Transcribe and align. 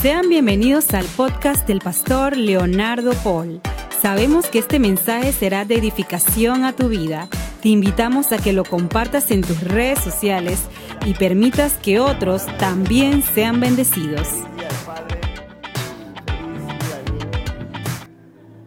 Sean 0.00 0.30
bienvenidos 0.30 0.94
al 0.94 1.04
podcast 1.14 1.68
del 1.68 1.80
pastor 1.80 2.34
Leonardo 2.34 3.12
Paul. 3.22 3.60
Sabemos 4.00 4.46
que 4.46 4.58
este 4.58 4.78
mensaje 4.78 5.30
será 5.30 5.66
de 5.66 5.74
edificación 5.74 6.64
a 6.64 6.72
tu 6.72 6.88
vida. 6.88 7.28
Te 7.60 7.68
invitamos 7.68 8.32
a 8.32 8.38
que 8.38 8.54
lo 8.54 8.64
compartas 8.64 9.30
en 9.30 9.42
tus 9.42 9.62
redes 9.62 9.98
sociales 9.98 10.66
y 11.04 11.12
permitas 11.12 11.74
que 11.74 12.00
otros 12.00 12.46
también 12.56 13.22
sean 13.22 13.60
bendecidos. 13.60 14.26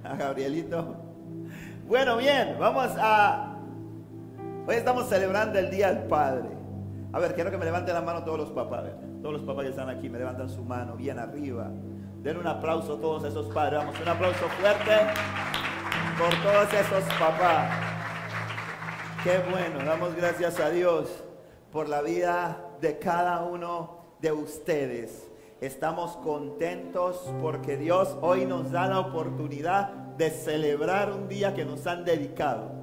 A 0.04 0.15
Gabrielito. 0.15 0.97
Bueno, 1.88 2.18
bien, 2.18 2.57
vamos 2.59 2.91
a... 3.00 3.57
Hoy 4.68 4.75
estamos 4.75 5.09
celebrando 5.09 5.57
el 5.57 5.71
Día 5.71 5.91
del 5.91 6.04
Padre. 6.04 6.50
A 7.11 7.18
ver, 7.18 7.34
quiero 7.34 7.50
que 7.50 7.57
me 7.57 7.65
levanten 7.65 7.95
la 7.95 8.02
mano 8.02 8.23
todos 8.23 8.38
los 8.38 8.52
papás. 8.52 8.84
Todos 9.23 9.35
los 9.35 9.43
papás 9.43 9.63
que 9.63 9.69
están 9.69 9.89
aquí 9.89 10.09
me 10.09 10.19
levantan 10.19 10.49
su 10.49 10.65
mano 10.65 10.97
bien 10.97 11.17
arriba. 11.17 11.71
Den 12.21 12.35
un 12.35 12.45
aplauso 12.45 12.95
a 12.95 12.99
todos 12.99 13.23
esos 13.23 13.45
padres. 13.53 13.79
Un 14.02 14.09
aplauso 14.09 14.49
fuerte 14.59 14.91
por 16.20 16.29
todos 16.43 16.73
esos 16.73 17.05
papás. 17.17 17.71
Qué 19.23 19.39
bueno, 19.49 19.85
damos 19.85 20.13
gracias 20.13 20.59
a 20.59 20.70
Dios 20.70 21.23
por 21.71 21.88
la 21.88 22.01
vida 22.01 22.67
de 22.81 22.99
cada 22.99 23.45
uno 23.45 24.17
de 24.20 24.34
ustedes. 24.34 25.31
Estamos 25.62 26.17
contentos 26.17 27.34
porque 27.41 27.77
Dios 27.77 28.17
hoy 28.20 28.45
nos 28.45 28.71
da 28.71 28.90
la 28.90 28.99
oportunidad 28.99 29.87
de 30.17 30.31
celebrar 30.31 31.13
un 31.13 31.29
día 31.29 31.53
que 31.53 31.63
nos 31.63 31.87
han 31.87 32.03
dedicado. 32.03 32.73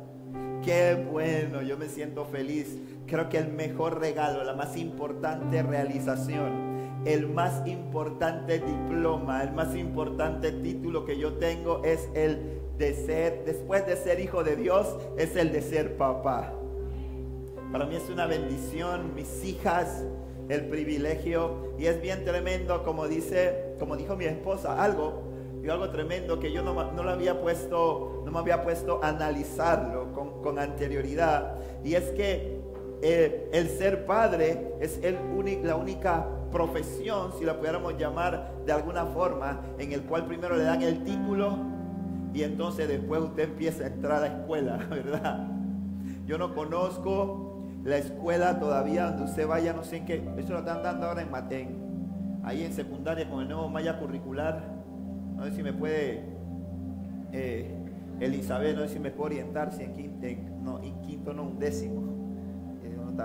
Qué 0.65 1.07
bueno, 1.11 1.61
yo 1.61 1.77
me 1.77 1.89
siento 1.89 2.25
feliz. 2.25 2.79
Creo 3.11 3.29
que 3.29 3.39
el 3.39 3.49
mejor 3.49 3.99
regalo, 3.99 4.45
la 4.45 4.55
más 4.55 4.77
importante 4.77 5.65
realización, 5.65 7.03
el 7.05 7.27
más 7.29 7.67
importante 7.67 8.61
diploma, 8.61 9.43
el 9.43 9.51
más 9.51 9.75
importante 9.75 10.53
título 10.53 11.05
que 11.05 11.19
yo 11.19 11.33
tengo 11.33 11.83
es 11.83 12.09
el 12.15 12.61
de 12.79 12.95
ser, 12.95 13.45
después 13.45 13.85
de 13.85 13.97
ser 13.97 14.21
hijo 14.21 14.45
de 14.45 14.55
Dios, 14.55 14.97
es 15.19 15.35
el 15.35 15.51
de 15.51 15.61
ser 15.61 15.97
papá. 15.97 16.53
Para 17.73 17.85
mí 17.85 17.97
es 17.97 18.09
una 18.09 18.27
bendición, 18.27 19.13
mis 19.17 19.45
hijas, 19.45 20.05
el 20.49 20.67
privilegio, 20.67 21.75
y 21.81 21.87
es 21.87 22.01
bien 22.01 22.25
tremendo, 22.25 22.85
como 22.85 23.09
dice, 23.09 23.75
como 23.81 23.97
dijo 23.97 24.15
mi 24.15 24.27
esposa, 24.27 24.81
algo, 24.81 25.25
digo 25.61 25.73
algo 25.73 25.91
tremendo 25.91 26.39
que 26.39 26.53
yo 26.53 26.63
no, 26.63 26.93
no 26.93 27.03
lo 27.03 27.11
había 27.11 27.41
puesto, 27.41 28.23
no 28.25 28.31
me 28.31 28.39
había 28.39 28.63
puesto 28.63 29.03
a 29.03 29.09
analizarlo 29.09 30.13
con, 30.13 30.41
con 30.43 30.61
anterioridad, 30.61 31.57
y 31.83 31.95
es 31.95 32.05
que 32.11 32.70
eh, 33.03 33.49
el 33.53 33.69
ser 33.69 34.05
padre 34.05 34.75
es 34.81 35.01
la 35.63 35.77
única 35.77 36.27
profesión, 36.53 37.33
si 37.39 37.45
la 37.45 37.57
pudiéramos 37.57 37.97
llamar 37.97 38.53
de 38.67 38.73
alguna 38.73 39.07
forma, 39.07 39.61
en 39.79 39.93
el 39.93 40.03
cual 40.03 40.27
primero 40.27 40.57
le 40.57 40.65
dan 40.65 40.83
el 40.83 41.03
título 41.05 41.57
y 42.35 42.43
entonces 42.43 42.89
después 42.89 43.23
usted 43.23 43.45
empieza 43.45 43.85
a 43.85 43.87
entrar 43.87 44.13
a 44.19 44.21
la 44.21 44.27
escuela, 44.27 44.77
¿verdad? 44.91 45.49
Yo 46.27 46.37
no 46.37 46.55
conozco 46.55 47.65
la 47.85 47.97
escuela 47.97 48.59
todavía 48.59 49.07
donde 49.07 49.25
usted 49.25 49.47
vaya, 49.47 49.73
no 49.73 49.83
sé 49.83 49.99
en 49.99 50.05
qué, 50.05 50.23
eso 50.37 50.53
lo 50.53 50.59
están 50.59 50.83
dando 50.83 51.07
ahora 51.07 51.23
en 51.23 51.31
Matén, 51.31 52.41
ahí 52.43 52.65
en 52.65 52.73
secundaria 52.73 53.29
con 53.31 53.41
el 53.41 53.49
nuevo 53.49 53.69
malla 53.69 53.99
curricular, 53.99 54.63
no 55.37 55.45
sé 55.45 55.53
si 55.53 55.63
me 55.63 55.73
puede, 55.73 56.23
eh, 57.33 57.75
Elizabeth, 58.21 58.77
no 58.77 58.83
sé 58.83 58.89
si 58.89 58.99
me 59.01 59.11
puede 59.11 59.37
orientar, 59.37 59.73
si 59.73 59.85
en 59.85 59.95
quinto, 59.95 60.27
no, 60.63 60.83
en 60.83 61.01
quinto 61.01 61.33
no, 61.33 61.45
un 61.45 61.59
décimo 61.59 62.20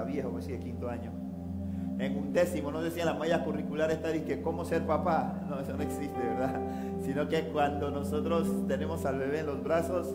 viejo, 0.04 0.30
pues 0.30 0.46
sí, 0.46 0.52
de 0.52 0.60
quinto 0.60 0.90
año. 0.90 1.12
En 1.98 2.18
un 2.18 2.34
décimo, 2.34 2.72
no 2.72 2.82
decía 2.82 3.06
la 3.06 3.14
malla 3.14 3.44
curricular 3.44 3.90
está 3.90 4.12
que 4.12 4.42
cómo 4.42 4.66
ser 4.66 4.86
papá. 4.86 5.46
No, 5.50 5.60
eso 5.60 5.78
no 5.78 5.84
existe, 5.84 6.20
¿verdad? 6.20 6.60
Sino 7.06 7.28
que 7.30 7.48
cuando 7.48 7.90
nosotros 7.90 8.68
tenemos 8.68 9.06
al 9.06 9.20
bebé 9.20 9.40
en 9.40 9.46
los 9.46 9.64
brazos, 9.64 10.14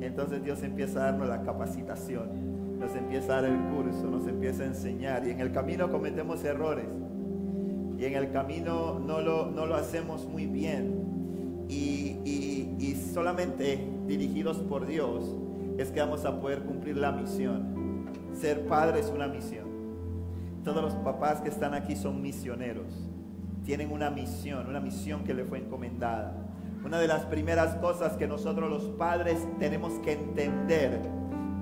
entonces 0.00 0.42
Dios 0.42 0.62
empieza 0.62 1.00
a 1.00 1.02
darnos 1.12 1.28
la 1.28 1.42
capacitación, 1.42 2.78
nos 2.78 2.96
empieza 2.96 3.38
a 3.38 3.42
dar 3.42 3.50
el 3.50 3.58
curso, 3.74 4.10
nos 4.10 4.26
empieza 4.26 4.64
a 4.64 4.66
enseñar. 4.66 5.26
Y 5.26 5.30
en 5.30 5.40
el 5.40 5.52
camino 5.52 5.90
cometemos 5.90 6.42
errores. 6.44 6.86
Y 7.96 8.04
en 8.06 8.14
el 8.14 8.32
camino 8.32 8.98
no 8.98 9.20
lo, 9.20 9.50
no 9.50 9.66
lo 9.66 9.76
hacemos 9.76 10.26
muy 10.26 10.46
bien. 10.46 11.66
Y, 11.68 12.18
y 12.24 12.94
solamente 13.12 13.86
dirigidos 14.08 14.58
por 14.58 14.86
Dios 14.86 15.36
es 15.78 15.92
que 15.92 16.00
vamos 16.00 16.24
a 16.24 16.40
poder 16.40 16.62
cumplir 16.62 16.96
la 16.96 17.12
misión. 17.12 17.79
Ser 18.40 18.66
padre 18.66 19.00
es 19.00 19.10
una 19.10 19.28
misión. 19.28 19.66
Todos 20.64 20.82
los 20.82 20.94
papás 20.94 21.42
que 21.42 21.50
están 21.50 21.74
aquí 21.74 21.94
son 21.94 22.22
misioneros. 22.22 22.86
Tienen 23.66 23.92
una 23.92 24.08
misión, 24.08 24.66
una 24.66 24.80
misión 24.80 25.24
que 25.24 25.34
le 25.34 25.44
fue 25.44 25.58
encomendada. 25.58 26.32
Una 26.82 26.98
de 26.98 27.06
las 27.06 27.26
primeras 27.26 27.74
cosas 27.76 28.16
que 28.16 28.26
nosotros 28.26 28.70
los 28.70 28.84
padres 28.96 29.46
tenemos 29.58 29.92
que 29.98 30.12
entender 30.12 31.02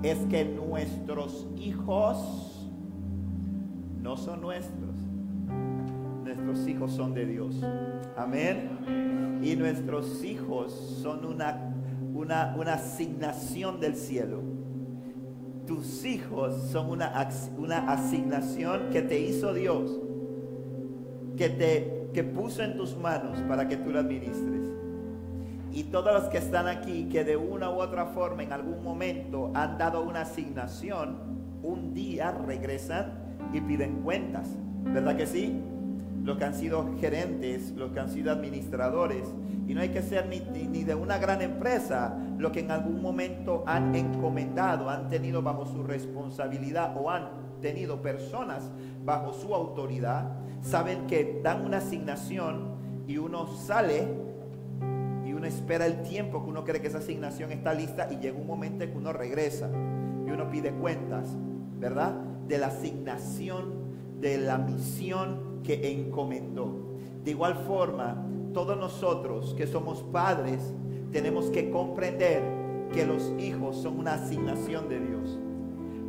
es 0.03 0.19
que 0.29 0.45
nuestros 0.45 1.47
hijos 1.57 2.69
no 4.01 4.15
son 4.15 4.39
nuestros. 4.39 4.95
Nuestros 6.23 6.65
hijos 6.65 6.93
son 6.93 7.13
de 7.13 7.25
Dios. 7.25 7.61
Amén. 8.15 9.39
Y 9.43 9.57
nuestros 9.57 10.23
hijos 10.23 10.71
son 11.01 11.25
una, 11.25 11.73
una, 12.13 12.55
una 12.57 12.75
asignación 12.75 13.81
del 13.81 13.97
cielo 13.97 14.58
tus 15.69 16.03
hijos 16.03 16.63
son 16.71 16.89
una, 16.89 17.29
una 17.55 17.91
asignación 17.91 18.89
que 18.91 19.03
te 19.03 19.19
hizo 19.19 19.53
Dios, 19.53 19.99
que 21.37 21.47
te 21.47 22.09
que 22.11 22.23
puso 22.23 22.63
en 22.63 22.75
tus 22.75 22.97
manos 22.97 23.37
para 23.47 23.67
que 23.67 23.77
tú 23.77 23.91
la 23.91 23.99
administres. 23.99 24.67
Y 25.71 25.83
todos 25.83 26.11
los 26.11 26.23
que 26.31 26.39
están 26.39 26.67
aquí, 26.67 27.07
que 27.07 27.23
de 27.23 27.37
una 27.37 27.69
u 27.69 27.75
otra 27.75 28.07
forma 28.07 28.41
en 28.41 28.51
algún 28.51 28.83
momento 28.83 29.51
han 29.53 29.77
dado 29.77 30.01
una 30.01 30.21
asignación, 30.21 31.19
un 31.61 31.93
día 31.93 32.31
regresan 32.31 33.13
y 33.53 33.61
piden 33.61 34.01
cuentas. 34.01 34.49
¿Verdad 34.85 35.17
que 35.17 35.27
sí? 35.27 35.61
Los 36.29 36.37
que 36.37 36.45
han 36.45 36.53
sido 36.53 36.95
gerentes, 36.99 37.71
los 37.71 37.91
que 37.91 37.99
han 37.99 38.09
sido 38.11 38.31
administradores. 38.31 39.23
Y 39.67 39.73
no 39.73 39.81
hay 39.81 39.89
que 39.89 40.03
ser 40.03 40.27
ni, 40.27 40.83
de 40.83 40.93
una 40.93 41.17
gran 41.17 41.41
empresa, 41.41 42.15
lo 42.37 42.51
que 42.51 42.59
en 42.59 42.69
algún 42.69 43.01
momento 43.01 43.63
han 43.65 43.95
encomendado, 43.95 44.91
han 44.91 45.09
tenido 45.09 45.41
bajo 45.41 45.65
su 45.65 45.81
responsabilidad 45.81 46.95
o 46.95 47.09
han 47.09 47.31
tenido 47.61 48.03
personas 48.03 48.69
bajo 49.03 49.33
su 49.33 49.55
autoridad, 49.55 50.29
saben 50.61 51.07
que 51.07 51.41
dan 51.43 51.65
una 51.65 51.77
asignación 51.77 52.75
y 53.07 53.17
uno 53.17 53.47
sale 53.47 54.07
y 55.25 55.33
uno 55.33 55.47
espera 55.47 55.87
el 55.87 56.03
tiempo 56.03 56.43
que 56.43 56.49
uno 56.51 56.63
cree 56.63 56.79
que 56.79 56.89
esa 56.89 56.99
asignación 56.99 57.51
está 57.51 57.73
lista 57.73 58.07
y 58.11 58.17
llega 58.17 58.37
un 58.37 58.45
momento 58.45 58.83
en 58.83 58.91
que 58.91 58.97
uno 58.99 59.13
regresa 59.13 59.67
y 60.27 60.29
uno 60.29 60.47
pide 60.51 60.73
cuentas, 60.73 61.35
¿verdad? 61.79 62.13
De 62.47 62.59
la 62.59 62.67
asignación, 62.67 63.78
de 64.19 64.37
la 64.37 64.57
misión 64.57 65.61
que 65.63 65.91
encomendó. 65.91 66.89
De 67.23 67.31
igual 67.31 67.55
forma, 67.55 68.25
todos 68.53 68.77
nosotros 68.77 69.53
que 69.55 69.67
somos 69.67 70.03
padres, 70.03 70.73
tenemos 71.11 71.49
que 71.49 71.69
comprender 71.69 72.41
que 72.93 73.05
los 73.05 73.31
hijos 73.39 73.77
son 73.77 73.99
una 73.99 74.15
asignación 74.15 74.89
de 74.89 74.99
Dios. 74.99 75.39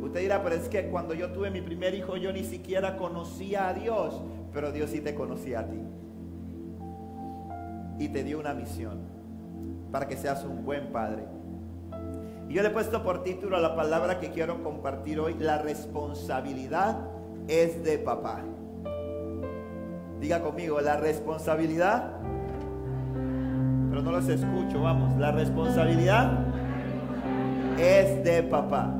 Usted 0.01 0.21
dirá, 0.21 0.43
pero 0.43 0.55
es 0.55 0.67
que 0.67 0.89
cuando 0.89 1.13
yo 1.13 1.31
tuve 1.31 1.51
mi 1.51 1.61
primer 1.61 1.93
hijo 1.93 2.17
yo 2.17 2.33
ni 2.33 2.43
siquiera 2.43 2.97
conocía 2.97 3.69
a 3.69 3.73
Dios, 3.73 4.21
pero 4.51 4.71
Dios 4.71 4.89
sí 4.89 4.99
te 4.99 5.15
conocía 5.15 5.61
a 5.61 5.69
ti. 5.69 5.79
Y 7.99 8.09
te 8.09 8.23
dio 8.23 8.39
una 8.39 8.53
misión 8.53 8.99
para 9.91 10.07
que 10.07 10.17
seas 10.17 10.43
un 10.43 10.65
buen 10.65 10.91
padre. 10.91 11.23
Y 12.49 12.53
yo 12.53 12.63
le 12.63 12.69
he 12.69 12.71
puesto 12.71 13.03
por 13.03 13.23
título 13.23 13.57
a 13.57 13.59
la 13.59 13.75
palabra 13.75 14.19
que 14.19 14.31
quiero 14.31 14.63
compartir 14.63 15.19
hoy, 15.19 15.35
la 15.35 15.59
responsabilidad 15.59 16.97
es 17.47 17.83
de 17.83 17.97
papá. 17.97 18.43
Diga 20.19 20.41
conmigo, 20.41 20.79
la 20.81 20.97
responsabilidad 20.97 22.21
pero 23.91 24.03
no 24.03 24.11
los 24.13 24.29
escucho, 24.29 24.81
vamos. 24.81 25.19
La 25.19 25.33
responsabilidad 25.33 26.45
es 27.77 28.23
de 28.23 28.41
papá. 28.41 28.95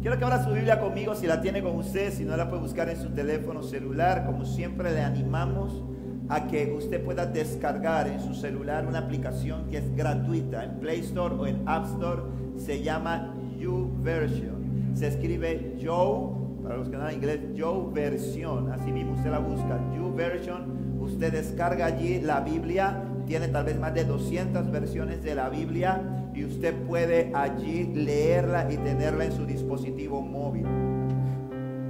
Quiero 0.00 0.16
que 0.16 0.24
abra 0.24 0.44
su 0.44 0.52
Biblia 0.52 0.78
conmigo 0.78 1.16
si 1.16 1.26
la 1.26 1.40
tiene 1.40 1.60
con 1.60 1.74
usted, 1.74 2.12
si 2.12 2.24
no 2.24 2.36
la 2.36 2.48
puede 2.48 2.62
buscar 2.62 2.88
en 2.90 2.96
su 2.96 3.08
teléfono 3.08 3.64
celular. 3.64 4.24
Como 4.24 4.44
siempre 4.44 4.92
le 4.92 5.00
animamos 5.00 5.82
a 6.28 6.46
que 6.46 6.72
usted 6.72 7.02
pueda 7.04 7.26
descargar 7.26 8.06
en 8.06 8.20
su 8.20 8.34
celular 8.34 8.86
una 8.86 9.00
aplicación 9.00 9.68
que 9.68 9.78
es 9.78 9.96
gratuita 9.96 10.62
en 10.62 10.78
Play 10.78 11.00
Store 11.00 11.34
o 11.34 11.48
en 11.48 11.60
App 11.66 11.86
Store. 11.86 12.22
Se 12.56 12.84
llama 12.84 13.34
YouVersion. 13.58 14.92
Se 14.94 15.08
escribe 15.08 15.76
Joe, 15.84 16.43
para 16.64 16.76
los 16.76 16.88
que 16.88 16.96
no 16.96 17.08
inglés, 17.12 17.40
YouVersion. 17.54 18.72
Así 18.72 18.90
mismo 18.90 19.12
usted 19.12 19.30
la 19.30 19.38
busca, 19.38 19.78
YouVersion. 19.94 20.98
Usted 21.00 21.32
descarga 21.32 21.86
allí 21.86 22.20
la 22.20 22.40
Biblia 22.40 23.04
tiene 23.26 23.48
tal 23.48 23.64
vez 23.64 23.78
más 23.78 23.94
de 23.94 24.04
200 24.04 24.70
versiones 24.70 25.22
de 25.22 25.34
la 25.34 25.48
Biblia 25.48 26.30
y 26.34 26.44
usted 26.44 26.74
puede 26.86 27.30
allí 27.34 27.84
leerla 27.94 28.70
y 28.70 28.76
tenerla 28.76 29.24
en 29.24 29.32
su 29.32 29.46
dispositivo 29.46 30.20
móvil. 30.20 30.66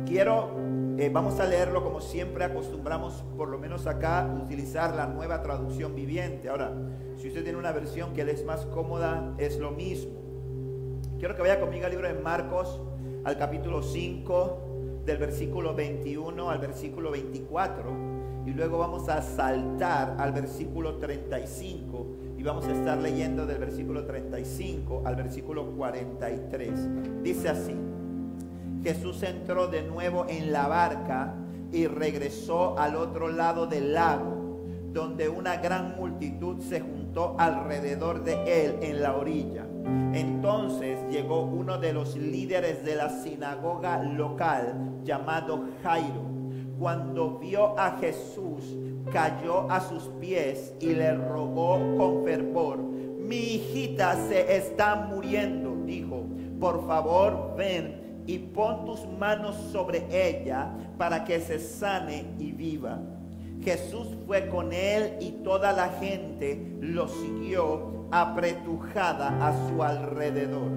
Quiero 0.06 0.64
Eh, 0.96 1.10
vamos 1.12 1.40
a 1.40 1.44
leerlo 1.44 1.82
como 1.82 2.00
siempre 2.00 2.44
acostumbramos, 2.44 3.24
por 3.36 3.48
lo 3.48 3.58
menos 3.58 3.88
acá, 3.88 4.32
utilizar 4.40 4.94
la 4.94 5.08
nueva 5.08 5.42
traducción 5.42 5.96
viviente. 5.96 6.48
Ahora, 6.48 6.72
si 7.16 7.26
usted 7.26 7.42
tiene 7.42 7.58
una 7.58 7.72
versión 7.72 8.12
que 8.12 8.24
le 8.24 8.30
es 8.30 8.44
más 8.44 8.64
cómoda, 8.66 9.34
es 9.38 9.58
lo 9.58 9.72
mismo. 9.72 10.12
Quiero 11.18 11.34
que 11.34 11.42
vaya 11.42 11.58
conmigo 11.58 11.84
al 11.86 11.90
libro 11.90 12.06
de 12.06 12.14
Marcos, 12.14 12.80
al 13.24 13.36
capítulo 13.36 13.82
5, 13.82 14.63
del 15.04 15.18
versículo 15.18 15.74
21 15.74 16.50
al 16.50 16.58
versículo 16.58 17.10
24. 17.10 18.14
Y 18.46 18.50
luego 18.50 18.78
vamos 18.78 19.08
a 19.08 19.22
saltar 19.22 20.16
al 20.18 20.32
versículo 20.32 20.96
35 20.96 22.06
y 22.36 22.42
vamos 22.42 22.66
a 22.66 22.72
estar 22.72 22.98
leyendo 22.98 23.46
del 23.46 23.58
versículo 23.58 24.04
35 24.04 25.02
al 25.04 25.16
versículo 25.16 25.66
43. 25.72 27.22
Dice 27.22 27.48
así. 27.48 27.74
Jesús 28.82 29.22
entró 29.22 29.68
de 29.68 29.82
nuevo 29.82 30.26
en 30.28 30.52
la 30.52 30.68
barca 30.68 31.34
y 31.72 31.86
regresó 31.86 32.78
al 32.78 32.96
otro 32.96 33.28
lado 33.30 33.66
del 33.66 33.94
lago, 33.94 34.66
donde 34.92 35.28
una 35.28 35.56
gran 35.56 35.96
multitud 35.96 36.60
se 36.60 36.80
juntó 36.80 37.34
alrededor 37.38 38.22
de 38.24 38.66
él 38.66 38.78
en 38.82 39.02
la 39.02 39.16
orilla. 39.16 39.66
Entonces 39.84 40.98
llegó 41.10 41.42
uno 41.42 41.78
de 41.78 41.92
los 41.92 42.16
líderes 42.16 42.84
de 42.84 42.96
la 42.96 43.10
sinagoga 43.10 44.02
local 44.02 45.00
llamado 45.04 45.64
Jairo. 45.82 46.22
Cuando 46.78 47.38
vio 47.38 47.78
a 47.78 47.98
Jesús, 47.98 48.76
cayó 49.12 49.70
a 49.70 49.80
sus 49.80 50.04
pies 50.20 50.74
y 50.80 50.94
le 50.94 51.14
rogó 51.14 51.78
con 51.96 52.24
fervor, 52.24 52.78
mi 52.78 53.36
hijita 53.36 54.16
se 54.28 54.56
está 54.56 54.96
muriendo, 54.96 55.74
dijo, 55.86 56.24
por 56.60 56.86
favor 56.86 57.54
ven 57.56 58.22
y 58.26 58.38
pon 58.38 58.84
tus 58.84 59.06
manos 59.18 59.56
sobre 59.72 60.04
ella 60.10 60.70
para 60.98 61.24
que 61.24 61.40
se 61.40 61.58
sane 61.58 62.34
y 62.38 62.52
viva. 62.52 63.00
Jesús 63.62 64.08
fue 64.26 64.48
con 64.48 64.72
él 64.72 65.16
y 65.20 65.30
toda 65.42 65.72
la 65.72 65.88
gente 65.88 66.76
lo 66.80 67.08
siguió 67.08 68.03
apretujada 68.14 69.44
a 69.44 69.68
su 69.68 69.82
alrededor. 69.82 70.70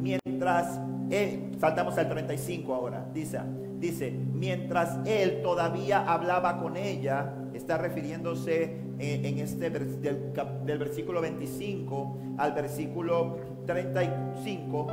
Mientras 0.00 0.80
él, 1.10 1.54
saltamos 1.60 1.98
al 1.98 2.08
35 2.08 2.74
ahora, 2.74 3.06
dice, 3.12 3.38
dice, 3.78 4.10
mientras 4.10 4.98
él 5.06 5.42
todavía 5.42 6.10
hablaba 6.10 6.58
con 6.58 6.78
ella, 6.78 7.34
está 7.52 7.76
refiriéndose 7.76 8.80
en, 8.98 9.38
este 9.38 9.68
del, 9.68 10.32
del 10.64 10.78
versículo 10.78 11.20
25 11.20 12.18
al 12.38 12.52
versículo 12.54 13.36
35, 13.66 14.86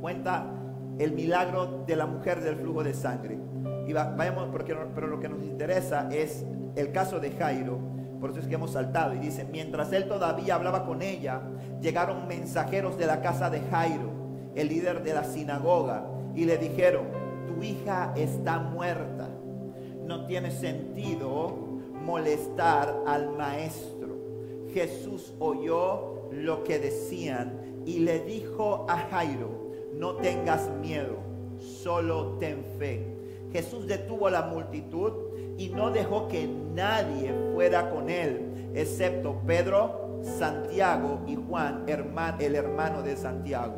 cuenta 0.00 0.46
el 0.98 1.12
milagro 1.12 1.84
de 1.86 1.96
la 1.96 2.06
mujer 2.06 2.40
del 2.40 2.56
flujo 2.56 2.82
de 2.82 2.94
sangre. 2.94 3.38
Y 3.86 3.92
vayamos, 3.92 4.48
porque, 4.50 4.74
pero 4.94 5.08
lo 5.08 5.20
que 5.20 5.28
nos 5.28 5.42
interesa 5.42 6.08
es 6.10 6.46
el 6.76 6.92
caso 6.92 7.20
de 7.20 7.32
Jairo. 7.32 7.99
Por 8.20 8.30
eso 8.30 8.40
es 8.40 8.46
que 8.46 8.54
hemos 8.54 8.72
saltado. 8.72 9.14
Y 9.14 9.18
dice, 9.18 9.46
mientras 9.50 9.92
él 9.92 10.06
todavía 10.06 10.54
hablaba 10.54 10.84
con 10.84 11.02
ella, 11.02 11.40
llegaron 11.80 12.28
mensajeros 12.28 12.98
de 12.98 13.06
la 13.06 13.22
casa 13.22 13.48
de 13.48 13.60
Jairo, 13.70 14.10
el 14.54 14.68
líder 14.68 15.02
de 15.02 15.14
la 15.14 15.24
sinagoga, 15.24 16.06
y 16.34 16.44
le 16.44 16.58
dijeron, 16.58 17.06
tu 17.46 17.62
hija 17.62 18.12
está 18.16 18.58
muerta. 18.58 19.28
No 20.04 20.26
tiene 20.26 20.50
sentido 20.50 21.70
molestar 22.04 22.94
al 23.06 23.30
maestro. 23.36 24.18
Jesús 24.72 25.34
oyó 25.38 26.28
lo 26.32 26.62
que 26.62 26.78
decían 26.78 27.82
y 27.86 28.00
le 28.00 28.20
dijo 28.20 28.86
a 28.88 28.98
Jairo, 29.10 29.70
no 29.94 30.14
tengas 30.16 30.70
miedo, 30.80 31.16
solo 31.58 32.36
ten 32.38 32.64
fe. 32.78 33.06
Jesús 33.52 33.86
detuvo 33.86 34.30
la 34.30 34.42
multitud 34.42 35.12
y 35.60 35.68
no 35.68 35.90
dejó 35.90 36.26
que 36.26 36.48
nadie 36.74 37.34
fuera 37.52 37.90
con 37.90 38.08
él, 38.08 38.70
excepto 38.74 39.42
Pedro, 39.46 40.22
Santiago 40.22 41.20
y 41.26 41.36
Juan, 41.36 41.84
el 42.38 42.54
hermano 42.54 43.02
de 43.02 43.14
Santiago. 43.14 43.76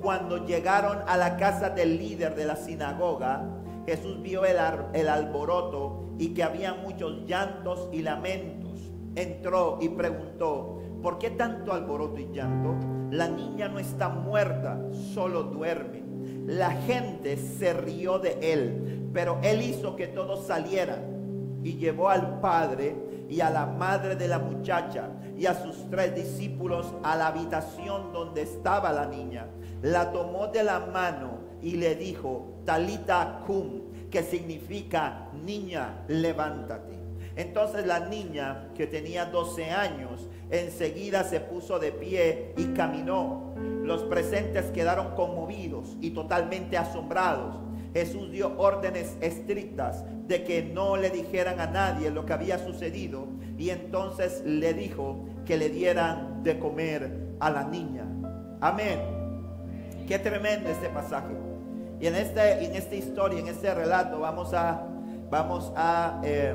Cuando 0.00 0.44
llegaron 0.44 0.98
a 1.06 1.16
la 1.16 1.36
casa 1.36 1.70
del 1.70 1.98
líder 1.98 2.34
de 2.34 2.46
la 2.46 2.56
sinagoga, 2.56 3.48
Jesús 3.86 4.20
vio 4.22 4.44
el, 4.44 4.56
el 4.92 5.08
alboroto 5.08 6.16
y 6.18 6.34
que 6.34 6.42
había 6.42 6.74
muchos 6.74 7.28
llantos 7.28 7.88
y 7.92 8.02
lamentos. 8.02 8.90
Entró 9.14 9.78
y 9.80 9.88
preguntó, 9.88 10.80
¿por 11.00 11.18
qué 11.18 11.30
tanto 11.30 11.72
alboroto 11.72 12.18
y 12.18 12.28
llanto? 12.32 12.74
La 13.12 13.28
niña 13.28 13.68
no 13.68 13.78
está 13.78 14.08
muerta, 14.08 14.80
solo 15.14 15.44
duerme. 15.44 16.02
La 16.46 16.72
gente 16.72 17.36
se 17.36 17.72
rió 17.72 18.18
de 18.18 18.36
él, 18.40 19.01
pero 19.12 19.38
él 19.42 19.62
hizo 19.62 19.96
que 19.96 20.08
todos 20.08 20.46
salieran 20.46 21.60
y 21.62 21.74
llevó 21.74 22.08
al 22.08 22.40
padre 22.40 22.96
y 23.28 23.40
a 23.40 23.50
la 23.50 23.66
madre 23.66 24.16
de 24.16 24.28
la 24.28 24.38
muchacha 24.38 25.08
y 25.36 25.46
a 25.46 25.54
sus 25.54 25.88
tres 25.90 26.14
discípulos 26.14 26.92
a 27.02 27.16
la 27.16 27.28
habitación 27.28 28.12
donde 28.12 28.42
estaba 28.42 28.92
la 28.92 29.06
niña. 29.06 29.46
La 29.82 30.12
tomó 30.12 30.48
de 30.48 30.64
la 30.64 30.80
mano 30.80 31.38
y 31.62 31.72
le 31.72 31.94
dijo, 31.94 32.60
Talita 32.64 33.42
cum, 33.46 33.82
que 34.10 34.22
significa 34.22 35.28
niña, 35.44 36.04
levántate. 36.08 36.92
Entonces 37.36 37.86
la 37.86 38.00
niña 38.00 38.68
que 38.74 38.86
tenía 38.86 39.24
12 39.24 39.70
años 39.70 40.28
enseguida 40.50 41.24
se 41.24 41.40
puso 41.40 41.78
de 41.78 41.92
pie 41.92 42.52
y 42.56 42.66
caminó. 42.74 43.54
Los 43.82 44.02
presentes 44.04 44.66
quedaron 44.66 45.14
conmovidos 45.14 45.96
y 46.00 46.10
totalmente 46.10 46.76
asombrados. 46.76 47.56
Jesús 47.92 48.30
dio 48.30 48.58
órdenes 48.58 49.16
estrictas 49.20 50.04
de 50.26 50.44
que 50.44 50.62
no 50.62 50.96
le 50.96 51.10
dijeran 51.10 51.60
a 51.60 51.66
nadie 51.66 52.10
lo 52.10 52.24
que 52.24 52.32
había 52.32 52.58
sucedido 52.58 53.26
y 53.58 53.70
entonces 53.70 54.42
le 54.46 54.72
dijo 54.72 55.26
que 55.44 55.56
le 55.56 55.68
dieran 55.68 56.42
de 56.42 56.58
comer 56.58 57.34
a 57.38 57.50
la 57.50 57.64
niña. 57.64 58.06
Amén. 58.60 58.98
Qué 60.06 60.18
tremendo 60.18 60.68
este 60.68 60.88
pasaje. 60.88 61.34
Y 62.00 62.06
en, 62.06 62.16
este, 62.16 62.64
en 62.64 62.74
esta 62.74 62.94
historia, 62.94 63.38
en 63.38 63.48
este 63.48 63.72
relato, 63.74 64.20
vamos 64.20 64.54
a, 64.54 64.86
vamos 65.30 65.72
a 65.76 66.20
eh, 66.24 66.54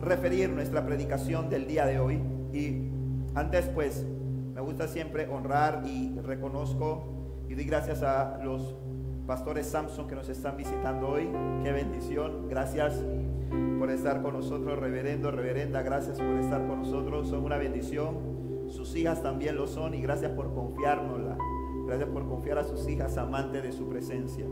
referir 0.00 0.48
nuestra 0.50 0.84
predicación 0.84 1.50
del 1.50 1.66
día 1.66 1.86
de 1.86 1.98
hoy. 1.98 2.22
Y 2.52 2.88
antes 3.34 3.66
pues 3.66 4.06
me 4.54 4.60
gusta 4.60 4.86
siempre 4.86 5.26
honrar 5.26 5.82
y 5.84 6.16
reconozco 6.20 7.04
y 7.48 7.54
doy 7.54 7.64
gracias 7.64 8.02
a 8.02 8.38
los 8.42 8.74
pastores 9.26 9.66
Samson 9.66 10.06
que 10.06 10.14
nos 10.14 10.28
están 10.28 10.56
visitando 10.56 11.08
hoy. 11.08 11.28
Qué 11.62 11.72
bendición. 11.72 12.48
Gracias 12.48 13.02
por 13.78 13.90
estar 13.90 14.22
con 14.22 14.34
nosotros, 14.34 14.78
reverendo, 14.78 15.30
reverenda. 15.30 15.82
Gracias 15.82 16.18
por 16.18 16.36
estar 16.38 16.66
con 16.66 16.80
nosotros. 16.80 17.28
Son 17.28 17.44
una 17.44 17.56
bendición. 17.56 18.68
Sus 18.68 18.94
hijas 18.96 19.22
también 19.22 19.56
lo 19.56 19.66
son 19.66 19.94
y 19.94 20.00
gracias 20.00 20.32
por 20.32 20.52
confiárnosla. 20.54 21.36
Gracias 21.86 22.08
por 22.08 22.26
confiar 22.26 22.58
a 22.58 22.64
sus 22.64 22.88
hijas 22.88 23.16
amantes 23.18 23.62
de 23.62 23.72
su 23.72 23.88
presencia. 23.88 24.46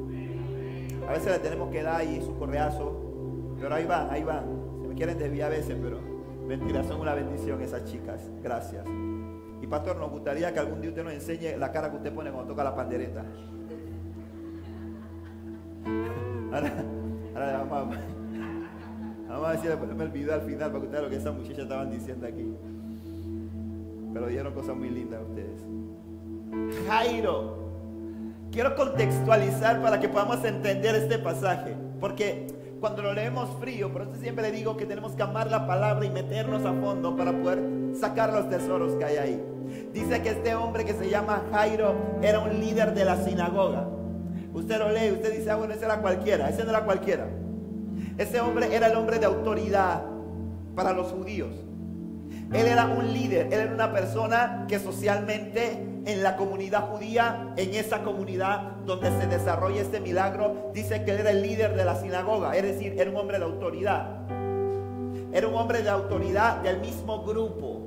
A 1.09 1.13
veces 1.13 1.33
le 1.33 1.39
tenemos 1.39 1.71
que 1.71 1.83
dar 1.83 2.01
ahí 2.01 2.23
su 2.25 2.37
correazo, 2.37 3.55
pero 3.59 3.75
ahí 3.75 3.87
van, 3.87 4.11
ahí 4.11 4.23
van 4.23 4.63
quieren 4.95 5.19
desviar 5.19 5.51
a 5.51 5.57
veces, 5.57 5.77
pero 5.81 5.99
mentira, 6.47 6.85
son 6.85 7.01
una 7.01 7.15
bendición 7.15 7.61
esas 7.61 7.85
chicas. 7.85 8.31
Gracias. 8.43 8.85
Y 9.61 9.67
pastor, 9.67 9.97
nos 9.97 10.11
gustaría 10.11 10.53
que 10.53 10.59
algún 10.59 10.81
día 10.81 10.91
usted 10.91 11.05
nos 11.05 11.13
enseñe 11.13 11.57
la 11.57 11.71
cara 11.71 11.91
que 11.91 11.97
usted 11.97 12.13
pone 12.13 12.31
cuando 12.31 12.53
toca 12.53 12.65
la 12.65 12.75
pandereta. 12.75 13.25
Ahora, 16.53 16.85
ahora 17.35 17.65
vamos, 17.69 17.97
a, 17.97 19.39
vamos 19.39 19.67
a 19.67 19.79
ponerme 19.79 20.05
el 20.05 20.11
video 20.11 20.35
al 20.35 20.43
final 20.43 20.71
para 20.71 20.81
que 20.81 20.87
ustedes 20.87 21.03
lo 21.05 21.11
que 21.11 21.17
esas 21.17 21.35
muchachas 21.35 21.59
estaban 21.59 21.91
diciendo 21.91 22.27
aquí. 22.27 22.55
Pero 24.13 24.27
dijeron 24.27 24.55
cosas 24.55 24.77
muy 24.77 24.91
lindas 24.91 25.21
a 25.21 25.23
ustedes. 25.23 25.63
Jairo. 26.87 27.63
Quiero 28.51 28.77
contextualizar 28.77 29.81
para 29.81 29.99
que 29.99 30.11
podamos 30.11 30.45
entender 30.45 30.95
este 30.95 31.19
pasaje. 31.19 31.75
Porque 31.99 32.47
cuando 32.81 33.01
lo 33.01 33.15
leemos 33.15 33.49
frío, 33.59 33.91
por 33.91 34.03
eso 34.03 34.15
siempre 34.17 34.43
le 34.43 34.53
digo 34.53 34.77
que 34.77 34.85
tenemos 34.85 35.13
que 35.13 35.23
amar 35.23 35.51
la 35.51 35.67
palabra 35.67 36.05
y 36.05 36.11
meternos 36.11 36.65
a 36.67 36.75
fondo 36.75 37.17
para 37.17 37.33
poder 37.33 37.61
sacar 37.95 38.33
los 38.33 38.51
tesoros 38.51 38.95
que 38.97 39.05
hay 39.05 39.17
ahí. 39.17 39.45
Dice 39.95 40.21
que 40.21 40.31
este 40.31 40.55
hombre 40.55 40.85
que 40.85 40.93
se 40.93 41.09
llama 41.09 41.45
Jairo 41.51 41.95
era 42.21 42.41
un 42.41 42.61
líder 42.61 42.93
de 42.93 43.05
la 43.07 43.17
sinagoga. 43.17 43.87
Usted 44.55 44.79
lo 44.79 44.91
lee, 44.91 45.11
usted 45.13 45.39
dice, 45.39 45.51
ah, 45.51 45.57
bueno, 45.57 45.75
ese 45.75 45.85
era 45.85 45.99
cualquiera, 45.99 46.49
ese 46.49 46.65
no 46.65 46.71
era 46.71 46.85
cualquiera. 46.85 47.27
Ese 48.19 48.41
hombre 48.41 48.75
era 48.75 48.89
el 48.89 48.97
hombre 48.97 49.19
de 49.19 49.27
autoridad 49.27 50.03
para 50.75 50.93
los 50.93 51.09
judíos. 51.13 51.51
Él 52.53 52.67
era 52.67 52.87
un 52.87 53.13
líder, 53.13 53.47
él 53.47 53.61
era 53.61 53.73
una 53.73 53.93
persona 53.93 54.67
que 54.69 54.79
socialmente 54.79 55.73
en 56.05 56.23
la 56.23 56.37
comunidad 56.37 56.91
judía, 56.91 57.55
en 57.57 57.75
esa 57.75 58.03
comunidad 58.03 58.77
donde 58.85 59.09
se 59.19 59.27
desarrolla 59.27 59.81
este 59.81 60.01
milagro, 60.01 60.71
dice 60.75 61.03
que 61.05 61.13
él 61.13 61.21
era 61.21 61.31
el 61.31 61.43
líder 61.43 61.75
de 61.75 61.85
la 61.85 61.97
sinagoga, 61.97 62.55
es 62.55 62.63
decir, 62.63 62.95
era 62.99 63.11
un 63.11 63.17
hombre 63.17 63.39
de 63.39 63.45
autoridad. 63.45 64.07
Era 65.33 65.49
un 65.49 65.55
hombre 65.55 65.83
de 65.83 65.89
autoridad 65.89 66.59
del 66.59 66.81
mismo 66.81 67.25
grupo 67.25 67.82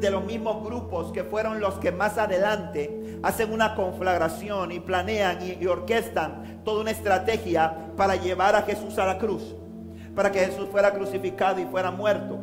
de 0.00 0.10
los 0.10 0.24
mismos 0.24 0.64
grupos 0.64 1.12
que 1.12 1.24
fueron 1.24 1.60
los 1.60 1.74
que 1.74 1.90
más 1.90 2.18
adelante 2.18 3.18
hacen 3.22 3.52
una 3.52 3.74
conflagración 3.74 4.70
y 4.70 4.80
planean 4.80 5.38
y, 5.42 5.66
orquestan 5.66 6.60
toda 6.64 6.82
una 6.82 6.90
estrategia 6.90 7.92
para 7.96 8.16
llevar 8.16 8.54
a 8.54 8.62
Jesús 8.62 8.98
a 8.98 9.06
la 9.06 9.18
cruz, 9.18 9.56
para 10.14 10.30
que 10.30 10.40
Jesús 10.40 10.68
fuera 10.70 10.92
crucificado 10.92 11.60
y 11.60 11.64
fuera 11.64 11.90
muerto. 11.90 12.38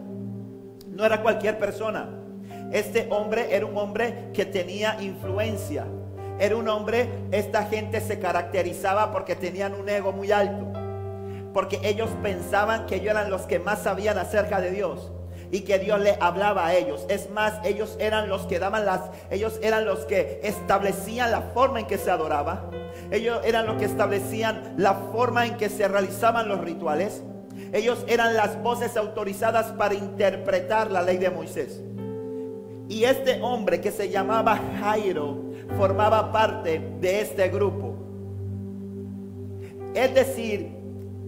No 0.90 1.06
era 1.06 1.22
cualquier 1.22 1.58
persona. 1.58 2.10
Este 2.72 3.08
hombre 3.10 3.56
era 3.56 3.66
un 3.66 3.78
hombre 3.78 4.32
que 4.34 4.46
tenía 4.46 5.02
influencia. 5.02 5.86
Era 6.40 6.58
un 6.58 6.68
hombre, 6.68 7.08
esta 7.32 7.64
gente 7.64 8.02
se 8.02 8.20
caracterizaba 8.20 9.12
porque 9.12 9.36
tenían 9.36 9.74
un 9.76 9.88
ego 9.88 10.12
muy 10.12 10.32
alto. 10.32 10.74
Porque 11.54 11.80
ellos 11.84 12.10
pensaban 12.22 12.86
que 12.86 12.96
ellos 12.96 13.12
eran 13.12 13.30
los 13.30 13.44
que 13.44 13.60
más 13.60 13.84
sabían 13.84 14.18
acerca 14.18 14.60
de 14.60 14.72
Dios 14.72 15.12
y 15.56 15.62
que 15.62 15.80
Dios 15.80 16.02
le 16.02 16.18
hablaba 16.20 16.68
a 16.68 16.76
ellos. 16.76 17.06
Es 17.08 17.30
más, 17.30 17.54
ellos 17.64 17.96
eran 17.98 18.28
los 18.28 18.42
que 18.42 18.60
daban 18.60 18.86
las, 18.86 19.00
ellos 19.32 19.58
eran 19.64 19.86
los 19.86 20.00
que 20.00 20.42
establecían 20.44 21.32
la 21.32 21.44
forma 21.54 21.80
en 21.80 21.88
que 21.88 21.98
se 21.98 22.12
adoraba. 22.12 22.70
Ellos 23.10 23.40
eran 23.46 23.66
los 23.66 23.78
que 23.78 23.86
establecían 23.86 24.74
la 24.76 24.96
forma 25.14 25.46
en 25.46 25.56
que 25.56 25.70
se 25.70 25.88
realizaban 25.88 26.50
los 26.50 26.60
rituales. 26.60 27.24
Ellos 27.72 28.04
eran 28.10 28.36
las 28.36 28.62
voces 28.62 28.98
autorizadas 28.98 29.68
para 29.68 29.94
interpretar 29.94 30.92
la 30.92 31.02
ley 31.02 31.20
de 31.20 31.30
Moisés. 31.30 31.82
Y 32.90 33.06
este 33.06 33.42
hombre 33.42 33.80
que 33.80 33.94
se 33.94 34.10
llamaba 34.10 34.60
Jairo 34.82 35.42
formaba 35.78 36.34
parte 36.34 36.82
de 37.00 37.22
este 37.22 37.48
grupo. 37.48 37.96
Es 39.94 40.14
decir, 40.14 40.76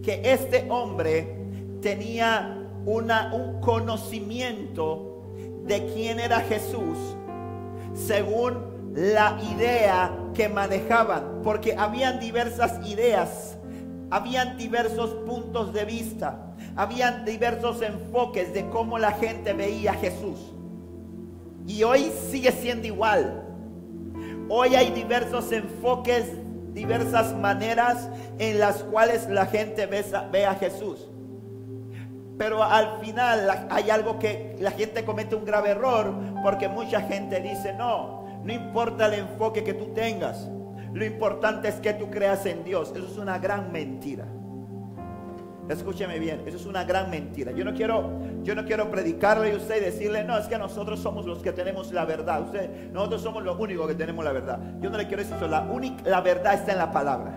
que 0.02 0.20
este 0.22 0.66
hombre 0.68 1.34
tenía 1.80 2.57
un 2.88 3.60
conocimiento 3.60 5.22
de 5.64 5.86
quién 5.94 6.20
era 6.20 6.40
Jesús 6.40 6.96
según 7.94 8.92
la 8.94 9.38
idea 9.54 10.16
que 10.34 10.48
manejaban, 10.48 11.42
porque 11.42 11.74
habían 11.76 12.20
diversas 12.20 12.86
ideas, 12.86 13.56
habían 14.10 14.56
diversos 14.56 15.10
puntos 15.26 15.72
de 15.72 15.84
vista, 15.84 16.54
habían 16.76 17.24
diversos 17.24 17.82
enfoques 17.82 18.52
de 18.54 18.68
cómo 18.68 18.98
la 18.98 19.12
gente 19.12 19.52
veía 19.52 19.92
a 19.92 19.94
Jesús. 19.94 20.38
Y 21.66 21.82
hoy 21.82 22.10
sigue 22.30 22.50
siendo 22.52 22.86
igual. 22.86 23.44
Hoy 24.48 24.74
hay 24.74 24.90
diversos 24.90 25.52
enfoques, 25.52 26.24
diversas 26.72 27.36
maneras 27.36 28.08
en 28.38 28.58
las 28.58 28.82
cuales 28.84 29.28
la 29.28 29.46
gente 29.46 29.86
ve 29.86 30.46
a 30.46 30.54
Jesús. 30.54 31.07
Pero 32.38 32.62
al 32.62 33.00
final 33.00 33.66
hay 33.68 33.90
algo 33.90 34.18
que 34.18 34.56
la 34.60 34.70
gente 34.70 35.04
comete 35.04 35.34
un 35.34 35.44
grave 35.44 35.70
error 35.70 36.14
porque 36.42 36.68
mucha 36.68 37.00
gente 37.02 37.40
dice, 37.40 37.72
no, 37.72 38.24
no 38.44 38.52
importa 38.52 39.06
el 39.06 39.14
enfoque 39.14 39.64
que 39.64 39.74
tú 39.74 39.86
tengas, 39.86 40.48
lo 40.92 41.04
importante 41.04 41.68
es 41.68 41.74
que 41.76 41.92
tú 41.92 42.08
creas 42.10 42.46
en 42.46 42.64
Dios. 42.64 42.92
Eso 42.94 43.06
es 43.06 43.18
una 43.18 43.38
gran 43.38 43.72
mentira. 43.72 44.24
Escúcheme 45.68 46.18
bien, 46.18 46.42
eso 46.46 46.56
es 46.56 46.64
una 46.64 46.84
gran 46.84 47.10
mentira. 47.10 47.52
Yo 47.52 47.62
no 47.64 47.74
quiero, 47.74 48.10
yo 48.42 48.54
no 48.54 48.64
quiero 48.64 48.90
predicarle 48.90 49.52
a 49.52 49.56
usted 49.56 49.76
y 49.76 49.80
decirle, 49.80 50.24
no, 50.24 50.38
es 50.38 50.46
que 50.46 50.56
nosotros 50.56 50.98
somos 50.98 51.26
los 51.26 51.42
que 51.42 51.52
tenemos 51.52 51.92
la 51.92 52.06
verdad. 52.06 52.42
Usted, 52.42 52.90
nosotros 52.90 53.20
somos 53.20 53.42
los 53.42 53.58
únicos 53.58 53.86
que 53.86 53.94
tenemos 53.94 54.24
la 54.24 54.32
verdad. 54.32 54.58
Yo 54.80 54.88
no 54.88 54.96
le 54.96 55.06
quiero 55.06 55.22
decir 55.22 55.36
eso. 55.36 55.46
La, 55.46 55.62
única, 55.62 56.08
la 56.08 56.22
verdad 56.22 56.54
está 56.54 56.72
en 56.72 56.78
la 56.78 56.90
palabra. 56.90 57.36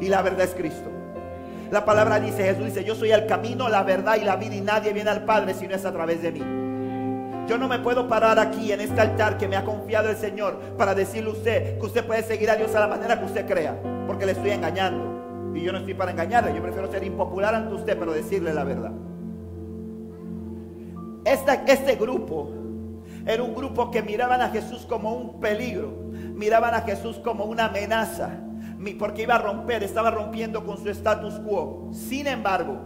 Y 0.00 0.08
la 0.08 0.22
verdad 0.22 0.42
es 0.42 0.54
Cristo. 0.54 0.95
La 1.70 1.84
palabra 1.84 2.20
dice, 2.20 2.44
Jesús 2.44 2.66
dice, 2.66 2.84
yo 2.84 2.94
soy 2.94 3.10
el 3.10 3.26
camino, 3.26 3.68
la 3.68 3.82
verdad 3.82 4.16
y 4.20 4.24
la 4.24 4.36
vida 4.36 4.54
y 4.54 4.60
nadie 4.60 4.92
viene 4.92 5.10
al 5.10 5.24
Padre 5.24 5.52
si 5.54 5.66
no 5.66 5.74
es 5.74 5.84
a 5.84 5.92
través 5.92 6.22
de 6.22 6.32
mí. 6.32 6.40
Yo 7.48 7.58
no 7.58 7.68
me 7.68 7.78
puedo 7.78 8.08
parar 8.08 8.38
aquí 8.38 8.72
en 8.72 8.80
este 8.80 9.00
altar 9.00 9.36
que 9.38 9.48
me 9.48 9.56
ha 9.56 9.64
confiado 9.64 10.08
el 10.08 10.16
Señor 10.16 10.58
para 10.76 10.94
decirle 10.94 11.30
a 11.30 11.32
usted 11.32 11.78
que 11.78 11.86
usted 11.86 12.06
puede 12.06 12.22
seguir 12.22 12.50
a 12.50 12.56
Dios 12.56 12.74
a 12.74 12.80
la 12.80 12.88
manera 12.88 13.18
que 13.18 13.24
usted 13.24 13.46
crea, 13.46 13.80
porque 14.06 14.26
le 14.26 14.32
estoy 14.32 14.50
engañando. 14.50 15.52
Y 15.54 15.62
yo 15.62 15.72
no 15.72 15.78
estoy 15.78 15.94
para 15.94 16.10
engañarle, 16.10 16.54
yo 16.54 16.62
prefiero 16.62 16.90
ser 16.90 17.02
impopular 17.02 17.54
ante 17.54 17.74
usted, 17.74 17.98
pero 17.98 18.12
decirle 18.12 18.52
la 18.52 18.64
verdad. 18.64 18.92
este 21.24 21.96
grupo 21.96 22.52
era 23.26 23.42
un 23.42 23.54
grupo 23.54 23.90
que 23.90 24.02
miraban 24.02 24.40
a 24.40 24.50
Jesús 24.50 24.86
como 24.86 25.14
un 25.14 25.40
peligro, 25.40 25.92
miraban 26.34 26.74
a 26.74 26.82
Jesús 26.82 27.18
como 27.18 27.44
una 27.44 27.66
amenaza 27.66 28.45
porque 28.94 29.22
iba 29.22 29.36
a 29.36 29.38
romper, 29.38 29.82
estaba 29.82 30.10
rompiendo 30.10 30.64
con 30.64 30.78
su 30.78 30.88
status 30.90 31.34
quo. 31.40 31.90
Sin 31.92 32.26
embargo, 32.26 32.78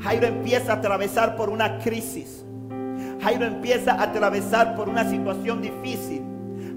Jairo 0.00 0.26
empieza 0.26 0.72
a 0.72 0.76
atravesar 0.76 1.36
por 1.36 1.48
una 1.48 1.78
crisis. 1.78 2.44
Jairo 3.22 3.46
empieza 3.46 3.92
a 3.92 4.02
atravesar 4.04 4.74
por 4.74 4.88
una 4.88 5.08
situación 5.08 5.62
difícil. 5.62 6.22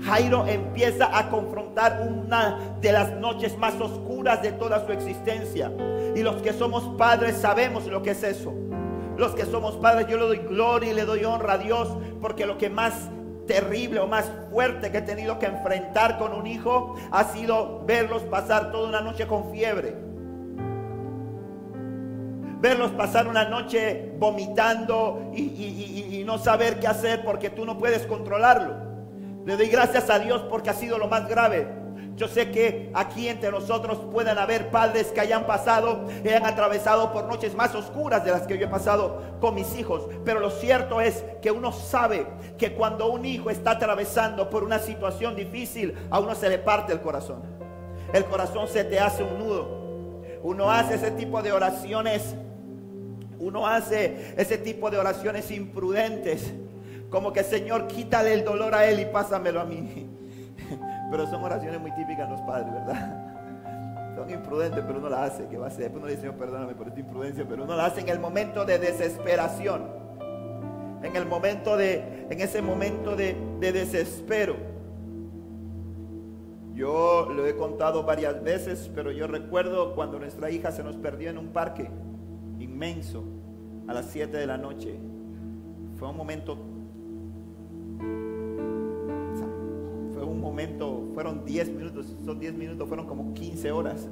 Jairo 0.04 0.46
empieza 0.46 1.18
a 1.18 1.30
confrontar 1.30 2.08
una 2.08 2.60
de 2.82 2.92
las 2.92 3.14
noches 3.14 3.58
más 3.58 3.74
oscuras 3.82 4.42
de 4.42 4.52
toda 4.52 4.86
su 4.86 4.92
existencia. 4.92 5.72
Y 6.16 6.22
los 6.22 6.36
que 6.42 6.54
somos 6.54 6.84
padres 6.98 7.38
sabemos 7.38 7.88
lo 7.88 8.04
que 8.04 8.12
es 8.12 8.24
eso. 8.24 8.54
Los 9.18 9.34
que 9.34 9.46
somos 9.46 9.78
padres, 9.78 10.08
yo 10.08 10.18
le 10.18 10.26
doy 10.26 10.38
gloria 10.40 10.92
y 10.92 10.94
le 10.94 11.06
doy 11.06 11.24
honra 11.24 11.54
a 11.54 11.58
Dios, 11.58 11.98
porque 12.22 12.46
lo 12.46 12.58
que 12.58 12.70
más 12.70 13.10
terrible 13.48 14.00
o 14.00 14.08
más 14.08 14.30
fuerte 14.52 14.92
que 14.92 15.00
he 15.00 15.02
tenido 15.02 15.40
que 15.40 15.46
enfrentar 15.46 16.18
con 16.18 16.34
un 16.34 16.48
hijo 16.48 16.96
ha 17.12 17.24
sido 17.26 17.84
verlos 17.86 18.24
pasar 18.24 18.72
toda 18.72 18.88
una 18.90 19.02
noche 19.02 19.28
con 19.28 19.52
fiebre. 19.52 19.96
Verlos 22.60 22.92
pasar 22.92 23.28
una 23.28 23.48
noche 23.48 24.14
vomitando 24.18 25.32
y, 25.36 26.24
no 26.26 26.40
saber 26.40 26.80
qué 26.80 26.88
hacer 26.88 27.24
porque 27.24 27.52
tú 27.52 27.66
no 27.66 27.78
puedes 27.78 28.08
controlarlo. 28.08 28.74
Le 29.46 29.56
doy 29.58 29.68
gracias 29.68 30.10
a 30.10 30.18
Dios 30.18 30.42
porque 30.50 30.72
ha 30.72 30.74
sido 30.74 30.98
lo 30.98 31.08
más 31.08 31.30
grave. 31.30 31.85
Yo 32.16 32.30
sé 32.30 32.50
que 32.50 32.92
aquí 32.94 33.28
entre 33.28 33.52
nosotros 33.52 33.98
pueden 34.12 34.38
haber 34.38 34.70
padres 34.70 35.08
que 35.08 35.20
hayan 35.20 35.46
pasado 35.46 36.06
y 36.24 36.30
hayan 36.30 36.46
atravesado 36.46 37.12
por 37.12 37.26
noches 37.26 37.54
más 37.56 37.76
oscuras 37.76 38.24
de 38.24 38.32
las 38.32 38.44
que 38.44 38.58
yo 38.58 38.66
he 38.66 38.70
pasado 38.70 39.22
con 39.42 39.54
mis 39.54 39.76
hijos. 39.78 40.08
Pero 40.24 40.40
lo 40.40 40.50
cierto 40.50 41.02
es 41.02 41.26
que 41.42 41.52
uno 41.52 41.74
sabe 41.74 42.26
que 42.58 42.74
cuando 42.74 43.12
un 43.12 43.26
hijo 43.26 43.50
está 43.50 43.72
atravesando 43.72 44.50
por 44.50 44.64
una 44.64 44.80
situación 44.80 45.36
difícil, 45.36 45.94
a 46.10 46.22
uno 46.22 46.36
se 46.36 46.48
le 46.48 46.58
parte 46.58 46.94
el 46.94 47.02
corazón. 47.02 47.42
El 48.14 48.24
corazón 48.24 48.70
se 48.70 48.86
te 48.86 48.98
hace 48.98 49.22
un 49.22 49.38
nudo. 49.40 50.22
Uno 50.42 50.72
hace 50.72 50.96
ese 50.96 51.12
tipo 51.12 51.42
de 51.42 51.52
oraciones. 51.52 52.34
Uno 53.40 53.68
hace 53.68 54.34
ese 54.38 54.58
tipo 54.58 54.90
de 54.90 54.98
oraciones 54.98 55.52
imprudentes. 55.52 56.54
Como 57.10 57.34
que 57.34 57.44
Señor, 57.44 57.88
quítale 57.88 58.34
el 58.34 58.46
dolor 58.46 58.74
a 58.74 58.86
él 58.86 59.02
y 59.02 59.06
pásamelo 59.06 59.60
a 59.60 59.66
mí. 59.66 60.05
Pero 61.12 61.28
son 61.28 61.44
oraciones 61.44 61.80
muy 61.80 61.92
típicas 61.92 62.28
de 62.28 62.36
los 62.36 62.42
padres, 62.42 62.72
¿verdad? 62.74 63.32
Son 64.16 64.30
imprudentes, 64.30 64.82
pero 64.88 65.00
uno 65.00 65.10
la 65.10 65.26
hace. 65.26 65.46
¿Qué 65.48 65.58
va 65.58 65.66
a 65.66 65.68
hacer? 65.68 65.84
Después 65.84 66.02
uno 66.02 66.08
dice, 66.08 66.22
Señor, 66.22 66.36
perdóname 66.36 66.74
por 66.74 66.88
esta 66.88 67.02
imprudencia, 67.02 67.46
pero 67.48 67.66
uno 67.66 67.76
la 67.76 67.88
hace 67.88 68.00
en 68.00 68.08
el 68.08 68.18
momento 68.18 68.64
de 68.64 68.80
desesperación. 68.80 69.90
En 71.04 71.16
el 71.18 71.26
momento 71.26 71.76
de, 71.76 72.26
en 72.30 72.40
ese 72.40 72.62
momento 72.62 73.18
de, 73.18 73.36
de 73.60 73.72
desespero. 73.74 74.56
Yo 76.74 77.28
lo 77.30 77.46
he 77.46 77.56
contado 77.58 78.04
varias 78.04 78.42
veces, 78.42 78.90
pero 78.96 79.12
yo 79.12 79.28
recuerdo 79.28 79.96
cuando 79.96 80.18
nuestra 80.18 80.50
hija 80.50 80.72
se 80.72 80.82
nos 80.82 80.96
perdió 80.96 81.30
en 81.30 81.38
un 81.38 81.50
parque 81.50 81.90
inmenso 82.60 83.24
a 83.88 83.94
las 83.94 84.06
7 84.08 84.36
de 84.36 84.48
la 84.48 84.58
noche. 84.58 84.98
Fue 85.98 86.10
un 86.10 86.18
momento 86.18 86.58
momento, 90.46 91.10
fueron 91.16 91.44
10 91.44 91.70
minutos, 91.72 92.16
son 92.24 92.40
10 92.40 92.54
minutos, 92.54 92.88
fueron 92.88 93.08
como 93.08 93.34
15 93.34 93.72
horas. 93.72 94.08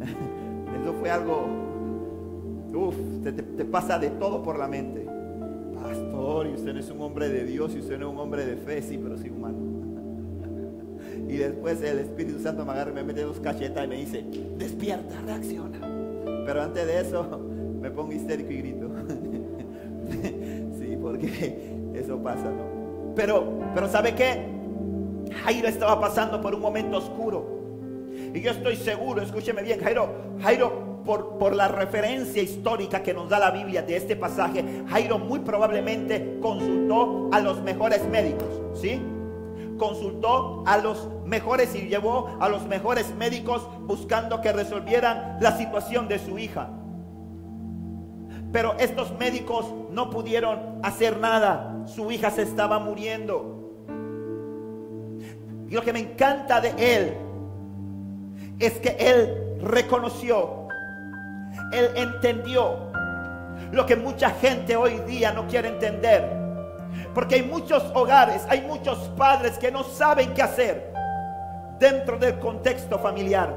Eso 0.82 0.94
fue 0.94 1.10
algo, 1.10 1.46
uff, 2.74 2.96
te, 3.22 3.64
pasa 3.66 3.98
de 3.98 4.10
todo 4.10 4.42
por 4.42 4.58
la 4.58 4.66
mente. 4.68 5.06
Pastor, 5.74 6.46
y 6.46 6.54
usted 6.54 6.72
no 6.72 6.80
es 6.80 6.90
un 6.90 7.02
hombre 7.02 7.28
de 7.28 7.44
Dios, 7.44 7.74
y 7.76 7.80
usted 7.80 7.98
no 7.98 8.08
es 8.08 8.12
un 8.14 8.18
hombre 8.18 8.46
de 8.46 8.56
fe, 8.56 8.80
sí, 8.80 8.98
pero 9.00 9.18
sí 9.18 9.28
humano. 9.28 9.58
Y 11.28 11.36
después 11.36 11.82
el 11.82 11.98
Espíritu 11.98 12.40
Santo 12.40 12.64
me 12.64 12.72
agarra, 12.72 12.92
me 12.92 13.02
mete 13.04 13.22
dos 13.22 13.40
cachetas 13.40 13.84
y 13.84 13.88
me 13.88 13.96
dice, 13.96 14.24
despierta, 14.56 15.20
reacciona. 15.26 15.78
Pero 16.46 16.62
antes 16.62 16.86
de 16.86 17.00
eso, 17.00 17.38
me 17.80 17.90
pongo 17.90 18.12
histérico 18.12 18.50
y 18.50 18.58
grito. 18.58 18.90
sí, 20.78 20.96
porque 21.00 21.74
eso 21.94 22.18
pasa, 22.22 22.44
¿no? 22.44 23.14
Pero, 23.14 23.58
pero 23.74 23.88
¿sabe 23.88 24.14
qué? 24.14 24.55
Jairo 25.44 25.68
estaba 25.68 26.00
pasando 26.00 26.40
por 26.40 26.54
un 26.54 26.60
momento 26.60 26.98
oscuro. 26.98 27.56
Y 28.34 28.40
yo 28.40 28.50
estoy 28.50 28.76
seguro, 28.76 29.22
escúcheme 29.22 29.62
bien, 29.62 29.80
Jairo, 29.80 30.08
Jairo, 30.40 31.02
por, 31.04 31.38
por, 31.38 31.54
la 31.54 31.68
referencia 31.68 32.42
histórica 32.42 33.02
que 33.02 33.14
nos 33.14 33.28
da 33.28 33.38
la 33.38 33.50
Biblia 33.50 33.82
de 33.82 33.96
este 33.96 34.16
pasaje, 34.16 34.64
Jairo 34.88 35.18
muy 35.18 35.38
probablemente 35.40 36.38
consultó 36.40 37.30
a 37.32 37.40
los 37.40 37.62
mejores 37.62 38.06
médicos, 38.08 38.48
¿sí? 38.74 39.00
Consultó 39.78 40.64
a 40.66 40.78
los 40.78 41.08
mejores 41.24 41.74
y 41.76 41.88
llevó 41.88 42.36
a 42.40 42.48
los 42.48 42.66
mejores 42.66 43.14
médicos 43.14 43.68
buscando 43.82 44.40
que 44.40 44.52
resolvieran 44.52 45.36
la 45.40 45.56
situación 45.56 46.08
de 46.08 46.18
su 46.18 46.38
hija. 46.38 46.70
Pero 48.52 48.74
estos 48.78 49.16
médicos 49.18 49.66
no 49.90 50.10
pudieron 50.10 50.80
hacer 50.82 51.18
nada 51.18 51.76
su 51.86 52.10
hija 52.10 52.30
se 52.30 52.42
estaba 52.42 52.78
muriendo. 52.78 53.65
Y 55.68 55.74
lo 55.74 55.82
que 55.82 55.92
me 55.92 56.00
encanta 56.00 56.60
de 56.60 56.74
él 56.78 57.14
es 58.58 58.74
que 58.74 58.96
él 58.98 59.58
reconoció, 59.60 60.68
él 61.72 61.90
entendió 61.96 62.90
lo 63.72 63.84
que 63.84 63.96
mucha 63.96 64.30
gente 64.30 64.76
hoy 64.76 65.00
día 65.00 65.32
no 65.32 65.46
quiere 65.46 65.68
entender. 65.68 66.30
Porque 67.14 67.36
hay 67.36 67.42
muchos 67.42 67.82
hogares, 67.94 68.46
hay 68.48 68.62
muchos 68.62 68.98
padres 69.16 69.58
que 69.58 69.70
no 69.70 69.82
saben 69.82 70.32
qué 70.34 70.42
hacer 70.42 70.92
dentro 71.78 72.18
del 72.18 72.38
contexto 72.38 72.98
familiar. 72.98 73.54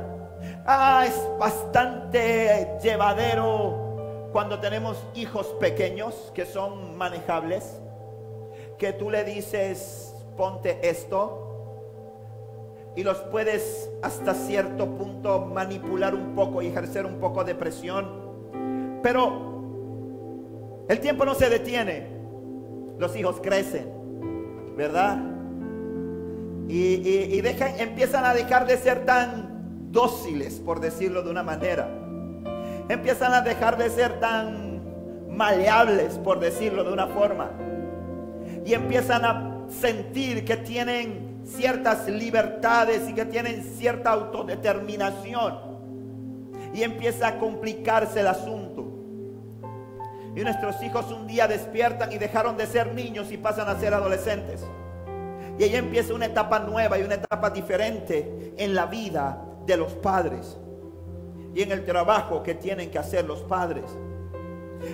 Ah, 0.65 1.05
es 1.07 1.15
bastante 1.37 2.77
llevadero 2.81 4.29
cuando 4.31 4.59
tenemos 4.59 5.03
hijos 5.15 5.47
pequeños 5.59 6.31
que 6.33 6.45
son 6.45 6.97
manejables, 6.97 7.79
que 8.77 8.93
tú 8.93 9.09
le 9.09 9.23
dices, 9.23 10.13
ponte 10.37 10.79
esto, 10.87 11.48
y 12.99 13.03
los 13.03 13.17
puedes 13.19 13.89
hasta 14.03 14.33
cierto 14.33 14.97
punto 14.97 15.45
manipular 15.45 16.13
un 16.13 16.35
poco 16.35 16.61
y 16.61 16.67
ejercer 16.67 17.05
un 17.05 17.17
poco 17.21 17.45
de 17.45 17.55
presión. 17.55 18.99
Pero 19.01 20.83
el 20.89 20.99
tiempo 20.99 21.23
no 21.23 21.33
se 21.33 21.49
detiene. 21.49 22.09
Los 22.97 23.15
hijos 23.15 23.39
crecen, 23.41 23.87
¿verdad? 24.75 25.17
Y, 26.67 27.41
empiezan 27.77 28.25
a 28.25 28.33
dejar 28.33 28.67
de 28.67 28.75
ser 28.75 29.05
tan 29.05 29.93
dóciles, 29.93 30.59
por 30.59 30.81
decirlo 30.81 31.23
de 31.23 31.31
una 31.31 31.41
manera. 31.41 31.89
Empiezan 32.89 33.31
a 33.31 33.39
dejar 33.39 33.77
de 33.77 33.89
ser 33.91 34.19
tan 34.19 34.81
maleables, 35.29 36.17
por 36.17 36.41
decirlo 36.41 36.83
de 36.83 36.91
una 36.91 37.07
forma. 37.07 37.49
Y 38.65 38.73
empiezan 38.73 39.23
a 39.23 39.65
sentir 39.69 40.43
que 40.43 40.57
tienen 40.57 41.28
ciertas 41.49 42.07
libertades 42.07 43.09
y 43.09 43.13
que 43.13 43.25
tienen 43.25 43.63
cierta 43.63 44.11
autodeterminación. 44.11 45.69
Y 46.73 46.83
empieza 46.83 47.27
a 47.27 47.39
complicarse 47.39 48.19
el 48.19 48.27
asunto. 48.27 48.85
Y 50.35 50.41
nuestros 50.41 50.81
hijos 50.83 51.11
un 51.11 51.27
día 51.27 51.47
despiertan 51.47 52.11
y 52.11 52.17
dejaron 52.17 52.55
de 52.55 52.67
ser 52.67 52.93
niños 52.93 53.31
y 53.31 53.37
pasan 53.37 53.67
a 53.67 53.79
ser 53.79 53.93
adolescentes. 53.93 54.63
Y 55.57 55.63
ahí 55.63 55.75
empieza 55.75 56.13
una 56.13 56.27
etapa 56.27 56.59
nueva 56.59 56.97
y 56.97 57.03
una 57.03 57.15
etapa 57.15 57.49
diferente 57.49 58.53
en 58.57 58.75
la 58.75 58.85
vida 58.85 59.43
de 59.65 59.75
los 59.77 59.93
padres. 59.93 60.57
Y 61.53 61.63
en 61.63 61.71
el 61.71 61.83
trabajo 61.83 62.43
que 62.43 62.53
tienen 62.53 62.91
que 62.91 62.99
hacer 62.99 63.25
los 63.25 63.41
padres. 63.41 63.85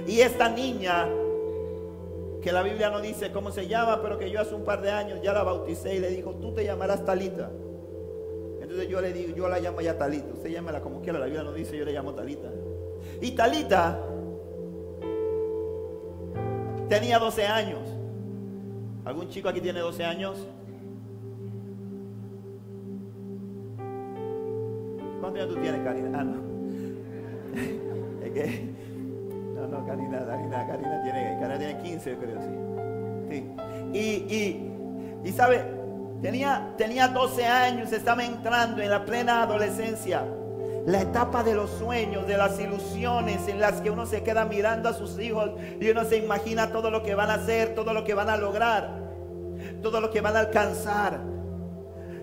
Y 0.07 0.21
esta 0.21 0.49
niña 0.49 1.07
que 2.45 2.51
la 2.51 2.61
Biblia 2.61 2.91
no 2.91 3.01
dice 3.01 3.31
cómo 3.31 3.49
se 3.49 3.67
llama, 3.67 4.03
pero 4.03 4.19
que 4.19 4.29
yo 4.29 4.39
hace 4.39 4.53
un 4.53 4.63
par 4.63 4.79
de 4.79 4.91
años 4.91 5.19
ya 5.23 5.33
la 5.33 5.41
bauticé 5.41 5.95
y 5.95 5.99
le 5.99 6.09
dijo, 6.11 6.35
tú 6.35 6.53
te 6.53 6.63
llamarás 6.63 7.03
Talita. 7.03 7.49
Entonces 8.61 8.87
yo 8.87 9.01
le 9.01 9.11
digo, 9.13 9.35
yo 9.35 9.49
la 9.49 9.59
llamo 9.59 9.81
ya 9.81 9.97
Talita. 9.97 10.31
Usted 10.31 10.51
llámela 10.51 10.79
como 10.79 11.01
quiera, 11.01 11.17
la 11.17 11.25
Biblia 11.25 11.41
no 11.41 11.53
dice, 11.53 11.75
yo 11.75 11.83
le 11.83 11.93
llamo 11.93 12.13
Talita. 12.13 12.51
Y 13.19 13.31
Talita 13.31 13.99
tenía 16.87 17.17
12 17.17 17.47
años. 17.47 17.79
¿Algún 19.05 19.27
chico 19.27 19.49
aquí 19.49 19.59
tiene 19.59 19.79
12 19.79 20.03
años? 20.03 20.37
¿Cuántos 25.19 25.41
años 25.41 25.55
tú 25.55 25.61
tienes, 25.61 25.83
Karina? 25.83 26.11
Ah, 26.13 26.23
no. 26.23 26.43
es 28.23 28.31
que 28.31 28.69
no, 29.55 29.67
no, 29.67 29.85
Karina, 29.85 30.25
Karina, 30.25 30.67
Karina 30.67 31.01
tiene, 31.03 31.37
Karina 31.39 31.57
tiene 31.57 31.77
15, 31.81 32.17
creo, 32.17 32.41
sí. 33.29 33.51
Y, 33.93 33.99
y, 33.99 34.71
y 35.23 35.31
sabe, 35.31 35.63
tenía, 36.21 36.73
tenía 36.77 37.07
12 37.07 37.45
años, 37.45 37.93
estaba 37.93 38.25
entrando 38.25 38.81
en 38.81 38.89
la 38.89 39.05
plena 39.05 39.43
adolescencia. 39.43 40.25
La 40.85 41.01
etapa 41.01 41.41
de 41.41 41.55
los 41.55 41.71
sueños, 41.71 42.27
de 42.27 42.37
las 42.37 42.59
ilusiones 42.59 43.47
en 43.47 43.59
las 43.59 43.81
que 43.81 43.89
uno 43.89 44.05
se 44.05 44.21
queda 44.21 44.45
mirando 44.45 44.89
a 44.89 44.93
sus 44.93 45.17
hijos 45.19 45.51
y 45.79 45.89
uno 45.89 46.03
se 46.03 46.17
imagina 46.17 46.71
todo 46.71 46.91
lo 46.91 47.01
que 47.01 47.15
van 47.15 47.31
a 47.31 47.35
hacer, 47.35 47.73
todo 47.73 47.93
lo 47.93 48.03
que 48.03 48.13
van 48.13 48.29
a 48.29 48.37
lograr, 48.37 48.99
todo 49.81 49.99
lo 49.99 50.11
que 50.11 50.21
van 50.21 50.35
a 50.35 50.41
alcanzar. 50.41 51.21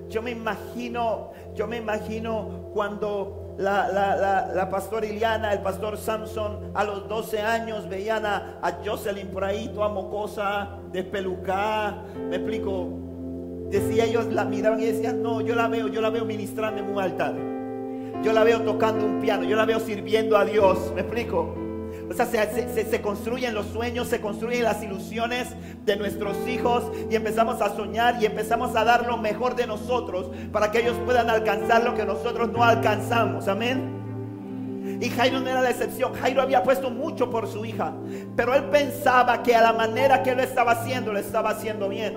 Yo 0.08 0.22
me 0.22 0.30
imagino, 0.30 1.32
yo 1.56 1.66
me 1.66 1.78
imagino 1.78 2.70
cuando 2.72 3.41
la, 3.58 3.88
la, 3.88 4.50
la, 4.54 4.70
pastora 4.70 5.06
Iliana, 5.06 5.52
el 5.52 5.60
pastor 5.60 5.96
Samson, 5.96 6.70
a 6.74 6.84
los 6.84 7.08
12 7.08 7.40
años 7.40 7.88
veían 7.88 8.24
a, 8.24 8.80
Jocelyn 8.84 9.28
por 9.28 9.44
ahí, 9.44 9.70
toda 9.74 9.88
mocosa, 9.88 10.78
despelucada. 10.92 12.04
Me 12.28 12.36
explico. 12.36 12.98
Decía 13.70 14.04
ellos, 14.04 14.26
la 14.26 14.44
miraban 14.44 14.80
y 14.80 14.84
decían, 14.84 15.22
no, 15.22 15.40
yo 15.40 15.54
la 15.54 15.68
veo, 15.68 15.88
yo 15.88 16.00
la 16.00 16.10
veo 16.10 16.24
ministrando 16.24 16.82
en 16.82 16.90
un 16.90 16.98
altar. 17.00 17.34
Yo 18.22 18.32
la 18.32 18.44
veo 18.44 18.60
tocando 18.62 19.04
un 19.04 19.20
piano, 19.20 19.44
yo 19.44 19.56
la 19.56 19.64
veo 19.64 19.80
sirviendo 19.80 20.36
a 20.36 20.44
Dios. 20.44 20.92
¿Me 20.94 21.00
explico? 21.00 21.61
O 22.12 22.14
sea, 22.14 22.26
se, 22.26 23.00
construyen 23.00 23.54
los 23.54 23.66
sueños, 23.66 24.08
se 24.08 24.20
construyen 24.20 24.64
las 24.64 24.82
ilusiones 24.82 25.48
de 25.84 25.96
nuestros 25.96 26.36
hijos 26.46 26.84
y 27.10 27.16
empezamos 27.16 27.62
a 27.62 27.74
soñar 27.74 28.22
y 28.22 28.26
empezamos 28.26 28.76
a 28.76 28.84
dar 28.84 29.06
lo 29.06 29.16
mejor 29.16 29.56
de 29.56 29.66
nosotros 29.66 30.30
para 30.52 30.70
que 30.70 30.80
ellos 30.80 30.96
puedan 31.06 31.30
alcanzar 31.30 31.82
lo 31.82 31.94
que 31.94 32.04
nosotros 32.04 32.52
no 32.52 32.62
alcanzamos. 32.62 33.48
Amén. 33.48 34.02
Y 35.00 35.08
Jairo 35.08 35.40
no 35.40 35.48
era 35.48 35.62
la 35.62 35.70
excepción. 35.70 36.12
Jairo 36.14 36.42
había 36.42 36.62
puesto 36.62 36.90
mucho 36.90 37.30
por 37.30 37.48
su 37.48 37.64
hija, 37.64 37.94
pero 38.36 38.54
él 38.54 38.64
pensaba 38.64 39.42
que 39.42 39.56
a 39.56 39.62
la 39.62 39.72
manera 39.72 40.22
que 40.22 40.34
lo 40.34 40.42
estaba 40.42 40.72
haciendo, 40.72 41.12
lo 41.12 41.18
estaba 41.18 41.50
haciendo 41.50 41.88
bien. 41.88 42.16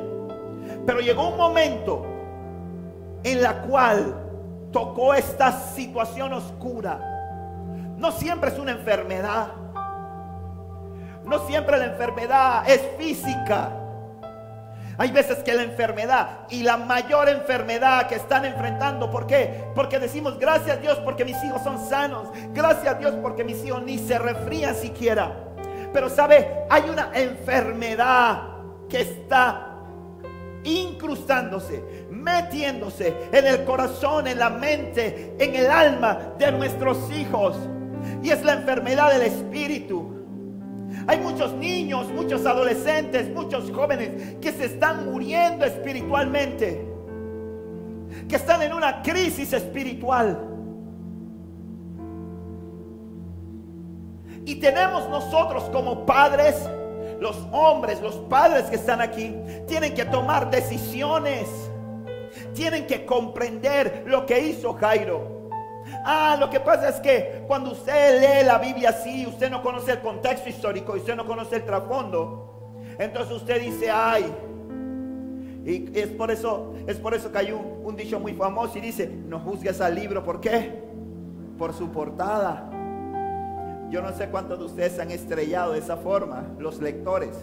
Pero 0.85 0.99
llegó 0.99 1.29
un 1.29 1.37
momento 1.37 2.05
en 3.23 3.41
la 3.41 3.61
cual 3.61 4.69
tocó 4.71 5.13
esta 5.13 5.51
situación 5.51 6.33
oscura. 6.33 6.99
No 7.97 8.11
siempre 8.11 8.49
es 8.49 8.59
una 8.59 8.71
enfermedad. 8.71 9.64
No 11.25 11.45
siempre 11.47 11.77
la 11.77 11.85
enfermedad 11.85 12.69
es 12.69 12.81
física. 12.97 13.71
Hay 14.97 15.11
veces 15.11 15.39
que 15.39 15.53
la 15.53 15.63
enfermedad 15.63 16.47
y 16.49 16.63
la 16.63 16.77
mayor 16.77 17.27
enfermedad 17.27 18.07
que 18.07 18.15
están 18.15 18.45
enfrentando, 18.45 19.11
¿por 19.11 19.27
qué? 19.27 19.65
Porque 19.75 19.99
decimos, 19.99 20.39
gracias 20.39 20.77
a 20.77 20.79
Dios 20.79 20.97
porque 21.03 21.25
mis 21.25 21.43
hijos 21.43 21.61
son 21.63 21.85
sanos, 21.89 22.29
gracias 22.53 22.87
a 22.87 22.97
Dios 22.97 23.13
porque 23.21 23.43
mis 23.43 23.63
hijos 23.65 23.83
ni 23.83 23.97
se 23.97 24.17
refrían 24.17 24.73
siquiera. 24.73 25.35
Pero 25.91 26.09
sabe, 26.09 26.65
hay 26.69 26.83
una 26.89 27.11
enfermedad 27.13 28.43
que 28.87 29.01
está 29.01 29.75
incrustándose, 30.63 31.83
metiéndose 32.09 33.13
en 33.31 33.45
el 33.47 33.65
corazón, 33.65 34.27
en 34.27 34.39
la 34.39 34.49
mente, 34.49 35.35
en 35.39 35.55
el 35.55 35.69
alma 35.69 36.33
de 36.37 36.51
nuestros 36.51 37.11
hijos. 37.11 37.57
Y 38.23 38.29
es 38.29 38.43
la 38.43 38.53
enfermedad 38.53 39.11
del 39.11 39.23
espíritu. 39.23 40.14
Hay 41.07 41.19
muchos 41.19 41.53
niños, 41.53 42.07
muchos 42.11 42.45
adolescentes, 42.45 43.29
muchos 43.29 43.71
jóvenes 43.71 44.35
que 44.41 44.51
se 44.51 44.65
están 44.65 45.11
muriendo 45.11 45.65
espiritualmente. 45.65 46.85
Que 48.27 48.35
están 48.35 48.61
en 48.63 48.73
una 48.73 49.01
crisis 49.01 49.53
espiritual. 49.53 50.39
Y 54.45 54.55
tenemos 54.55 55.09
nosotros 55.09 55.63
como 55.71 56.05
padres, 56.05 56.55
los 57.19 57.35
hombres, 57.51 58.01
los 58.01 58.15
padres 58.15 58.65
que 58.65 58.75
están 58.75 59.01
aquí, 59.01 59.35
tienen 59.67 59.93
que 59.93 60.05
tomar 60.05 60.49
decisiones. 60.49 61.47
Tienen 62.53 62.87
que 62.87 63.05
comprender 63.05 64.03
lo 64.07 64.25
que 64.25 64.39
hizo 64.39 64.73
Jairo. 64.73 65.34
Ah, 66.03 66.35
lo 66.39 66.49
que 66.49 66.59
pasa 66.59 66.89
es 66.89 66.95
que 66.99 67.43
cuando 67.47 67.71
usted 67.71 68.19
lee 68.19 68.45
la 68.45 68.57
Biblia 68.57 68.89
así, 68.89 69.25
usted 69.27 69.49
no 69.49 69.61
conoce 69.61 69.93
el 69.93 69.99
contexto 69.99 70.49
histórico, 70.49 70.95
y 70.95 70.99
usted 70.99 71.15
no 71.15 71.25
conoce 71.25 71.57
el 71.57 71.65
trasfondo. 71.65 72.73
Entonces 72.97 73.35
usted 73.35 73.61
dice, 73.61 73.89
ay, 73.91 74.33
y 75.65 75.91
es 75.97 76.07
por 76.09 76.29
eso, 76.29 76.75
es 76.85 76.97
por 76.97 77.15
eso 77.15 77.31
que 77.31 77.39
hay 77.39 77.51
un, 77.51 77.95
dicho 77.95 78.19
muy 78.19 78.33
famoso 78.33 78.77
y 78.77 78.81
dice, 78.81 79.07
no 79.07 79.39
juzgues 79.39 79.81
al 79.81 79.95
libro, 79.95 80.23
¿por 80.23 80.39
qué? 80.39 80.83
Por 81.57 81.73
su 81.73 81.89
portada. 81.89 82.69
Yo 83.89 84.01
no 84.01 84.11
sé 84.13 84.27
cuántos 84.27 84.59
de 84.59 84.65
ustedes 84.65 84.93
se 84.93 85.01
han 85.01 85.09
estrellado 85.09 85.73
de 85.73 85.79
esa 85.79 85.97
forma, 85.97 86.45
los 86.59 86.79
lectores. 86.81 87.35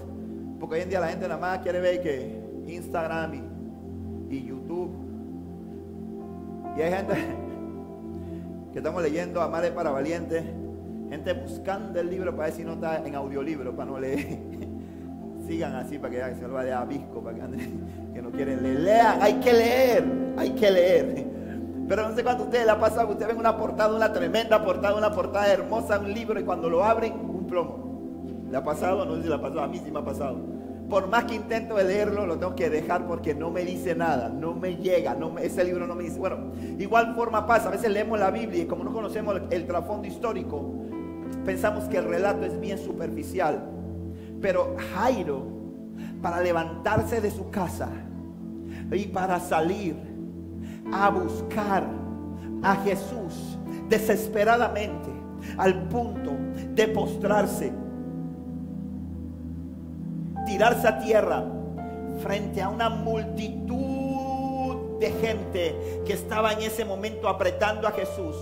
Porque 0.61 0.77
hoy 0.77 0.83
en 0.83 0.91
día 0.91 1.01
la 1.01 1.09
gente 1.09 1.27
nada 1.27 1.41
más 1.41 1.59
quiere 1.61 1.81
ver 1.81 2.01
que 2.01 2.41
Instagram 2.69 3.35
y, 4.31 4.37
y 4.37 4.45
YouTube. 4.45 4.93
Y 6.77 6.83
hay 6.83 6.93
gente, 6.93 7.15
que 8.73 8.79
estamos 8.79 9.03
leyendo 9.03 9.43
Amar 9.43 9.71
para 9.75 9.91
Valientes. 9.91 10.43
Gente 11.11 11.35
buscando 11.35 12.01
el 12.01 12.09
libro 12.09 12.35
para 12.35 12.49
ver 12.49 12.55
si 12.57 12.65
no 12.65 12.73
está 12.73 13.07
en 13.07 13.15
audiolibro, 13.15 13.77
para 13.77 13.91
no 13.91 14.01
leer. 14.01 14.39
Sigan 15.47 15.75
así 15.75 15.99
para 15.99 16.31
que 16.31 16.35
se 16.37 16.49
lo 16.49 16.55
vaya 16.55 16.81
a 16.81 16.85
Visco, 16.87 17.23
para 17.23 17.37
que, 17.37 17.43
que 18.15 18.23
no 18.23 18.31
quieren 18.31 18.63
leer. 18.63 18.81
Lean, 18.81 19.19
hay 19.21 19.35
que 19.35 19.53
leer, 19.53 20.05
hay 20.39 20.51
que 20.51 20.71
leer. 20.71 21.27
Pero 21.87 22.09
no 22.09 22.15
sé 22.15 22.23
cuánto 22.23 22.45
ustedes 22.45 22.65
la 22.65 22.81
pasado, 22.81 23.09
ustedes 23.11 23.29
ven 23.29 23.39
una 23.39 23.59
portada, 23.59 23.95
una 23.95 24.11
tremenda 24.11 24.65
portada, 24.65 24.97
una 24.97 25.13
portada 25.13 25.53
hermosa, 25.53 25.99
un 25.99 26.15
libro, 26.15 26.41
y 26.41 26.45
cuando 26.45 26.71
lo 26.71 26.83
abren, 26.83 27.13
un 27.13 27.47
plomo. 27.47 28.47
¿Le 28.51 28.57
ha 28.57 28.65
pasado? 28.65 29.05
No 29.05 29.17
sé 29.17 29.23
si 29.25 29.29
le 29.29 29.35
ha 29.35 29.43
pasado, 29.43 29.63
a 29.63 29.69
mí 29.69 29.79
sí 29.85 29.91
me 29.91 29.99
ha 29.99 30.05
pasado. 30.05 30.39
Por 30.93 31.09
más 31.09 31.25
que 31.25 31.37
intento 31.37 31.79
leerlo, 31.79 32.27
lo 32.27 32.39
tengo 32.39 32.55
que 32.55 32.69
dejar 32.69 33.07
porque 33.07 33.35
no 33.35 33.51
me 33.51 33.65
dice 33.65 33.95
nada, 33.95 34.29
no 34.29 34.53
me 34.53 34.77
llega, 34.77 35.17
ese 35.41 35.65
libro 35.65 35.87
no 35.87 35.95
me 35.95 36.03
dice. 36.03 36.19
Bueno, 36.19 36.53
igual 36.79 37.15
forma 37.15 37.47
pasa, 37.47 37.69
a 37.69 37.71
veces 37.71 37.91
leemos 37.91 38.21
la 38.21 38.31
Biblia 38.31 38.65
y 38.65 38.67
como 38.67 38.85
no 38.85 38.93
conocemos 38.93 39.41
el 39.49 39.67
trasfondo 39.67 40.07
histórico, 40.07 40.71
pensamos 41.47 41.85
que 41.85 41.97
el 41.97 42.05
relato 42.05 42.45
es 42.45 42.61
bien 42.61 42.77
superficial. 42.77 43.71
Pero 44.43 44.77
Jairo, 44.93 45.47
para 46.21 46.43
levantarse 46.43 47.23
de 47.23 47.31
su 47.31 47.49
casa 47.49 47.89
y 48.93 49.07
para 49.07 49.41
salir 49.41 49.97
a 50.93 51.09
buscar 51.09 51.87
a 52.63 52.77
Jesús 52.85 53.59
desesperadamente, 53.89 55.09
al 55.57 55.89
punto 55.89 56.33
de 56.75 56.87
postrarse, 56.89 57.73
tirarse 60.53 60.87
a 60.87 60.99
tierra 60.99 61.45
frente 62.23 62.61
a 62.61 62.69
una 62.69 62.91
multitud 62.91 64.99
de 65.01 65.11
gente 65.13 66.03
que 66.05 66.13
estaba 66.13 66.53
en 66.53 66.61
ese 66.61 66.85
momento 66.85 67.27
apretando 67.27 67.89
a 67.89 67.93
Jesús, 67.93 68.37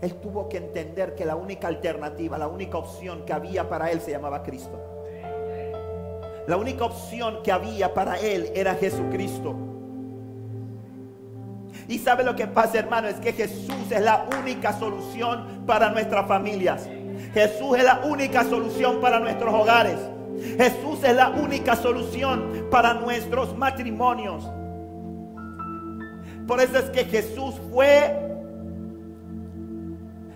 él 0.00 0.14
tuvo 0.14 0.48
que 0.48 0.58
entender 0.58 1.16
que 1.16 1.24
la 1.24 1.34
única 1.34 1.66
alternativa, 1.66 2.38
la 2.38 2.46
única 2.46 2.78
opción 2.78 3.24
que 3.24 3.32
había 3.32 3.68
para 3.68 3.90
él 3.90 4.00
se 4.00 4.12
llamaba 4.12 4.44
Cristo. 4.44 4.80
La 6.46 6.56
única 6.56 6.84
opción 6.84 7.40
que 7.42 7.50
había 7.50 7.92
para 7.92 8.16
él 8.20 8.52
era 8.54 8.76
Jesucristo. 8.76 9.56
Y 11.88 11.98
sabe 11.98 12.22
lo 12.22 12.36
que 12.36 12.46
pasa, 12.46 12.78
hermano, 12.78 13.08
es 13.08 13.16
que 13.16 13.32
Jesús 13.32 13.90
es 13.90 14.02
la 14.02 14.28
única 14.40 14.72
solución 14.78 15.64
para 15.66 15.90
nuestras 15.90 16.28
familias. 16.28 16.88
Jesús 17.34 17.76
es 17.76 17.82
la 17.82 18.02
única 18.04 18.44
solución 18.44 19.00
para 19.00 19.18
nuestros 19.18 19.52
hogares. 19.52 19.98
Jesús 20.56 20.85
es 21.02 21.16
la 21.16 21.30
única 21.30 21.76
solución 21.76 22.66
para 22.70 22.94
nuestros 22.94 23.56
matrimonios. 23.56 24.44
Por 26.46 26.60
eso 26.60 26.78
es 26.78 26.90
que 26.90 27.04
Jesús 27.04 27.54
fue, 27.72 28.36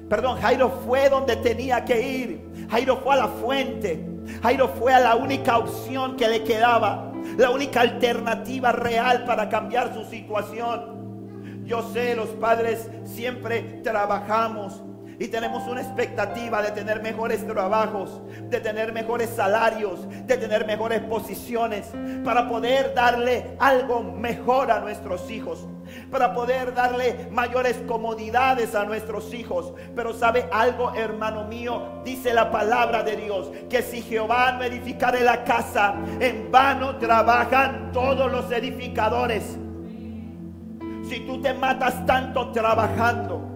perdón, 0.09 0.41
Jairo 0.41 0.71
fue 0.85 1.09
donde 1.09 1.37
tenía 1.37 1.85
que 1.85 2.01
ir. 2.01 2.69
Jairo 2.71 2.97
fue 2.99 3.15
a 3.15 3.19
la 3.19 3.29
fuente. 3.29 4.05
Jairo 4.43 4.69
fue 4.69 4.93
a 4.93 5.01
la 5.01 5.17
única 5.17 5.59
opción 5.59 6.17
que 6.17 6.29
le 6.29 6.43
quedaba. 6.43 7.13
La 7.37 7.51
única 7.51 7.83
alternativa 7.83 8.73
real 8.73 9.25
para 9.25 9.49
cambiar 9.49 9.95
su 9.95 10.05
situación. 10.05 11.65
Yo 11.65 11.83
sé, 11.93 12.17
los 12.17 12.29
padres 12.31 12.89
siempre 13.05 13.81
trabajamos 13.85 14.83
y 15.21 15.29
tenemos 15.29 15.69
una 15.69 15.83
expectativa 15.83 16.63
de 16.63 16.71
tener 16.71 17.03
mejores 17.03 17.47
trabajos, 17.47 18.23
de 18.49 18.59
tener 18.59 18.91
mejores 18.95 19.29
salarios, 19.29 20.09
de 20.27 20.37
tener 20.39 20.67
mejores 20.67 21.03
posiciones, 21.03 21.93
para 22.25 22.49
poder 22.49 22.95
darle 22.95 23.55
algo 23.59 24.03
mejor 24.03 24.71
a 24.71 24.81
nuestros 24.81 25.31
hijos, 25.31 25.69
para 26.11 26.33
poder 26.33 26.73
darle 26.73 27.29
mayores 27.31 27.77
comodidades 27.87 28.75
a 28.75 28.85
nuestros 28.85 29.35
hijos. 29.35 29.75
Pero 29.95 30.15
sabe 30.15 30.49
algo, 30.51 30.95
hermano 30.95 31.45
mío, 31.45 32.01
dice 32.03 32.33
la 32.33 32.51
palabra 32.51 33.03
de 33.03 33.17
Dios, 33.17 33.53
que 33.69 33.83
si 33.83 34.01
Jehová 34.01 34.53
no 34.53 34.65
edificare 34.65 35.21
la 35.21 35.45
casa, 35.45 35.97
en 36.19 36.51
vano 36.51 36.97
trabajan 36.97 37.93
todos 37.93 38.33
los 38.33 38.51
edificadores. 38.51 39.59
Si 41.07 41.21
tú 41.27 41.43
te 41.43 41.53
matas 41.53 42.07
tanto 42.07 42.53
trabajando, 42.53 43.50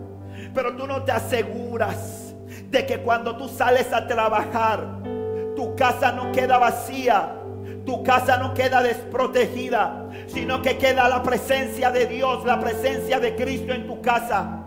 pero 0.55 0.77
tú 0.77 0.87
no 0.87 1.03
te 1.03 1.13
aseguras 1.13 2.35
de 2.71 2.87
que 2.87 2.99
cuando 2.99 3.37
tú 3.37 3.49
sales 3.49 3.93
a 3.93 4.07
trabajar, 4.07 5.03
tu 5.57 5.75
casa 5.75 6.13
no 6.13 6.33
queda 6.33 6.59
vacía, 6.59 7.35
tu 7.85 8.03
casa 8.03 8.39
no 8.39 8.55
queda 8.55 8.83
desprotegida, 8.83 10.09
sino 10.29 10.63
que 10.63 10.79
queda 10.79 11.09
la 11.09 11.23
presencia 11.23 11.91
de 11.91 12.07
Dios, 12.07 12.45
la 12.45 12.61
presencia 12.61 13.19
de 13.19 13.35
Cristo 13.35 13.73
en 13.73 13.87
tu 13.87 14.01
casa. 14.01 14.61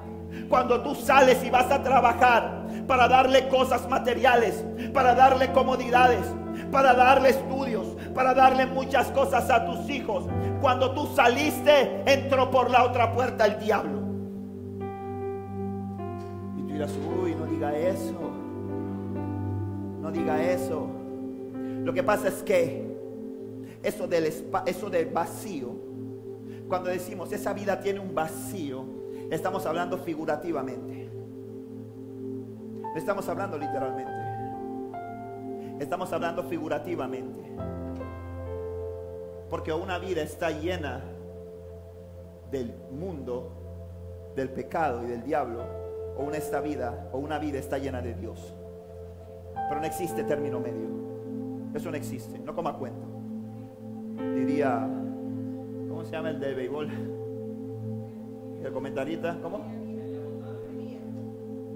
Cuando 0.50 0.82
tú 0.82 0.94
sales 0.94 1.44
y 1.44 1.50
vas 1.50 1.72
a 1.72 1.82
trabajar 1.82 2.66
para 2.86 3.08
darle 3.08 3.48
cosas 3.48 3.88
materiales, 3.90 4.64
para 4.94 5.16
darle 5.16 5.52
comodidades, 5.52 6.26
para 6.72 6.94
darle 6.94 7.30
estudios, 7.30 7.88
para 8.14 8.34
darle 8.34 8.66
muchas 8.66 9.08
cosas 9.08 9.50
a 9.50 9.66
tus 9.66 9.90
hijos. 9.90 10.26
Cuando 10.62 10.92
tú 10.92 11.08
saliste, 11.16 12.04
entró 12.06 12.52
por 12.52 12.70
la 12.70 12.84
otra 12.84 13.12
puerta 13.14 13.46
el 13.46 13.60
diablo 13.60 14.07
uy, 16.86 17.34
no 17.36 17.46
diga 17.46 17.76
eso. 17.76 18.32
No 20.02 20.12
diga 20.12 20.44
eso. 20.44 20.88
Lo 21.84 21.94
que 21.94 22.04
pasa 22.04 22.28
es 22.28 22.44
que 22.44 22.86
eso 23.82 24.08
del, 24.08 24.26
eso 24.66 24.90
del 24.90 25.08
vacío, 25.08 25.76
cuando 26.68 26.90
decimos 26.90 27.32
esa 27.32 27.54
vida 27.54 27.80
tiene 27.80 28.00
un 28.00 28.14
vacío, 28.14 28.86
estamos 29.32 29.66
hablando 29.66 29.98
figurativamente. 29.98 31.10
No 32.84 32.96
estamos 32.96 33.28
hablando 33.30 33.58
literalmente. 33.58 34.12
Estamos 35.80 36.12
hablando 36.14 36.44
figurativamente. 36.44 37.40
Porque 39.50 39.72
una 39.72 39.98
vida 39.98 40.22
está 40.22 40.52
llena 40.52 41.04
del 42.52 42.74
mundo, 42.92 44.34
del 44.36 44.50
pecado 44.50 45.04
y 45.04 45.08
del 45.08 45.24
diablo 45.24 45.87
o 46.18 46.24
una 46.24 46.38
esta 46.38 46.62
vida 46.62 47.10
o 47.12 47.20
una 47.20 47.40
vida 47.40 47.60
está 47.60 47.78
llena 47.78 48.02
de 48.02 48.14
Dios. 48.14 48.54
Pero 49.70 49.82
no 49.82 49.86
existe 49.86 50.24
término 50.24 50.60
medio. 50.60 50.88
Eso 51.74 51.92
no 51.92 51.98
existe. 51.98 52.40
No 52.40 52.56
como 52.56 52.74
cuento. 52.78 53.06
Diría, 54.36 54.88
¿cómo 55.90 56.04
se 56.04 56.12
llama 56.12 56.30
el 56.32 56.40
de 56.40 56.54
béisbol? 56.54 56.90
El 58.64 58.72
comentarista, 58.72 59.38
¿cómo? 59.42 59.62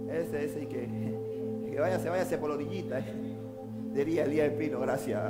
Ese, 0.10 0.45
ese 0.45 0.63
y 0.63 0.65
que, 0.65 1.69
que 1.69 1.80
vaya, 1.80 1.99
se 1.99 2.10
vaya 2.10 2.39
por 2.39 2.49
la 2.49 2.56
orillita. 2.56 2.99
Eh. 2.99 3.32
Diría 3.93 4.25
Elías 4.25 4.51
de 4.51 4.58
Pino, 4.58 4.80
gracias. 4.80 5.21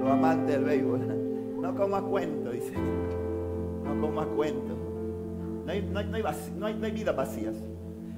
Los 0.00 0.10
amantes 0.10 0.54
del 0.54 0.64
béisbol. 0.64 1.60
No 1.60 1.74
como 1.74 2.02
cuento, 2.10 2.50
dice. 2.50 2.74
No 3.84 4.00
como 4.00 4.24
cuento. 4.28 4.83
No 5.64 5.72
hay, 5.72 5.82
no, 5.82 5.98
hay, 6.66 6.90
vidas 6.92 7.16
vacías. 7.16 7.54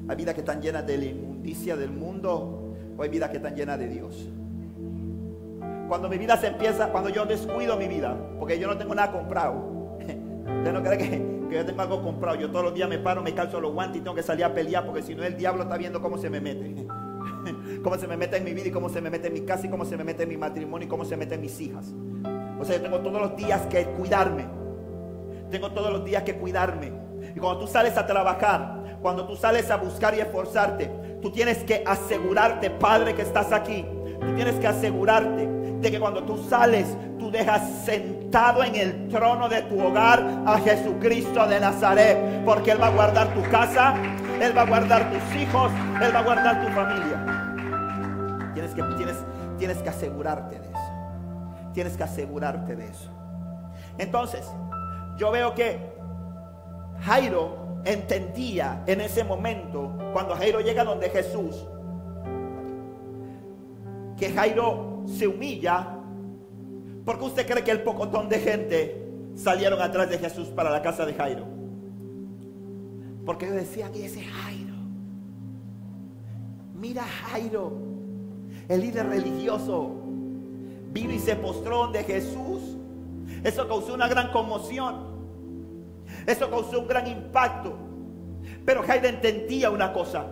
Hay 0.08 0.16
vidas 0.16 0.34
que 0.34 0.40
están 0.40 0.60
llenas 0.60 0.86
de 0.86 0.98
la 0.98 1.04
inmundicia 1.04 1.76
del 1.76 1.90
mundo 1.90 2.74
o 2.96 3.02
hay 3.02 3.08
vidas 3.08 3.30
que 3.30 3.36
están 3.36 3.54
llenas 3.54 3.78
de 3.78 3.88
Dios. 3.88 4.28
Cuando 5.88 6.08
mi 6.08 6.18
vida 6.18 6.36
se 6.36 6.48
empieza, 6.48 6.88
cuando 6.88 7.08
yo 7.10 7.24
descuido 7.24 7.76
mi 7.76 7.86
vida, 7.86 8.16
porque 8.38 8.58
yo 8.58 8.66
no 8.66 8.76
tengo 8.76 8.94
nada 8.94 9.12
comprado. 9.12 9.96
Usted 10.00 10.72
no 10.72 10.82
cree 10.82 10.98
que, 10.98 11.36
yo 11.54 11.64
tengo 11.64 11.82
algo 11.82 12.02
comprado. 12.02 12.36
Yo 12.36 12.50
todos 12.50 12.64
los 12.64 12.74
días 12.74 12.88
me 12.88 12.98
paro, 12.98 13.22
me 13.22 13.32
calzo 13.34 13.60
los 13.60 13.72
guantes 13.72 14.00
y 14.00 14.00
tengo 14.00 14.16
que 14.16 14.22
salir 14.22 14.44
a 14.44 14.52
pelear 14.52 14.84
porque 14.84 15.02
si 15.02 15.14
no 15.14 15.22
el 15.22 15.36
diablo 15.36 15.62
está 15.62 15.76
viendo 15.76 16.00
cómo 16.00 16.18
se 16.18 16.28
me 16.28 16.40
mete. 16.40 16.86
cómo 17.82 17.96
se 17.96 18.08
me 18.08 18.16
mete 18.16 18.38
en 18.38 18.44
mi 18.44 18.52
vida 18.52 18.68
y 18.68 18.70
cómo 18.72 18.88
se 18.88 19.00
me 19.00 19.10
mete 19.10 19.28
en 19.28 19.34
mi 19.34 19.42
casa 19.42 19.66
y 19.66 19.70
cómo 19.70 19.84
se 19.84 19.96
me 19.96 20.02
mete 20.02 20.24
en 20.24 20.28
mi 20.28 20.36
matrimonio 20.36 20.86
y 20.86 20.88
cómo 20.88 21.04
se 21.04 21.16
mete 21.16 21.36
en 21.36 21.40
mis 21.42 21.60
hijas. 21.60 21.94
O 22.58 22.64
sea, 22.64 22.76
yo 22.76 22.82
tengo 22.82 22.98
todos 22.98 23.20
los 23.20 23.36
días 23.36 23.62
que 23.66 23.84
cuidarme. 23.84 24.46
Tengo 25.50 25.70
todos 25.70 25.92
los 25.92 26.04
días 26.04 26.24
que 26.24 26.34
cuidarme. 26.34 26.92
Y 27.36 27.38
cuando 27.38 27.60
tú 27.60 27.66
sales 27.66 27.98
a 27.98 28.06
trabajar, 28.06 28.98
cuando 29.02 29.26
tú 29.26 29.36
sales 29.36 29.70
a 29.70 29.76
buscar 29.76 30.14
y 30.14 30.20
esforzarte, 30.20 31.18
tú 31.20 31.30
tienes 31.30 31.58
que 31.64 31.84
asegurarte, 31.86 32.70
Padre, 32.70 33.14
que 33.14 33.20
estás 33.20 33.52
aquí. 33.52 33.84
Tú 34.18 34.34
tienes 34.34 34.54
que 34.54 34.66
asegurarte 34.66 35.46
de 35.46 35.90
que 35.90 36.00
cuando 36.00 36.24
tú 36.24 36.42
sales, 36.48 36.86
tú 37.18 37.30
dejas 37.30 37.84
sentado 37.84 38.64
en 38.64 38.74
el 38.74 39.08
trono 39.08 39.50
de 39.50 39.60
tu 39.62 39.78
hogar 39.78 40.24
a 40.46 40.58
Jesucristo 40.60 41.46
de 41.46 41.60
Nazaret. 41.60 42.42
Porque 42.46 42.70
Él 42.70 42.80
va 42.80 42.86
a 42.86 42.92
guardar 42.92 43.34
tu 43.34 43.42
casa, 43.50 43.94
Él 44.40 44.56
va 44.56 44.62
a 44.62 44.66
guardar 44.66 45.10
tus 45.10 45.36
hijos, 45.36 45.70
Él 46.02 46.14
va 46.14 46.20
a 46.20 46.22
guardar 46.22 46.66
tu 46.66 46.72
familia. 46.72 48.50
Tienes 48.54 48.74
que, 48.74 48.82
tienes, 48.96 49.16
tienes 49.58 49.76
que 49.82 49.90
asegurarte 49.90 50.58
de 50.58 50.68
eso. 50.70 51.72
Tienes 51.74 51.98
que 51.98 52.02
asegurarte 52.02 52.76
de 52.76 52.88
eso. 52.88 53.10
Entonces, 53.98 54.50
yo 55.18 55.30
veo 55.30 55.54
que 55.54 55.95
Jairo 57.00 57.80
entendía 57.84 58.82
en 58.86 59.00
ese 59.00 59.22
momento, 59.24 59.96
cuando 60.12 60.34
Jairo 60.34 60.60
llega 60.60 60.84
donde 60.84 61.08
Jesús, 61.08 61.66
que 64.16 64.30
Jairo 64.30 65.04
se 65.06 65.26
humilla. 65.26 65.92
porque 67.04 67.24
usted 67.24 67.46
cree 67.46 67.62
que 67.62 67.70
el 67.70 67.82
pocotón 67.82 68.28
de 68.28 68.40
gente 68.40 69.06
salieron 69.36 69.80
atrás 69.80 70.10
de 70.10 70.18
Jesús 70.18 70.48
para 70.48 70.70
la 70.70 70.82
casa 70.82 71.06
de 71.06 71.14
Jairo? 71.14 71.46
Porque 73.24 73.46
ellos 73.46 73.58
decían, 73.58 73.94
y 73.94 74.02
ese 74.02 74.22
Jairo, 74.22 74.74
mira 76.74 77.02
Jairo, 77.04 77.72
el 78.68 78.80
líder 78.80 79.06
religioso, 79.06 79.92
vino 80.92 81.12
y 81.12 81.18
se 81.18 81.36
postró 81.36 81.78
donde 81.78 82.02
Jesús. 82.02 82.76
Eso 83.44 83.68
causó 83.68 83.94
una 83.94 84.08
gran 84.08 84.32
conmoción. 84.32 85.15
Eso 86.26 86.50
causó 86.50 86.80
un 86.80 86.88
gran 86.88 87.06
impacto. 87.06 87.76
Pero 88.64 88.82
Jairo 88.82 89.08
entendía 89.08 89.70
una 89.70 89.92
cosa. 89.92 90.26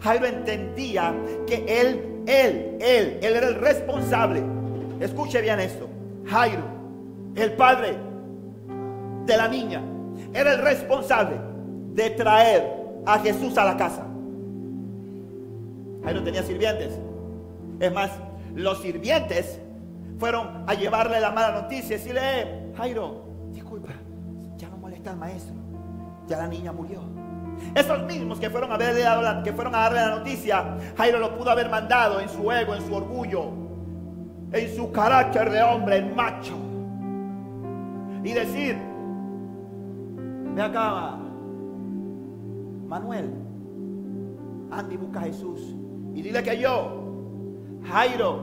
Jairo 0.00 0.26
entendía 0.26 1.14
que 1.46 1.64
él, 1.66 2.22
él, 2.26 2.76
él, 2.80 3.18
él 3.22 3.36
era 3.36 3.48
el 3.48 3.54
responsable. 3.56 4.42
Escuche 5.00 5.40
bien 5.40 5.60
esto. 5.60 5.88
Jairo, 6.26 6.62
el 7.34 7.52
padre 7.52 7.94
de 9.24 9.36
la 9.36 9.48
niña, 9.48 9.82
era 10.32 10.52
el 10.52 10.62
responsable 10.62 11.36
de 11.94 12.10
traer 12.10 12.80
a 13.06 13.18
Jesús 13.18 13.56
a 13.56 13.64
la 13.64 13.76
casa. 13.76 14.06
Jairo 16.04 16.22
tenía 16.22 16.42
sirvientes. 16.42 16.98
Es 17.78 17.92
más, 17.92 18.10
los 18.54 18.80
sirvientes 18.82 19.58
fueron 20.18 20.64
a 20.66 20.74
llevarle 20.74 21.20
la 21.20 21.30
mala 21.30 21.62
noticia 21.62 21.96
y 21.96 21.98
decirle, 21.98 22.20
Jairo, 22.76 23.24
disculpa, 23.29 23.29
al 25.08 25.16
maestro, 25.16 25.54
ya 26.26 26.36
la 26.36 26.46
niña 26.46 26.72
murió. 26.72 27.00
Esos 27.74 28.02
mismos 28.04 28.40
que 28.40 28.50
fueron 28.50 28.72
a 28.72 28.78
dado 28.78 29.42
que 29.42 29.52
fueron 29.52 29.74
a 29.74 29.80
darle 29.80 30.00
la 30.00 30.16
noticia, 30.16 30.76
Jairo 30.96 31.18
lo 31.18 31.36
pudo 31.36 31.50
haber 31.50 31.68
mandado 31.68 32.20
en 32.20 32.28
su 32.28 32.50
ego, 32.50 32.74
en 32.74 32.82
su 32.86 32.94
orgullo, 32.94 33.50
en 34.52 34.74
su 34.74 34.90
carácter 34.90 35.50
de 35.50 35.62
hombre, 35.62 35.98
en 35.98 36.14
macho. 36.14 36.56
Y 38.24 38.32
decir, 38.32 38.76
ve 40.54 40.62
acá, 40.62 41.16
Manuel, 42.86 43.30
Andy 44.70 44.96
busca 44.96 45.20
a 45.20 45.22
Jesús 45.22 45.74
y 46.14 46.22
dile 46.22 46.42
que 46.42 46.58
yo, 46.58 47.02
Jairo, 47.84 48.40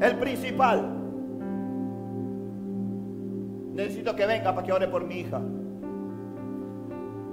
el 0.00 0.16
principal, 0.18 1.03
necesito 3.74 4.14
que 4.14 4.26
venga 4.26 4.54
para 4.54 4.66
que 4.66 4.72
ore 4.72 4.88
por 4.88 5.04
mi 5.04 5.20
hija. 5.20 5.40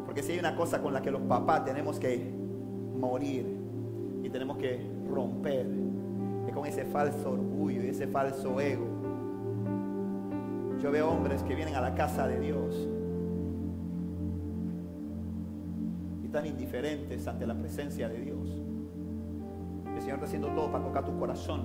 Porque 0.06 0.23
si 0.23 0.34
hay 0.34 0.39
una 0.39 0.56
cosa 0.56 0.82
con 0.82 0.93
la 0.93 1.01
que 1.01 1.12
los 1.12 1.21
papás 1.21 1.63
tenemos 1.63 1.99
que 1.99 2.32
morir 2.99 3.45
y 4.23 4.30
tenemos 4.30 4.58
que 4.58 4.86
romper, 5.10 5.67
es 6.47 6.54
con 6.54 6.65
ese 6.65 6.84
falso 6.86 7.32
orgullo 7.32 7.84
y 7.84 7.88
ese 7.88 8.08
falso 8.08 8.60
ego. 8.60 8.88
Yo 10.82 10.91
veo 10.91 11.10
hombres 11.10 11.43
que 11.43 11.56
vienen 11.56 11.75
a 11.75 11.82
la 11.82 11.93
casa 11.93 12.27
de 12.27 12.39
Dios 12.39 12.89
y 16.23 16.25
están 16.25 16.45
indiferentes 16.47 17.27
ante 17.27 17.45
la 17.45 17.54
presencia 17.54 18.10
de 18.10 18.19
Dios. 18.19 18.62
El 19.95 20.01
Señor 20.01 20.15
está 20.15 20.25
haciendo 20.25 20.47
todo 20.49 20.71
para 20.71 20.84
tocar 20.84 21.06
tu 21.06 21.17
corazón, 21.19 21.62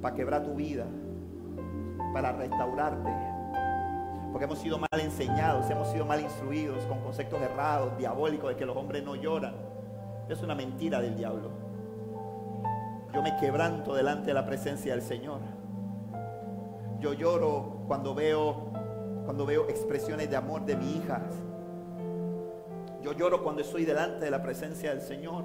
para 0.00 0.14
quebrar 0.14 0.44
tu 0.44 0.54
vida, 0.54 0.86
para 2.12 2.32
restaurarte. 2.32 3.35
Porque 4.36 4.44
hemos 4.44 4.58
sido 4.58 4.76
mal 4.76 5.00
enseñados, 5.00 5.70
hemos 5.70 5.88
sido 5.88 6.04
mal 6.04 6.20
instruidos 6.20 6.84
con 6.84 7.00
conceptos 7.00 7.40
errados, 7.40 7.96
diabólicos, 7.96 8.50
de 8.50 8.56
que 8.56 8.66
los 8.66 8.76
hombres 8.76 9.02
no 9.02 9.14
lloran. 9.14 9.54
Es 10.28 10.42
una 10.42 10.54
mentira 10.54 11.00
del 11.00 11.16
diablo. 11.16 11.48
Yo 13.14 13.22
me 13.22 13.34
quebranto 13.38 13.94
delante 13.94 14.26
de 14.26 14.34
la 14.34 14.44
presencia 14.44 14.92
del 14.92 15.00
Señor. 15.00 15.38
Yo 17.00 17.14
lloro 17.14 17.84
cuando 17.86 18.14
veo, 18.14 18.72
cuando 19.24 19.46
veo 19.46 19.70
expresiones 19.70 20.28
de 20.28 20.36
amor 20.36 20.66
de 20.66 20.76
mi 20.76 20.96
hija. 20.98 21.22
Yo 23.00 23.14
lloro 23.14 23.42
cuando 23.42 23.62
estoy 23.62 23.86
delante 23.86 24.26
de 24.26 24.30
la 24.30 24.42
presencia 24.42 24.90
del 24.90 25.00
Señor. 25.00 25.44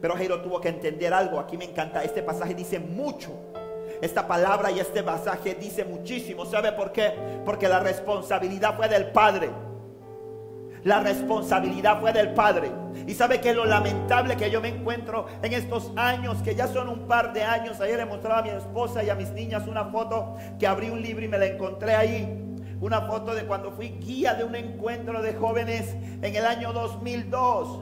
Pero 0.00 0.14
Jairo 0.14 0.40
tuvo 0.40 0.60
que 0.60 0.68
entender 0.68 1.12
algo. 1.12 1.40
Aquí 1.40 1.56
me 1.56 1.64
encanta. 1.64 2.04
Este 2.04 2.22
pasaje 2.22 2.54
dice 2.54 2.78
mucho. 2.78 3.32
Esta 4.00 4.26
palabra 4.26 4.70
y 4.70 4.80
este 4.80 5.02
pasaje 5.02 5.54
dice 5.54 5.84
muchísimo. 5.84 6.44
¿Sabe 6.44 6.72
por 6.72 6.92
qué? 6.92 7.12
Porque 7.44 7.68
la 7.68 7.80
responsabilidad 7.80 8.76
fue 8.76 8.88
del 8.88 9.10
Padre. 9.10 9.50
La 10.84 11.00
responsabilidad 11.00 12.00
fue 12.00 12.12
del 12.12 12.32
Padre. 12.32 12.70
Y 13.06 13.14
sabe 13.14 13.40
que 13.40 13.52
lo 13.52 13.64
lamentable 13.64 14.36
que 14.36 14.50
yo 14.50 14.60
me 14.60 14.68
encuentro 14.68 15.26
en 15.42 15.52
estos 15.52 15.92
años, 15.96 16.42
que 16.42 16.54
ya 16.54 16.68
son 16.68 16.88
un 16.88 17.08
par 17.08 17.32
de 17.32 17.42
años. 17.42 17.80
Ayer 17.80 17.96
le 17.96 18.06
mostraba 18.06 18.38
a 18.38 18.42
mi 18.42 18.50
esposa 18.50 19.02
y 19.02 19.10
a 19.10 19.16
mis 19.16 19.30
niñas 19.30 19.66
una 19.66 19.86
foto 19.86 20.36
que 20.58 20.66
abrí 20.66 20.90
un 20.90 21.02
libro 21.02 21.24
y 21.24 21.28
me 21.28 21.38
la 21.38 21.46
encontré 21.46 21.94
ahí. 21.94 22.42
Una 22.80 23.00
foto 23.02 23.34
de 23.34 23.46
cuando 23.46 23.72
fui 23.72 23.88
guía 23.98 24.34
de 24.34 24.44
un 24.44 24.54
encuentro 24.54 25.22
de 25.22 25.34
jóvenes 25.34 25.94
en 26.22 26.36
el 26.36 26.46
año 26.46 26.72
2002. 26.72 27.80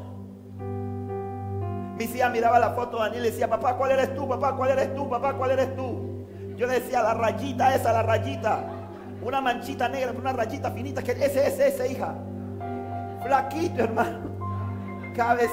Mi 1.98 2.05
hija 2.05 2.29
miraba 2.31 2.59
la 2.59 2.70
foto 2.70 2.96
de 2.96 3.05
Daniel 3.05 3.27
y 3.27 3.31
decía, 3.31 3.48
papá, 3.48 3.77
¿cuál 3.77 3.92
eres 3.92 4.14
tú? 4.14 4.27
Papá, 4.27 4.57
¿cuál 4.57 4.70
eres 4.70 4.94
tú? 4.94 5.09
Papá, 5.09 5.35
¿cuál 5.35 5.50
eres 5.53 5.77
tú? 5.77 6.04
Yo 6.57 6.67
le 6.67 6.75
decía, 6.75 7.03
la 7.03 7.14
rayita 7.14 7.75
esa, 7.75 7.93
la 7.93 8.03
rayita. 8.03 8.64
Una 9.23 9.40
manchita 9.40 9.88
negra, 9.88 10.12
una 10.12 10.33
rayita 10.33 10.71
finita, 10.71 11.03
que 11.03 11.12
ese, 11.12 11.47
ese, 11.47 11.69
ese, 11.69 11.93
hija. 11.93 12.14
Flaquito, 13.23 13.85
hermano. 13.85 14.31
Cabeza. 15.14 15.53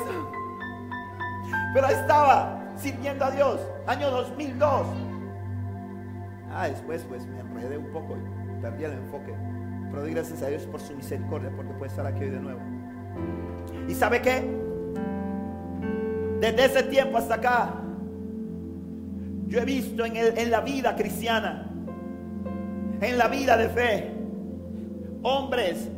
Pero 1.73 1.87
estaba 1.87 2.59
sirviendo 2.75 3.25
a 3.25 3.31
Dios. 3.31 3.59
Año 3.87 4.09
2002. 4.11 4.87
Ah, 6.53 6.67
después 6.67 7.03
pues 7.07 7.25
me 7.27 7.39
enredé 7.39 7.77
un 7.77 7.91
poco 7.91 8.17
y 8.17 8.61
perdí 8.61 8.83
el 8.83 8.93
enfoque. 8.93 9.33
Pero 9.89 10.01
doy 10.01 10.13
gracias 10.13 10.41
a 10.41 10.47
Dios 10.47 10.63
por 10.63 10.79
su 10.79 10.93
misericordia 10.95 11.51
porque 11.55 11.71
puede 11.73 11.89
estar 11.89 12.05
aquí 12.05 12.23
hoy 12.23 12.29
de 12.29 12.39
nuevo. 12.39 12.59
¿Y 13.87 13.93
sabe 13.93 14.21
qué? 14.21 14.61
Desde 16.39 16.65
ese 16.65 16.83
tiempo 16.83 17.17
hasta 17.17 17.35
acá, 17.35 17.80
yo 19.51 19.59
he 19.59 19.65
visto 19.65 20.05
en, 20.05 20.49
la 20.49 20.61
vida 20.61 20.95
cristiana, 20.95 21.69
en 23.01 23.17
la 23.17 23.27
vida 23.27 23.57
de 23.57 23.67
fe, 23.67 24.09
hombres 25.23 25.89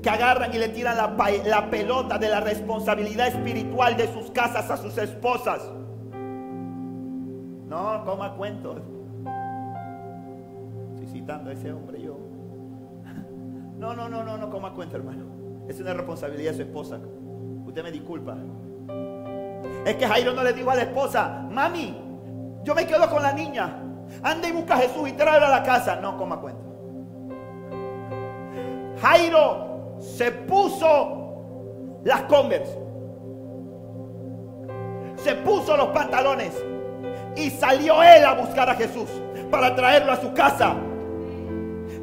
que 0.00 0.08
agarran 0.08 0.54
y 0.54 0.58
le 0.58 0.68
tiran 0.68 0.96
la, 0.96 1.68
pelota 1.68 2.16
de 2.16 2.28
la 2.28 2.38
responsabilidad 2.38 3.26
espiritual 3.26 3.96
de 3.96 4.06
sus 4.06 4.30
casas 4.30 4.70
a 4.70 4.76
sus 4.76 4.96
esposas. 4.98 5.68
No, 7.68 8.04
coma 8.04 8.34
cuentos. 8.36 8.80
Estoy 10.94 11.06
citando 11.08 11.50
a 11.50 11.54
ese 11.54 11.72
hombre 11.72 12.00
yo. 12.00 12.16
No, 13.78 13.96
no, 13.96 14.08
no, 14.08 14.22
no, 14.22 14.36
no 14.38 14.48
coma 14.48 14.74
cuento, 14.74 14.96
hermano. 14.96 15.24
Es 15.68 15.80
una 15.80 15.92
responsabilidad 15.92 16.52
de 16.52 16.56
su 16.58 16.62
esposa. 16.62 17.00
Usted 17.66 17.82
me 17.82 17.90
disculpa. 17.90 18.36
Es 19.84 19.96
que 19.96 20.06
Jairo 20.06 20.32
no 20.34 20.44
le 20.44 20.52
dijo 20.52 20.70
a 20.70 20.76
la 20.76 20.82
esposa, 20.82 21.48
mami, 21.50 22.11
yo 22.64 22.74
me 22.74 22.86
quedo 22.86 23.08
con 23.08 23.22
la 23.22 23.32
niña. 23.32 23.78
Anda 24.22 24.48
y 24.48 24.52
busca 24.52 24.74
a 24.74 24.78
Jesús 24.78 25.08
y 25.08 25.12
tráelo 25.12 25.46
a 25.46 25.50
la 25.50 25.62
casa. 25.62 25.96
No, 25.96 26.16
coma 26.16 26.40
cuenta. 26.40 26.62
Jairo 29.00 29.98
se 30.00 30.30
puso 30.30 32.00
las 32.04 32.22
converse. 32.22 32.78
Se 35.16 35.34
puso 35.36 35.76
los 35.76 35.88
pantalones. 35.88 36.52
Y 37.36 37.50
salió 37.50 38.02
él 38.02 38.24
a 38.24 38.34
buscar 38.34 38.68
a 38.68 38.74
Jesús 38.74 39.08
para 39.50 39.74
traerlo 39.74 40.12
a 40.12 40.16
su 40.16 40.32
casa. 40.34 40.74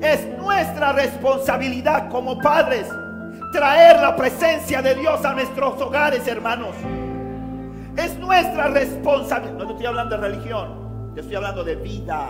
Es 0.01 0.25
nuestra 0.37 0.93
responsabilidad 0.93 2.09
como 2.09 2.39
padres 2.39 2.87
traer 3.51 3.99
la 3.99 4.15
presencia 4.15 4.81
de 4.81 4.95
Dios 4.95 5.23
a 5.25 5.33
nuestros 5.33 5.79
hogares, 5.81 6.27
hermanos. 6.27 6.75
Es 7.99 8.17
nuestra 8.17 8.69
responsabilidad. 8.69 9.57
No 9.57 9.71
estoy 9.71 9.85
hablando 9.85 10.17
de 10.17 10.29
religión, 10.29 11.11
yo 11.15 11.21
estoy 11.21 11.35
hablando 11.35 11.65
de 11.65 11.75
vida. 11.75 12.29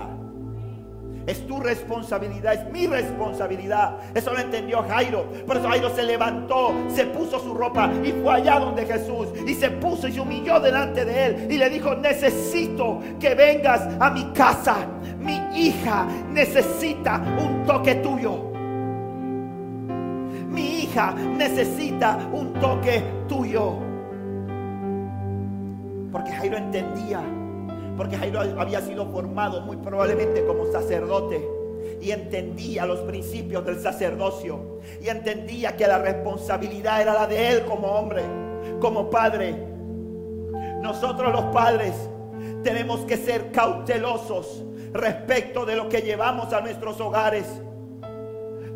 Es 1.27 1.45
tu 1.45 1.60
responsabilidad, 1.60 2.55
es 2.55 2.71
mi 2.71 2.88
responsabilidad. 2.88 3.97
Eso 4.15 4.34
lo 4.34 4.39
entendió 4.39 4.82
Jairo. 4.82 5.25
Por 5.45 5.58
eso 5.58 5.69
Jairo 5.69 5.89
se 5.91 6.01
levantó, 6.01 6.73
se 6.88 7.05
puso 7.05 7.38
su 7.39 7.53
ropa 7.53 7.91
y 8.03 8.12
fue 8.13 8.34
allá 8.34 8.58
donde 8.60 8.84
Jesús. 8.84 9.27
Y 9.45 9.53
se 9.53 9.69
puso 9.69 10.08
y 10.08 10.13
se 10.13 10.19
humilló 10.19 10.60
delante 10.60 11.05
de 11.05 11.25
él. 11.25 11.51
Y 11.51 11.58
le 11.58 11.69
dijo, 11.69 11.93
necesito 11.93 12.99
que 13.19 13.36
vengas 13.36 13.88
a 13.99 14.10
mi 14.10 14.23
casa. 14.32 14.88
Mi 15.19 15.38
hija 15.53 16.08
necesita 16.32 17.21
un 17.39 17.63
toque 17.67 17.93
tuyo. 17.95 18.45
Mi 20.47 20.79
hija 20.79 21.13
necesita 21.13 22.27
un 22.34 22.53
toque 22.53 23.03
tuyo. 23.27 23.88
Porque 26.11 26.31
Jairo 26.31 26.57
entendía, 26.57 27.21
porque 27.97 28.17
Jairo 28.17 28.41
había 28.41 28.81
sido 28.81 29.05
formado 29.11 29.61
muy 29.61 29.77
probablemente 29.77 30.45
como 30.45 30.65
sacerdote 30.71 31.59
y 32.01 32.11
entendía 32.11 32.85
los 32.85 32.99
principios 33.01 33.65
del 33.65 33.79
sacerdocio 33.79 34.79
y 35.01 35.09
entendía 35.09 35.75
que 35.75 35.87
la 35.87 35.99
responsabilidad 35.99 37.01
era 37.01 37.13
la 37.13 37.27
de 37.27 37.49
él 37.49 37.65
como 37.65 37.87
hombre, 37.87 38.23
como 38.79 39.09
padre. 39.09 39.55
Nosotros 40.81 41.31
los 41.31 41.45
padres 41.53 41.93
tenemos 42.63 43.01
que 43.01 43.17
ser 43.17 43.51
cautelosos 43.51 44.63
respecto 44.93 45.65
de 45.65 45.75
lo 45.75 45.89
que 45.89 46.01
llevamos 46.01 46.53
a 46.53 46.61
nuestros 46.61 46.99
hogares. 47.01 47.45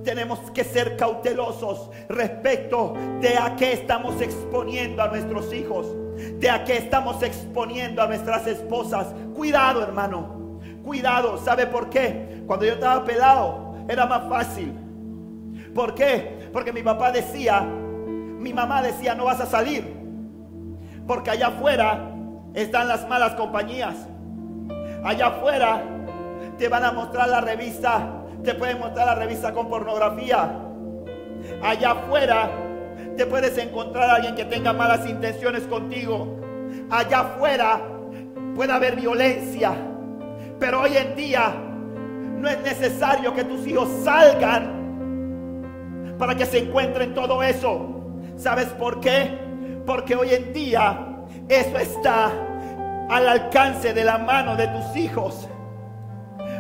Tenemos 0.04 0.40
que 0.52 0.64
ser 0.64 0.98
cautelosos 0.98 1.90
respecto 2.10 2.94
de 3.22 3.38
a 3.38 3.56
qué 3.56 3.74
estamos 3.74 4.20
exponiendo 4.22 5.02
a 5.02 5.08
nuestros 5.08 5.54
hijos 5.54 5.88
de 6.16 6.50
a 6.50 6.64
qué 6.64 6.78
estamos 6.78 7.22
exponiendo 7.24 8.02
a 8.02 8.08
nuestras 8.08 8.46
esposas. 8.48 9.08
Cuidado, 9.36 9.82
hermano. 9.82 10.60
Cuidado. 10.84 11.38
¿Sabe 11.38 11.68
por 11.68 11.90
qué? 11.90 12.44
Cuando 12.46 12.66
yo 12.66 12.74
estaba 12.74 13.04
pelado 13.04 13.76
era 13.88 14.06
más 14.06 14.28
fácil. 14.30 14.74
¿Por 15.74 15.96
qué? 15.96 16.50
Porque 16.54 16.72
mi 16.72 16.84
papá 16.84 17.12
decía, 17.12 17.62
mi 17.62 18.54
mamá 18.54 18.82
decía, 18.82 19.16
no 19.16 19.26
vas 19.26 19.42
a 19.42 19.46
salir. 19.46 19.92
Porque 21.08 21.32
allá 21.32 21.48
afuera 21.48 22.12
están 22.54 22.88
las 22.88 23.08
malas 23.08 23.34
compañías. 23.36 23.96
Allá 25.04 25.28
afuera 25.28 25.84
te 26.58 26.68
van 26.70 26.86
a 26.86 26.92
mostrar 26.92 27.28
la 27.28 27.42
revista, 27.42 28.23
te 28.44 28.54
pueden 28.56 28.80
mostrar 28.80 29.08
la 29.08 29.16
revista 29.16 29.54
con 29.54 29.70
pornografía. 29.70 30.60
Allá 31.62 31.92
afuera 31.92 32.50
te 33.18 33.26
puedes 33.26 33.58
encontrar 33.58 34.10
a 34.10 34.16
alguien 34.16 34.36
que 34.36 34.46
tenga 34.46 34.74
malas 34.74 35.08
intenciones 35.08 35.64
contigo. 35.64 36.40
Allá 36.90 37.22
afuera 37.22 37.82
puede 38.56 38.72
haber 38.74 38.96
violencia. 38.96 39.74
Pero 40.60 40.82
hoy 40.82 40.98
en 40.98 41.16
día 41.16 41.54
no 42.38 42.50
es 42.50 42.62
necesario 42.62 43.34
que 43.34 43.44
tus 43.44 43.66
hijos 43.66 43.90
salgan 44.04 44.84
para 46.18 46.36
que 46.36 46.46
se 46.46 46.60
encuentren 46.60 47.14
todo 47.14 47.42
eso. 47.42 47.90
¿Sabes 48.36 48.68
por 48.68 49.00
qué? 49.00 49.38
Porque 49.86 50.16
hoy 50.16 50.34
en 50.34 50.54
día 50.54 51.08
eso 51.48 51.78
está 51.78 52.32
al 53.10 53.28
alcance 53.28 53.94
de 53.94 54.04
la 54.04 54.18
mano 54.18 54.56
de 54.56 54.68
tus 54.68 54.96
hijos. 54.96 55.48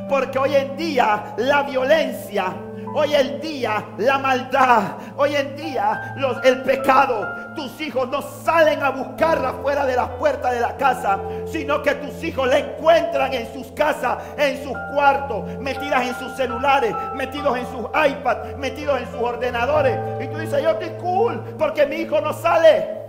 Porque 0.09 0.37
hoy 0.37 0.55
en 0.55 0.75
día 0.77 1.33
la 1.37 1.63
violencia 1.63 2.53
Hoy 2.95 3.15
en 3.15 3.41
día 3.41 3.83
la 3.97 4.19
maldad, 4.19 4.83
hoy 5.17 5.35
en 5.35 5.55
día 5.55 6.15
el 6.43 6.61
pecado, 6.61 7.27
tus 7.55 7.81
hijos 7.81 8.07
no 8.09 8.21
salen 8.21 8.83
a 8.83 8.91
buscarla 8.91 9.53
fuera 9.53 9.83
de 9.83 9.95
las 9.95 10.09
puertas 10.09 10.53
de 10.53 10.59
la 10.59 10.77
casa, 10.77 11.19
sino 11.47 11.81
que 11.81 11.95
tus 11.95 12.23
hijos 12.23 12.47
la 12.47 12.59
encuentran 12.59 13.33
en 13.33 13.51
sus 13.51 13.71
casas, 13.71 14.19
en 14.37 14.63
sus 14.63 14.77
cuartos, 14.93 15.57
metidas 15.59 16.05
en 16.05 16.15
sus 16.19 16.33
celulares, 16.33 16.93
metidos 17.15 17.57
en 17.57 17.65
sus 17.65 17.87
iPads, 17.87 18.57
metidos 18.57 19.01
en 19.01 19.07
sus 19.07 19.21
ordenadores. 19.21 19.97
Y 20.21 20.27
tú 20.27 20.37
dices, 20.37 20.61
yo 20.61 20.69
estoy 20.69 20.91
cool 21.01 21.55
porque 21.57 21.87
mi 21.87 21.95
hijo 21.95 22.21
no 22.21 22.31
sale. 22.31 23.01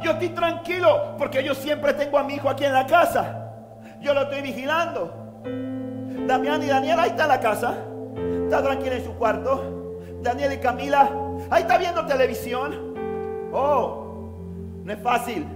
Yo 0.00 0.12
estoy 0.12 0.28
tranquilo 0.28 1.16
porque 1.18 1.42
yo 1.42 1.56
siempre 1.56 1.92
tengo 1.94 2.18
a 2.18 2.22
mi 2.22 2.34
hijo 2.34 2.48
aquí 2.48 2.64
en 2.64 2.72
la 2.72 2.86
casa. 2.86 3.48
Yo 4.00 4.14
lo 4.14 4.22
estoy 4.22 4.42
vigilando. 4.42 5.21
Damián 6.26 6.62
y 6.62 6.66
Daniel, 6.66 6.98
ahí 6.98 7.10
está 7.10 7.26
la 7.26 7.40
casa. 7.40 7.74
Está 8.44 8.62
tranquila 8.62 8.96
en 8.96 9.04
su 9.04 9.12
cuarto. 9.14 9.98
Daniel 10.22 10.52
y 10.52 10.58
Camila, 10.58 11.10
ahí 11.50 11.62
está 11.62 11.78
viendo 11.78 12.06
televisión. 12.06 12.94
Oh, 13.52 14.30
no 14.84 14.92
es 14.92 14.98
fácil. 15.00 15.46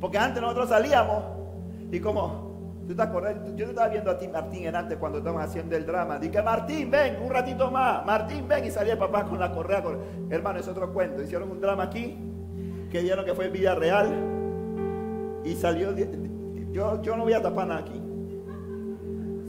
Porque 0.00 0.18
antes 0.18 0.40
nosotros 0.40 0.68
salíamos 0.68 1.22
y 1.90 2.00
como 2.00 2.46
tú 2.86 2.92
estás 2.92 3.08
corriendo, 3.08 3.48
yo 3.56 3.64
te 3.64 3.70
estaba 3.70 3.88
viendo 3.88 4.10
a 4.10 4.18
ti, 4.18 4.28
Martín, 4.28 4.66
en 4.66 4.76
antes 4.76 4.98
cuando 4.98 5.18
estábamos 5.18 5.44
haciendo 5.44 5.76
el 5.76 5.84
drama. 5.84 6.18
Dije, 6.18 6.42
Martín, 6.42 6.90
ven, 6.90 7.18
un 7.22 7.30
ratito 7.30 7.70
más. 7.70 8.04
Martín, 8.06 8.46
ven. 8.48 8.64
Y 8.64 8.70
salía 8.70 8.94
el 8.94 8.98
papá 8.98 9.24
con 9.24 9.38
la 9.38 9.52
correa. 9.52 9.82
Hermano, 10.30 10.58
es 10.58 10.68
otro 10.68 10.92
cuento. 10.92 11.22
Hicieron 11.22 11.50
un 11.50 11.60
drama 11.60 11.84
aquí 11.84 12.16
que 12.90 13.00
dijeron 13.00 13.24
que 13.24 13.34
fue 13.34 13.46
en 13.46 13.52
vida 13.52 13.74
real. 13.74 14.12
Y 15.44 15.54
salió, 15.54 15.94
yo, 16.72 17.02
yo 17.02 17.16
no 17.16 17.24
voy 17.24 17.32
a 17.32 17.42
tapar 17.42 17.66
nada 17.66 17.80
aquí. 17.80 18.05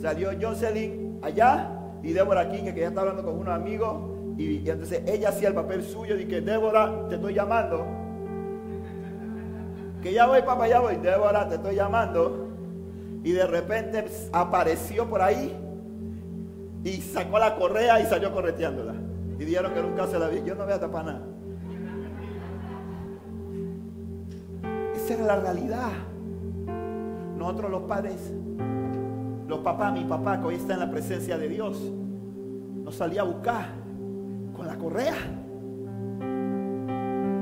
Salió 0.01 0.29
Jocelyn 0.39 1.19
allá 1.21 1.71
y 2.03 2.13
Débora 2.13 2.41
aquí, 2.41 2.61
que 2.61 2.79
ya 2.79 2.87
está 2.87 3.01
hablando 3.01 3.23
con 3.23 3.39
unos 3.39 3.53
amigos, 3.53 4.17
y, 4.37 4.69
entonces 4.69 5.01
ella 5.07 5.29
hacía 5.29 5.49
el 5.49 5.55
papel 5.55 5.83
suyo 5.83 6.15
y 6.15 6.25
que 6.25 6.41
Débora, 6.41 7.07
te 7.09 7.15
estoy 7.15 7.33
llamando. 7.33 7.85
Que 10.01 10.13
ya 10.13 10.27
voy, 10.27 10.41
papá, 10.43 10.67
ya 10.67 10.79
voy. 10.79 10.95
Débora, 10.97 11.47
te 11.49 11.55
estoy 11.55 11.75
llamando. 11.75 12.47
Y 13.23 13.31
de 13.31 13.47
repente 13.47 14.05
apareció 14.31 15.09
por 15.09 15.21
ahí 15.21 15.53
y 16.83 17.01
sacó 17.01 17.39
la 17.39 17.55
correa 17.55 17.99
y 17.99 18.05
salió 18.05 18.31
correteándola. 18.31 18.93
Y 19.39 19.45
dijeron 19.45 19.73
que 19.73 19.81
nunca 19.81 20.05
se 20.07 20.19
la 20.19 20.27
vi. 20.27 20.43
Yo 20.45 20.53
no 20.53 20.65
voy 20.65 20.73
a 20.73 20.79
tapar 20.79 21.05
nada. 21.05 21.21
Esa 24.95 25.13
era 25.15 25.25
la 25.25 25.35
realidad. 25.37 25.91
Nosotros 27.37 27.71
los 27.71 27.81
padres 27.83 28.33
los 29.47 29.59
papás, 29.59 29.93
mi 29.93 30.03
papá, 30.03 30.39
que 30.39 30.47
hoy 30.47 30.55
está 30.55 30.73
en 30.73 30.79
la 30.81 30.91
presencia 30.91 31.37
de 31.37 31.47
Dios, 31.47 31.81
nos 32.83 32.95
salía 32.95 33.21
a 33.21 33.23
buscar 33.23 33.65
con 34.55 34.67
la 34.67 34.75
correa. 34.75 35.15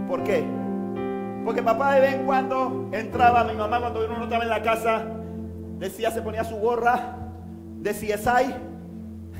¿Por 0.08 0.24
qué? 0.24 0.46
Porque 1.44 1.64
papá 1.64 1.94
de 1.94 2.02
vez 2.02 2.14
en 2.16 2.26
cuando 2.26 2.90
entraba, 2.92 3.44
mi 3.44 3.54
mamá 3.54 3.80
cuando 3.80 4.06
uno 4.06 4.18
no 4.18 4.24
estaba 4.26 4.44
en 4.44 4.50
la 4.50 4.62
casa, 4.62 5.04
decía, 5.80 6.12
se 6.12 6.22
ponía 6.22 6.44
su 6.44 6.56
gorra 6.58 7.18
de 7.80 7.92
CSI. 7.92 8.54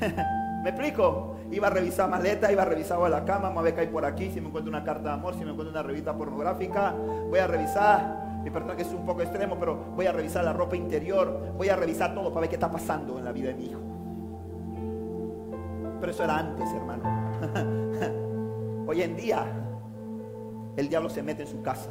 ¿Me 0.64 0.70
explico? 0.70 1.36
Iba 1.52 1.68
a 1.68 1.70
revisar 1.70 2.10
maleta, 2.10 2.50
iba 2.50 2.62
a 2.62 2.66
revisar 2.66 2.98
la 3.08 3.24
cama, 3.24 3.48
vamos 3.48 3.60
a 3.60 3.62
ver 3.62 3.74
qué 3.74 3.82
hay 3.82 3.86
por 3.86 4.04
aquí, 4.04 4.30
si 4.30 4.40
me 4.40 4.48
encuentro 4.48 4.68
una 4.68 4.82
carta 4.82 5.10
de 5.10 5.14
amor, 5.14 5.34
si 5.34 5.44
me 5.44 5.52
encuentro 5.52 5.70
una 5.70 5.82
revista 5.84 6.12
pornográfica, 6.16 6.92
voy 7.28 7.38
a 7.38 7.46
revisar 7.46 8.25
mi 8.50 8.76
que 8.76 8.82
es 8.82 8.92
un 8.92 9.04
poco 9.04 9.22
extremo, 9.22 9.56
pero 9.58 9.76
voy 9.96 10.06
a 10.06 10.12
revisar 10.12 10.44
la 10.44 10.52
ropa 10.52 10.76
interior, 10.76 11.52
voy 11.56 11.68
a 11.68 11.76
revisar 11.76 12.14
todo 12.14 12.28
para 12.28 12.42
ver 12.42 12.50
qué 12.50 12.56
está 12.56 12.70
pasando 12.70 13.18
en 13.18 13.24
la 13.24 13.32
vida 13.32 13.48
de 13.48 13.54
mi 13.54 13.66
hijo. 13.66 13.80
Pero 16.00 16.12
eso 16.12 16.24
era 16.24 16.38
antes, 16.38 16.70
hermano. 16.72 17.02
Hoy 18.86 19.02
en 19.02 19.16
día, 19.16 19.44
el 20.76 20.88
diablo 20.88 21.08
se 21.08 21.22
mete 21.22 21.42
en 21.42 21.48
su 21.48 21.60
casa. 21.60 21.90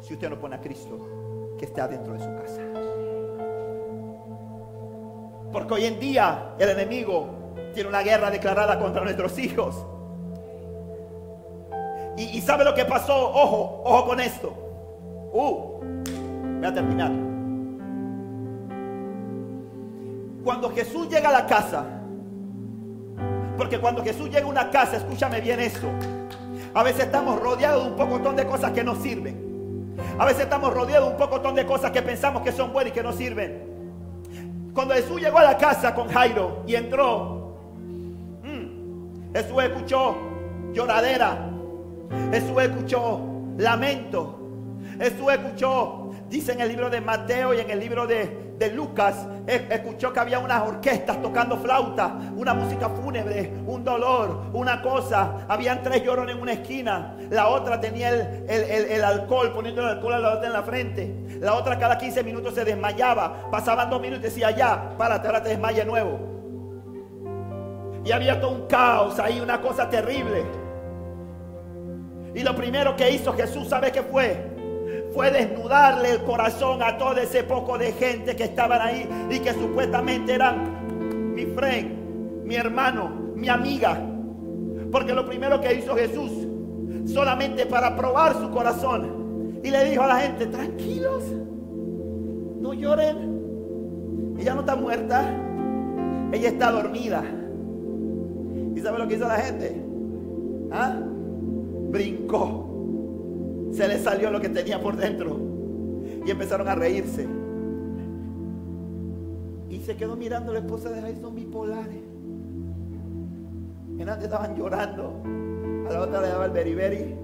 Si 0.00 0.14
usted 0.14 0.30
no 0.30 0.38
pone 0.38 0.56
a 0.56 0.60
Cristo, 0.60 1.54
que 1.58 1.66
esté 1.66 1.82
adentro 1.82 2.14
de 2.14 2.20
su 2.20 2.34
casa. 2.36 2.62
Porque 5.52 5.74
hoy 5.74 5.84
en 5.86 5.98
día 5.98 6.54
el 6.58 6.68
enemigo 6.68 7.54
tiene 7.74 7.88
una 7.88 8.02
guerra 8.02 8.30
declarada 8.30 8.78
contra 8.78 9.02
nuestros 9.02 9.38
hijos. 9.38 9.84
Y 12.16 12.40
sabe 12.40 12.64
lo 12.64 12.74
que 12.74 12.84
pasó, 12.84 13.30
ojo, 13.30 13.82
ojo 13.84 14.06
con 14.06 14.20
esto. 14.20 14.67
Uh, 15.32 15.80
voy 16.58 16.66
a 16.66 16.72
terminar. 16.72 17.12
Cuando 20.44 20.70
Jesús 20.70 21.08
llega 21.08 21.28
a 21.28 21.32
la 21.32 21.46
casa, 21.46 21.84
porque 23.56 23.78
cuando 23.78 24.02
Jesús 24.02 24.30
llega 24.30 24.46
a 24.46 24.48
una 24.48 24.70
casa, 24.70 24.96
escúchame 24.96 25.40
bien 25.40 25.60
eso. 25.60 25.88
A 26.74 26.82
veces 26.82 27.06
estamos 27.06 27.40
rodeados 27.40 27.84
de 27.84 27.90
un 27.90 27.96
pocotón 27.96 28.36
de 28.36 28.46
cosas 28.46 28.70
que 28.72 28.84
no 28.84 28.94
sirven. 28.94 29.96
A 30.18 30.24
veces 30.24 30.42
estamos 30.42 30.72
rodeados 30.72 31.08
de 31.08 31.12
un 31.12 31.18
pocotón 31.18 31.54
de 31.54 31.66
cosas 31.66 31.90
que 31.90 32.02
pensamos 32.02 32.42
que 32.42 32.52
son 32.52 32.72
buenas 32.72 32.92
y 32.92 32.94
que 32.94 33.02
no 33.02 33.12
sirven. 33.12 34.70
Cuando 34.72 34.94
Jesús 34.94 35.20
llegó 35.20 35.38
a 35.38 35.42
la 35.42 35.58
casa 35.58 35.94
con 35.94 36.08
Jairo 36.08 36.62
y 36.66 36.76
entró, 36.76 37.58
mm, 38.44 39.32
Jesús 39.34 39.62
escuchó 39.62 40.16
lloradera. 40.72 41.50
Jesús 42.30 42.62
escuchó 42.62 43.20
lamento. 43.56 44.38
Jesús 44.98 45.32
escuchó, 45.32 46.10
dice 46.28 46.52
en 46.52 46.60
el 46.60 46.68
libro 46.68 46.90
de 46.90 47.00
Mateo 47.00 47.54
y 47.54 47.60
en 47.60 47.70
el 47.70 47.78
libro 47.78 48.06
de, 48.06 48.48
Lucas, 48.74 49.28
escuchó 49.46 50.12
que 50.12 50.18
había 50.18 50.40
unas 50.40 50.66
orquestas 50.66 51.22
tocando 51.22 51.56
flauta, 51.58 52.18
una 52.36 52.54
música 52.54 52.88
fúnebre, 52.88 53.52
un 53.66 53.84
dolor, 53.84 54.46
una 54.52 54.82
cosa. 54.82 55.46
Habían 55.46 55.80
tres 55.80 56.02
llorones 56.02 56.34
en 56.34 56.42
una 56.42 56.52
esquina. 56.54 57.16
La 57.30 57.46
otra 57.46 57.80
tenía 57.80 58.10
el, 58.10 59.04
alcohol, 59.04 59.52
poniendo 59.52 59.80
el 59.82 59.88
alcohol 59.88 60.14
a 60.14 60.18
la 60.18 60.34
otra 60.34 60.48
en 60.48 60.52
la 60.52 60.62
frente. 60.64 61.14
La 61.40 61.54
otra 61.54 61.78
cada 61.78 61.96
15 61.96 62.24
minutos 62.24 62.54
se 62.54 62.64
desmayaba. 62.64 63.48
Pasaban 63.48 63.90
dos 63.90 64.00
minutos 64.00 64.24
y 64.24 64.28
decía, 64.28 64.50
ya, 64.50 64.96
párate, 64.98 65.28
ahora 65.28 65.40
te 65.40 65.50
desmaya 65.50 65.84
nuevo. 65.84 66.18
Y 68.04 68.10
había 68.10 68.40
todo 68.40 68.50
un 68.50 68.66
caos 68.66 69.20
ahí, 69.20 69.38
una 69.38 69.60
cosa 69.60 69.88
terrible. 69.88 70.44
Y 72.34 72.42
lo 72.42 72.56
primero 72.56 72.96
que 72.96 73.08
hizo 73.08 73.32
Jesús, 73.34 73.68
¿sabe 73.68 73.92
qué 73.92 74.02
fue? 74.02 74.57
Fue 75.12 75.30
desnudarle 75.30 76.12
el 76.12 76.22
corazón 76.24 76.82
a 76.82 76.98
todo 76.98 77.16
ese 77.16 77.42
poco 77.44 77.78
de 77.78 77.92
gente 77.92 78.36
que 78.36 78.44
estaban 78.44 78.80
ahí 78.80 79.08
y 79.30 79.38
que 79.40 79.52
supuestamente 79.52 80.34
eran 80.34 81.34
mi 81.34 81.46
friend, 81.46 82.44
mi 82.44 82.54
hermano, 82.54 83.10
mi 83.34 83.48
amiga. 83.48 84.00
Porque 84.90 85.12
lo 85.12 85.26
primero 85.26 85.60
que 85.60 85.74
hizo 85.74 85.94
Jesús, 85.94 86.30
solamente 87.06 87.66
para 87.66 87.96
probar 87.96 88.34
su 88.34 88.50
corazón, 88.50 89.60
y 89.62 89.70
le 89.70 89.84
dijo 89.86 90.02
a 90.02 90.06
la 90.06 90.16
gente, 90.20 90.46
tranquilos, 90.46 91.24
no 92.60 92.74
lloren, 92.74 94.36
ella 94.38 94.54
no 94.54 94.60
está 94.60 94.76
muerta, 94.76 95.24
ella 96.32 96.48
está 96.48 96.70
dormida. 96.70 97.24
¿Y 98.74 98.80
sabe 98.80 98.98
lo 98.98 99.08
que 99.08 99.14
hizo 99.16 99.26
la 99.26 99.36
gente? 99.36 99.82
¿Ah? 100.70 100.96
Brincó 101.90 102.67
se 103.72 103.86
le 103.86 103.98
salió 103.98 104.30
lo 104.30 104.40
que 104.40 104.48
tenía 104.48 104.80
por 104.80 104.96
dentro. 104.96 105.38
Y 106.26 106.30
empezaron 106.30 106.68
a 106.68 106.74
reírse. 106.74 107.26
Y 109.70 109.80
se 109.80 109.96
quedó 109.96 110.16
mirando 110.16 110.52
la 110.52 110.60
esposa 110.60 110.90
de 110.90 111.00
Jason 111.00 111.34
bipolares. 111.34 112.02
En 113.98 114.08
antes 114.08 114.24
estaban 114.24 114.56
llorando. 114.56 115.22
A 115.88 115.92
la 115.92 116.00
otra 116.00 116.20
le 116.20 116.28
daba 116.28 116.46
el 116.46 116.50
beriberi. 116.52 117.14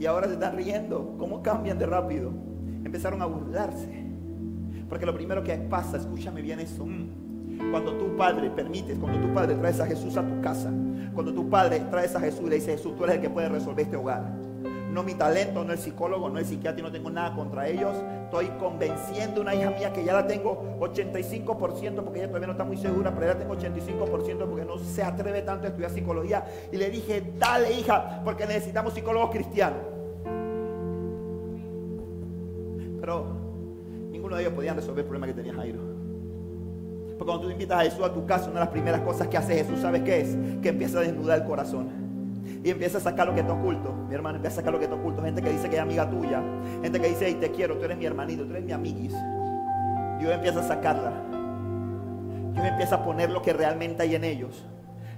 Y 0.00 0.06
ahora 0.06 0.26
se 0.26 0.34
están 0.34 0.56
riendo. 0.56 1.14
¿Cómo 1.18 1.42
cambian 1.42 1.78
de 1.78 1.86
rápido? 1.86 2.30
Empezaron 2.84 3.22
a 3.22 3.26
burlarse. 3.26 4.04
Porque 4.88 5.06
lo 5.06 5.14
primero 5.14 5.42
que 5.42 5.54
pasa, 5.56 5.96
escúchame 5.96 6.42
bien 6.42 6.60
eso. 6.60 6.84
Mm, 6.84 7.70
cuando 7.70 7.94
tu 7.94 8.16
padre 8.16 8.50
permites, 8.50 8.98
cuando 8.98 9.26
tu 9.26 9.32
padre 9.32 9.54
traes 9.54 9.80
a 9.80 9.86
Jesús 9.86 10.16
a 10.16 10.26
tu 10.26 10.40
casa, 10.42 10.70
cuando 11.14 11.32
tu 11.32 11.48
padre 11.48 11.80
traes 11.90 12.14
a 12.14 12.20
Jesús 12.20 12.42
y 12.46 12.50
le 12.50 12.56
dice, 12.56 12.72
Jesús, 12.72 12.94
tú 12.96 13.04
eres 13.04 13.16
el 13.16 13.22
que 13.22 13.30
puede 13.30 13.48
resolver 13.48 13.84
este 13.84 13.96
hogar 13.96 14.43
no 14.94 15.02
mi 15.02 15.14
talento, 15.14 15.64
no 15.64 15.72
el 15.72 15.78
psicólogo, 15.78 16.30
no 16.30 16.38
el 16.38 16.46
psiquiatra, 16.46 16.80
no 16.80 16.92
tengo 16.92 17.10
nada 17.10 17.34
contra 17.34 17.66
ellos. 17.66 17.96
Estoy 18.22 18.46
convenciendo 18.60 19.40
a 19.40 19.42
una 19.42 19.54
hija 19.54 19.70
mía 19.70 19.92
que 19.92 20.04
ya 20.04 20.12
la 20.12 20.26
tengo 20.26 20.78
85% 20.78 22.02
porque 22.04 22.20
ella 22.20 22.28
todavía 22.28 22.46
no 22.46 22.52
está 22.52 22.64
muy 22.64 22.76
segura, 22.76 23.12
pero 23.12 23.32
ya 23.32 23.38
tengo 23.38 23.56
85% 23.56 24.46
porque 24.48 24.64
no 24.64 24.78
se 24.78 25.02
atreve 25.02 25.42
tanto 25.42 25.66
a 25.66 25.70
estudiar 25.70 25.90
psicología. 25.90 26.44
Y 26.70 26.76
le 26.76 26.90
dije, 26.90 27.34
dale 27.38 27.72
hija, 27.72 28.22
porque 28.24 28.46
necesitamos 28.46 28.94
psicólogos 28.94 29.30
cristianos. 29.30 29.80
Pero 33.00 33.26
ninguno 34.10 34.36
de 34.36 34.42
ellos 34.42 34.54
podía 34.54 34.74
resolver 34.74 35.00
el 35.00 35.06
problema 35.06 35.26
que 35.26 35.34
tenía 35.34 35.54
Jairo. 35.54 35.80
Porque 37.18 37.24
cuando 37.24 37.46
tú 37.46 37.50
invitas 37.50 37.80
a 37.80 37.82
Jesús 37.82 38.04
a 38.04 38.12
tu 38.12 38.24
casa, 38.26 38.44
una 38.44 38.60
de 38.60 38.66
las 38.66 38.68
primeras 38.68 39.00
cosas 39.00 39.26
que 39.26 39.36
hace 39.36 39.56
Jesús, 39.56 39.80
¿sabes 39.80 40.02
qué 40.02 40.20
es? 40.20 40.36
Que 40.62 40.68
empieza 40.68 40.98
a 40.98 41.02
desnudar 41.02 41.40
el 41.40 41.44
corazón 41.44 42.03
y 42.64 42.70
empieza 42.70 42.96
a 42.96 43.00
sacar 43.02 43.26
lo 43.26 43.34
que 43.34 43.40
está 43.40 43.52
oculto. 43.52 43.92
Mi 43.92 44.14
hermano 44.14 44.36
empieza 44.36 44.54
a 44.54 44.60
sacar 44.60 44.72
lo 44.72 44.78
que 44.78 44.86
está 44.86 44.96
oculto. 44.96 45.22
Gente 45.22 45.42
que 45.42 45.50
dice 45.50 45.68
que 45.68 45.76
es 45.76 45.82
amiga 45.82 46.08
tuya. 46.08 46.42
Gente 46.82 46.98
que 46.98 47.08
dice, 47.08 47.26
hey, 47.26 47.36
te 47.38 47.50
quiero, 47.50 47.76
tú 47.76 47.84
eres 47.84 47.98
mi 47.98 48.06
hermanito, 48.06 48.44
tú 48.44 48.52
eres 48.52 48.64
mi 48.64 48.72
amiguis. 48.72 49.12
Dios 50.18 50.32
empieza 50.32 50.60
a 50.60 50.62
sacarla. 50.62 51.12
Dios 52.54 52.64
empieza 52.64 52.94
a 52.96 53.04
poner 53.04 53.28
lo 53.28 53.42
que 53.42 53.52
realmente 53.52 54.02
hay 54.02 54.14
en 54.14 54.24
ellos. 54.24 54.64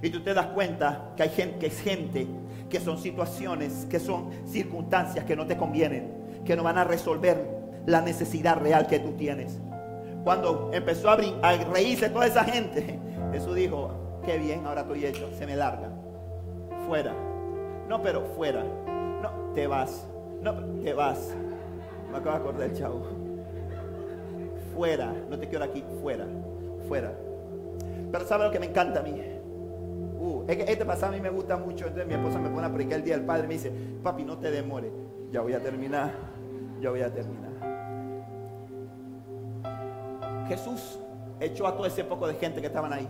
Y 0.01 0.09
tú 0.09 0.21
te 0.23 0.33
das 0.33 0.47
cuenta 0.47 1.13
que 1.15 1.23
hay 1.23 1.29
gente, 1.29 1.57
que 1.57 1.67
es 1.67 1.79
gente, 1.79 2.27
que 2.69 2.81
son 2.81 2.97
situaciones, 2.97 3.87
que 3.89 4.01
son 4.01 4.29
circunstancias 4.45 5.23
que 5.23 5.37
no 5.37 5.47
te 5.47 5.55
convienen, 5.55 6.41
que 6.43 6.57
no 6.57 6.63
van 6.63 6.77
a 6.77 6.83
resolver 6.83 7.47
la 7.85 8.01
necesidad 8.01 8.57
real 8.57 8.87
que 8.87 8.99
tú 8.99 9.13
tienes. 9.13 9.57
Cuando 10.25 10.69
empezó 10.73 11.09
a, 11.09 11.13
a 11.13 11.55
reírse 11.71 12.09
toda 12.09 12.27
esa 12.27 12.43
gente, 12.43 12.99
Jesús 13.31 13.55
dijo, 13.55 14.21
qué 14.25 14.37
bien, 14.37 14.65
ahora 14.65 14.81
estoy 14.81 15.05
hecho, 15.05 15.29
se 15.37 15.45
me 15.45 15.55
larga. 15.55 15.89
Fuera. 16.85 17.13
No, 17.87 18.01
pero 18.01 18.21
fuera. 18.35 18.63
No, 19.21 19.53
te 19.53 19.65
vas. 19.67 20.07
No, 20.41 20.53
te 20.81 20.93
vas. 20.93 21.33
Me 22.11 22.17
acabo 22.17 22.35
de 22.35 22.41
acordar 22.41 22.69
el 22.69 22.75
chavo. 22.75 23.01
Fuera. 24.75 25.13
No 25.29 25.39
te 25.39 25.47
quiero 25.47 25.65
aquí. 25.65 25.83
Fuera. 26.01 26.25
Fuera. 26.87 27.13
Pero 28.11 28.25
¿sabe 28.25 28.45
lo 28.45 28.51
que 28.51 28.59
me 28.59 28.67
encanta 28.67 28.99
a 28.99 29.03
mí? 29.03 29.21
Uh, 30.19 30.43
es 30.47 30.57
que 30.57 30.71
este 30.71 30.85
pasaje 30.85 31.13
a 31.13 31.17
mí 31.17 31.21
me 31.21 31.29
gusta 31.29 31.57
mucho. 31.57 31.87
Entonces 31.87 32.07
mi 32.07 32.13
esposa 32.13 32.39
me 32.39 32.49
pone 32.49 32.67
a 32.67 32.73
predicar 32.73 32.99
el 32.99 33.05
día 33.05 33.15
del 33.15 33.25
padre. 33.25 33.47
Me 33.47 33.53
dice, 33.53 33.71
papi, 34.03 34.23
no 34.23 34.37
te 34.37 34.51
demores. 34.51 34.91
Ya 35.31 35.41
voy 35.41 35.53
a 35.53 35.61
terminar. 35.61 36.11
Ya 36.81 36.89
voy 36.89 37.01
a 37.01 37.13
terminar. 37.13 37.47
Jesús 40.47 40.99
echó 41.39 41.67
a 41.67 41.75
todo 41.75 41.85
ese 41.85 42.03
poco 42.03 42.27
de 42.27 42.35
gente 42.35 42.61
que 42.61 42.67
estaban 42.67 42.93
ahí. 42.93 43.07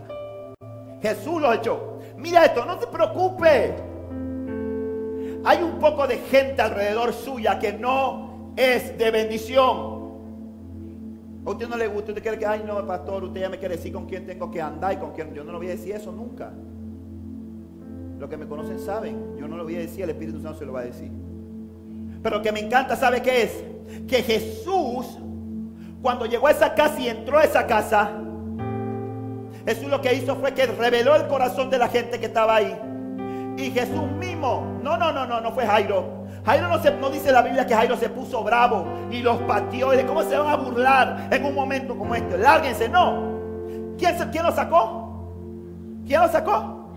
Jesús 1.00 1.40
los 1.40 1.54
echó. 1.54 1.98
Mira 2.16 2.44
esto, 2.44 2.64
no 2.64 2.78
te 2.78 2.86
preocupes. 2.86 3.87
Hay 5.48 5.62
un 5.62 5.78
poco 5.78 6.06
de 6.06 6.18
gente 6.18 6.60
alrededor 6.60 7.14
suya 7.14 7.58
que 7.58 7.72
no 7.72 8.52
es 8.54 8.98
de 8.98 9.10
bendición. 9.10 9.64
A 11.46 11.50
usted 11.50 11.66
no 11.66 11.78
le 11.78 11.88
gusta, 11.88 12.10
usted 12.10 12.22
quiere 12.22 12.38
que, 12.38 12.44
ay 12.44 12.64
no, 12.66 12.86
pastor, 12.86 13.24
usted 13.24 13.40
ya 13.40 13.48
me 13.48 13.58
quiere 13.58 13.76
decir 13.76 13.90
con 13.90 14.04
quién 14.04 14.26
tengo 14.26 14.50
que 14.50 14.60
andar 14.60 14.92
y 14.92 14.96
con 14.98 15.12
quién. 15.12 15.32
Yo 15.32 15.44
no 15.44 15.52
lo 15.52 15.56
voy 15.56 15.68
a 15.68 15.70
decir 15.70 15.94
eso 15.94 16.12
nunca. 16.12 16.52
Los 18.18 18.28
que 18.28 18.36
me 18.36 18.46
conocen 18.46 18.78
saben, 18.78 19.38
yo 19.38 19.48
no 19.48 19.56
lo 19.56 19.64
voy 19.64 19.76
a 19.76 19.78
decir, 19.78 20.04
el 20.04 20.10
Espíritu 20.10 20.38
Santo 20.42 20.58
se 20.58 20.66
lo 20.66 20.74
va 20.74 20.80
a 20.80 20.84
decir. 20.84 21.10
Pero 22.22 22.36
lo 22.36 22.42
que 22.42 22.52
me 22.52 22.60
encanta, 22.60 22.94
¿sabe 22.94 23.22
qué 23.22 23.44
es? 23.44 23.64
Que 24.06 24.22
Jesús, 24.22 25.18
cuando 26.02 26.26
llegó 26.26 26.48
a 26.48 26.50
esa 26.50 26.74
casa 26.74 27.00
y 27.00 27.08
entró 27.08 27.38
a 27.38 27.44
esa 27.44 27.66
casa, 27.66 28.10
Jesús 29.66 29.88
lo 29.88 30.02
que 30.02 30.12
hizo 30.12 30.36
fue 30.36 30.52
que 30.52 30.66
reveló 30.66 31.16
el 31.16 31.26
corazón 31.26 31.70
de 31.70 31.78
la 31.78 31.88
gente 31.88 32.20
que 32.20 32.26
estaba 32.26 32.56
ahí. 32.56 32.78
Y 33.58 33.72
Jesús 33.72 34.08
mismo, 34.20 34.78
no, 34.84 34.96
no, 34.96 35.10
no, 35.10 35.26
no, 35.26 35.40
no 35.40 35.50
fue 35.50 35.66
Jairo. 35.66 36.28
Jairo 36.46 36.68
no, 36.68 36.80
se, 36.80 36.92
no 36.92 37.10
dice 37.10 37.32
la 37.32 37.42
Biblia 37.42 37.66
que 37.66 37.74
Jairo 37.74 37.96
se 37.96 38.08
puso 38.08 38.44
bravo 38.44 38.86
y 39.10 39.20
los 39.20 39.36
pateó. 39.38 39.90
Cómo 40.06 40.22
se 40.22 40.38
van 40.38 40.48
a 40.48 40.54
burlar 40.54 41.26
en 41.28 41.44
un 41.44 41.56
momento 41.56 41.98
como 41.98 42.14
este. 42.14 42.38
Lárguense, 42.38 42.88
no. 42.88 43.96
¿Quién, 43.98 44.16
¿Quién 44.30 44.44
lo 44.44 44.52
sacó? 44.52 45.34
¿Quién 46.06 46.20
lo 46.20 46.28
sacó? 46.28 46.88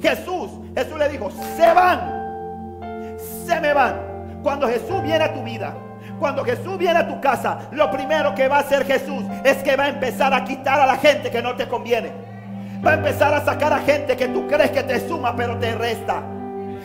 Jesús. 0.00 0.52
Jesús 0.74 0.98
le 0.98 1.10
dijo, 1.10 1.30
se 1.54 1.74
van. 1.74 3.18
Se 3.44 3.60
me 3.60 3.74
van. 3.74 4.40
Cuando 4.42 4.68
Jesús 4.68 5.02
viene 5.02 5.22
a 5.22 5.34
tu 5.34 5.42
vida, 5.42 5.74
cuando 6.18 6.42
Jesús 6.46 6.78
viene 6.78 6.98
a 6.98 7.06
tu 7.06 7.20
casa, 7.20 7.68
lo 7.72 7.90
primero 7.90 8.34
que 8.34 8.48
va 8.48 8.56
a 8.56 8.60
hacer 8.60 8.86
Jesús 8.86 9.22
es 9.44 9.58
que 9.58 9.76
va 9.76 9.84
a 9.84 9.88
empezar 9.88 10.32
a 10.32 10.44
quitar 10.44 10.80
a 10.80 10.86
la 10.86 10.96
gente 10.96 11.30
que 11.30 11.42
no 11.42 11.54
te 11.56 11.68
conviene. 11.68 12.35
Va 12.84 12.92
a 12.92 12.94
empezar 12.94 13.34
a 13.34 13.44
sacar 13.44 13.72
a 13.72 13.78
gente 13.80 14.16
que 14.16 14.28
tú 14.28 14.46
crees 14.46 14.70
que 14.70 14.82
te 14.82 15.06
suma 15.06 15.34
pero 15.34 15.58
te 15.58 15.74
resta. 15.74 16.22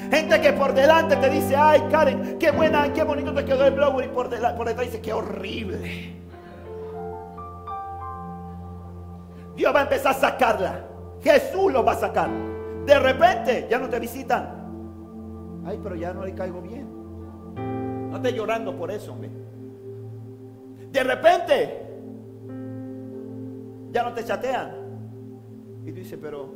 Gente 0.10 0.42
que 0.42 0.54
por 0.54 0.74
delante 0.74 1.16
te 1.16 1.30
dice, 1.30 1.56
ay 1.56 1.82
Karen, 1.90 2.38
qué 2.38 2.52
buena, 2.52 2.92
qué 2.92 3.04
bonito 3.04 3.34
te 3.34 3.46
quedó 3.46 3.66
el 3.66 3.74
blower 3.74 4.06
y 4.06 4.10
por, 4.10 4.30
detrás 4.30 4.78
dice, 4.80 5.02
qué 5.02 5.14
horrible. 5.14 6.16
Dios 9.56 9.74
va 9.74 9.80
a 9.80 9.84
empezar 9.84 10.12
a 10.12 10.16
sacarla. 10.16 10.86
Jesús 11.22 11.72
lo 11.72 11.84
va 11.86 11.94
a 11.94 11.96
sacar. 11.96 12.30
De 12.86 13.00
repente 13.00 13.68
ya 13.70 13.80
no 13.80 13.88
te 13.88 14.00
visitan. 14.00 14.62
Ay, 15.66 15.80
pero 15.82 15.96
ya 15.96 16.14
no 16.14 16.26
le 16.26 16.34
caigo 16.34 16.62
bien. 16.62 16.90
No 18.10 18.18
estés 18.18 18.34
llorando 18.34 18.76
por 18.76 18.92
eso, 18.92 19.14
hombre. 19.14 19.30
De 20.92 21.04
repente, 21.04 21.88
ya 23.92 24.04
no 24.04 24.14
te 24.14 24.26
chatean. 24.26 24.81
Y 25.86 25.92
tú 25.92 25.98
dices, 25.98 26.18
pero 26.22 26.50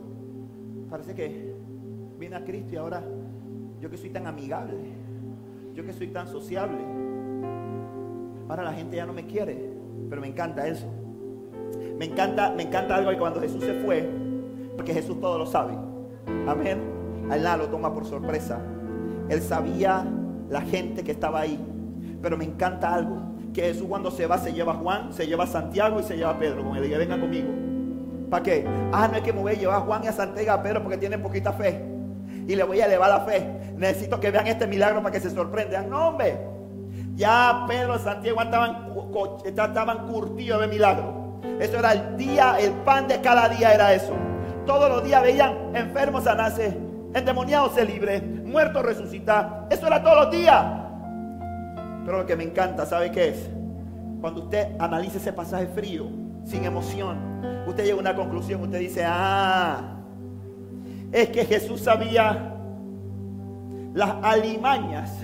parece 0.90 1.16
que 1.16 1.54
vine 2.20 2.36
a 2.36 2.44
Cristo 2.44 2.74
y 2.74 2.78
ahora 2.78 3.04
yo 3.80 3.90
que 3.90 3.98
soy 3.98 4.10
tan 4.10 4.28
amigable, 4.28 4.78
yo 5.74 5.84
que 5.86 5.94
soy 5.94 6.08
tan 6.08 6.28
sociable, 6.28 6.78
ahora 8.48 8.64
la 8.64 8.74
gente 8.74 8.98
ya 8.98 9.06
no 9.06 9.14
me 9.14 9.26
quiere. 9.26 9.74
Pero 10.10 10.22
me 10.22 10.28
encanta 10.28 10.68
eso. 10.68 10.88
Me 11.98 12.06
encanta, 12.06 12.52
me 12.52 12.64
encanta 12.64 12.96
algo 12.96 13.10
que 13.10 13.18
cuando 13.18 13.42
Jesús 13.42 13.64
se 13.64 13.74
fue, 13.82 14.10
porque 14.76 14.94
Jesús 14.94 15.20
todo 15.20 15.38
lo 15.38 15.46
sabe. 15.46 15.74
Amén. 16.48 16.80
A 17.30 17.36
él 17.36 17.44
nada 17.44 17.58
lo 17.58 17.70
toma 17.70 17.94
por 17.94 18.06
sorpresa. 18.06 18.62
Él 19.30 19.42
sabía 19.42 20.06
la 20.50 20.62
gente 20.62 21.04
que 21.04 21.12
estaba 21.12 21.40
ahí. 21.42 21.60
Pero 22.22 22.38
me 22.38 22.46
encanta 22.46 22.94
algo, 22.94 23.18
que 23.54 23.62
Jesús 23.62 23.88
cuando 23.88 24.12
se 24.12 24.28
va 24.28 24.38
se 24.38 24.54
lleva 24.54 24.74
a 24.74 24.76
Juan, 24.76 25.14
se 25.14 25.26
lleva 25.26 25.46
a 25.46 25.48
Santiago 25.48 26.00
y 26.00 26.04
se 26.04 26.18
lleva 26.18 26.32
a 26.32 26.40
Pedro. 26.40 26.64
Como 26.64 26.76
le 26.76 26.82
diga, 26.82 26.98
venga 26.98 27.20
conmigo. 27.20 27.65
¿Para 28.36 28.44
qué? 28.44 28.66
Ah, 28.92 29.08
no 29.08 29.16
es 29.16 29.24
que 29.24 29.32
me 29.32 29.40
voy 29.40 29.54
a 29.54 29.56
llevar 29.56 29.78
a 29.78 29.80
Juan 29.80 30.04
y 30.04 30.08
a 30.08 30.12
Santiago 30.12 30.52
a 30.52 30.62
Pedro 30.62 30.84
porque 30.84 30.98
tienen 30.98 31.24
poquita 31.24 31.54
fe. 31.54 31.82
Y 32.46 32.54
le 32.54 32.64
voy 32.66 32.82
a 32.82 32.86
elevar 32.86 33.10
la 33.10 33.22
fe. 33.22 33.50
Necesito 33.78 34.20
que 34.20 34.30
vean 34.30 34.46
este 34.48 34.68
milagro 34.68 35.02
para 35.02 35.14
que 35.14 35.22
se 35.22 35.30
sorprendan. 35.30 35.90
No, 35.90 36.10
hombre. 36.10 36.38
Ya 37.16 37.64
Pedro 37.66 37.96
y 37.96 38.00
Santiago 38.00 38.42
estaban, 38.42 38.90
estaban 39.46 40.08
curtidos 40.08 40.60
de 40.60 40.68
milagro. 40.68 41.40
Eso 41.62 41.80
era 41.80 41.94
el 41.94 42.18
día, 42.18 42.58
el 42.60 42.74
pan 42.74 43.08
de 43.08 43.22
cada 43.22 43.48
día 43.48 43.74
era 43.74 43.94
eso. 43.94 44.12
Todos 44.66 44.90
los 44.90 45.02
días 45.06 45.24
veían 45.24 45.74
enfermos 45.74 46.26
sanarse, 46.26 46.78
endemoniados 47.14 47.74
se 47.74 47.86
libre, 47.86 48.20
muertos 48.20 48.84
resucitar. 48.84 49.66
Eso 49.70 49.88
era 49.88 50.04
todos 50.04 50.26
los 50.26 50.32
días. 50.32 50.62
Pero 52.04 52.18
lo 52.18 52.26
que 52.26 52.36
me 52.36 52.44
encanta, 52.44 52.86
¿sabe 52.86 53.12
qué 53.12 53.30
es? 53.30 53.50
Cuando 54.20 54.42
usted 54.42 54.76
analiza 54.78 55.20
ese 55.20 55.32
pasaje 55.32 55.68
frío, 55.68 56.25
sin 56.46 56.64
emoción, 56.64 57.18
usted 57.68 57.84
llega 57.84 57.98
a 57.98 58.00
una 58.00 58.16
conclusión, 58.16 58.62
usted 58.62 58.80
dice, 58.80 59.04
ah, 59.06 59.98
es 61.12 61.30
que 61.30 61.46
Jesús 61.46 61.82
sabía 61.82 62.54
las 63.94 64.16
alimañas 64.24 65.18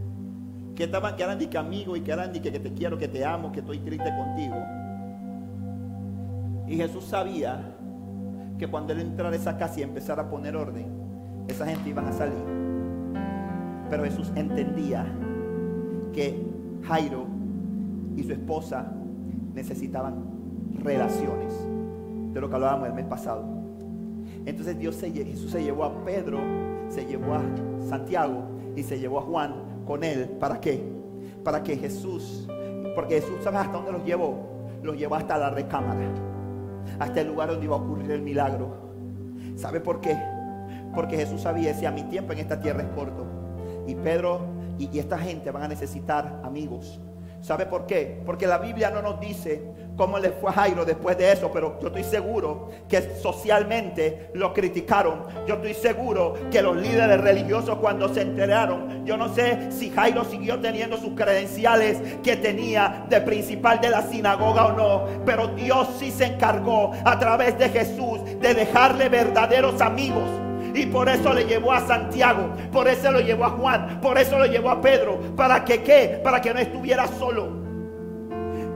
que 0.74 0.84
estaban, 0.84 1.16
que 1.16 1.22
eran 1.22 1.38
de 1.38 1.50
que 1.50 1.58
amigo 1.58 1.96
y 1.96 2.00
que 2.00 2.12
eran 2.12 2.32
de 2.32 2.40
que, 2.40 2.52
que 2.52 2.60
te 2.60 2.72
quiero, 2.72 2.96
que 2.96 3.08
te 3.08 3.24
amo, 3.24 3.50
que 3.52 3.60
estoy 3.60 3.78
triste 3.78 4.10
contigo. 4.16 4.56
Y 6.68 6.76
Jesús 6.76 7.04
sabía 7.04 7.74
que 8.58 8.68
cuando 8.68 8.92
él 8.92 9.00
entrara 9.00 9.34
a 9.34 9.36
esa 9.36 9.56
casa 9.58 9.80
y 9.80 9.82
empezara 9.82 10.22
a 10.22 10.30
poner 10.30 10.56
orden, 10.56 10.86
esa 11.48 11.66
gente 11.66 11.90
iban 11.90 12.06
a 12.06 12.12
salir. 12.12 12.44
Pero 13.90 14.04
Jesús 14.04 14.30
entendía 14.36 15.04
que 16.12 16.46
Jairo 16.84 17.26
y 18.16 18.22
su 18.22 18.32
esposa 18.32 18.92
necesitaban 19.54 20.31
relaciones, 20.84 21.52
de 22.32 22.40
lo 22.40 22.48
que 22.48 22.54
hablábamos 22.54 22.88
el 22.88 22.94
mes 22.94 23.06
pasado. 23.06 23.44
Entonces 24.44 24.78
Dios 24.78 24.96
se, 24.96 25.10
Jesús 25.10 25.50
se 25.50 25.62
llevó 25.62 25.84
a 25.84 26.04
Pedro, 26.04 26.38
se 26.88 27.06
llevó 27.06 27.34
a 27.34 27.42
Santiago 27.88 28.42
y 28.74 28.82
se 28.82 28.98
llevó 28.98 29.20
a 29.20 29.22
Juan 29.22 29.54
con 29.86 30.04
él. 30.04 30.28
¿Para 30.40 30.60
qué? 30.60 30.82
Para 31.44 31.62
que 31.62 31.76
Jesús, 31.76 32.48
porque 32.94 33.20
Jesús 33.20 33.36
sabe 33.42 33.58
hasta 33.58 33.72
dónde 33.72 33.92
los 33.92 34.04
llevó, 34.04 34.38
los 34.82 34.96
llevó 34.96 35.14
hasta 35.16 35.38
la 35.38 35.50
recámara, 35.50 36.08
hasta 36.98 37.20
el 37.20 37.28
lugar 37.28 37.50
donde 37.50 37.64
iba 37.66 37.76
a 37.76 37.78
ocurrir 37.78 38.10
el 38.10 38.22
milagro. 38.22 38.74
¿Sabe 39.56 39.80
por 39.80 40.00
qué? 40.00 40.18
Porque 40.94 41.16
Jesús 41.16 41.42
sabía, 41.42 41.74
a 41.88 41.92
mi 41.92 42.02
tiempo 42.04 42.32
en 42.32 42.40
esta 42.40 42.60
tierra 42.60 42.82
es 42.82 42.88
corto. 42.88 43.26
Y 43.86 43.94
Pedro 43.94 44.40
y, 44.78 44.98
esta 44.98 45.18
gente 45.18 45.50
van 45.50 45.62
a 45.62 45.68
necesitar 45.68 46.40
amigos. 46.42 47.00
¿Sabe 47.42 47.66
por 47.66 47.86
qué? 47.86 48.20
Porque 48.24 48.46
la 48.46 48.58
Biblia 48.58 48.88
no 48.90 49.02
nos 49.02 49.18
dice 49.18 49.60
cómo 49.96 50.16
le 50.20 50.30
fue 50.30 50.50
a 50.50 50.54
Jairo 50.54 50.84
después 50.84 51.18
de 51.18 51.32
eso, 51.32 51.50
pero 51.52 51.76
yo 51.80 51.88
estoy 51.88 52.04
seguro 52.04 52.70
que 52.88 53.02
socialmente 53.20 54.30
lo 54.32 54.54
criticaron. 54.54 55.24
Yo 55.44 55.56
estoy 55.56 55.74
seguro 55.74 56.34
que 56.52 56.62
los 56.62 56.76
líderes 56.76 57.20
religiosos 57.20 57.78
cuando 57.78 58.14
se 58.14 58.22
enteraron, 58.22 59.04
yo 59.04 59.16
no 59.16 59.34
sé 59.34 59.72
si 59.72 59.90
Jairo 59.90 60.24
siguió 60.24 60.60
teniendo 60.60 60.96
sus 60.96 61.14
credenciales 61.14 62.00
que 62.22 62.36
tenía 62.36 63.06
de 63.08 63.20
principal 63.20 63.80
de 63.80 63.90
la 63.90 64.02
sinagoga 64.02 64.66
o 64.66 64.72
no, 64.72 65.24
pero 65.26 65.48
Dios 65.48 65.88
sí 65.98 66.12
se 66.12 66.26
encargó 66.26 66.92
a 67.04 67.18
través 67.18 67.58
de 67.58 67.68
Jesús 67.70 68.20
de 68.40 68.54
dejarle 68.54 69.08
verdaderos 69.08 69.80
amigos 69.80 70.30
y 70.74 70.86
por 70.86 71.08
eso 71.08 71.32
le 71.32 71.44
llevó 71.44 71.72
a 71.72 71.80
Santiago, 71.86 72.50
por 72.72 72.88
eso 72.88 73.10
lo 73.10 73.20
llevó 73.20 73.44
a 73.44 73.50
Juan, 73.50 74.00
por 74.00 74.18
eso 74.18 74.38
lo 74.38 74.46
llevó 74.46 74.70
a 74.70 74.80
Pedro. 74.80 75.18
¿Para 75.36 75.64
que 75.64 75.82
qué? 75.82 76.20
Para 76.22 76.40
que 76.40 76.52
no 76.52 76.60
estuviera 76.60 77.06
solo. 77.06 77.62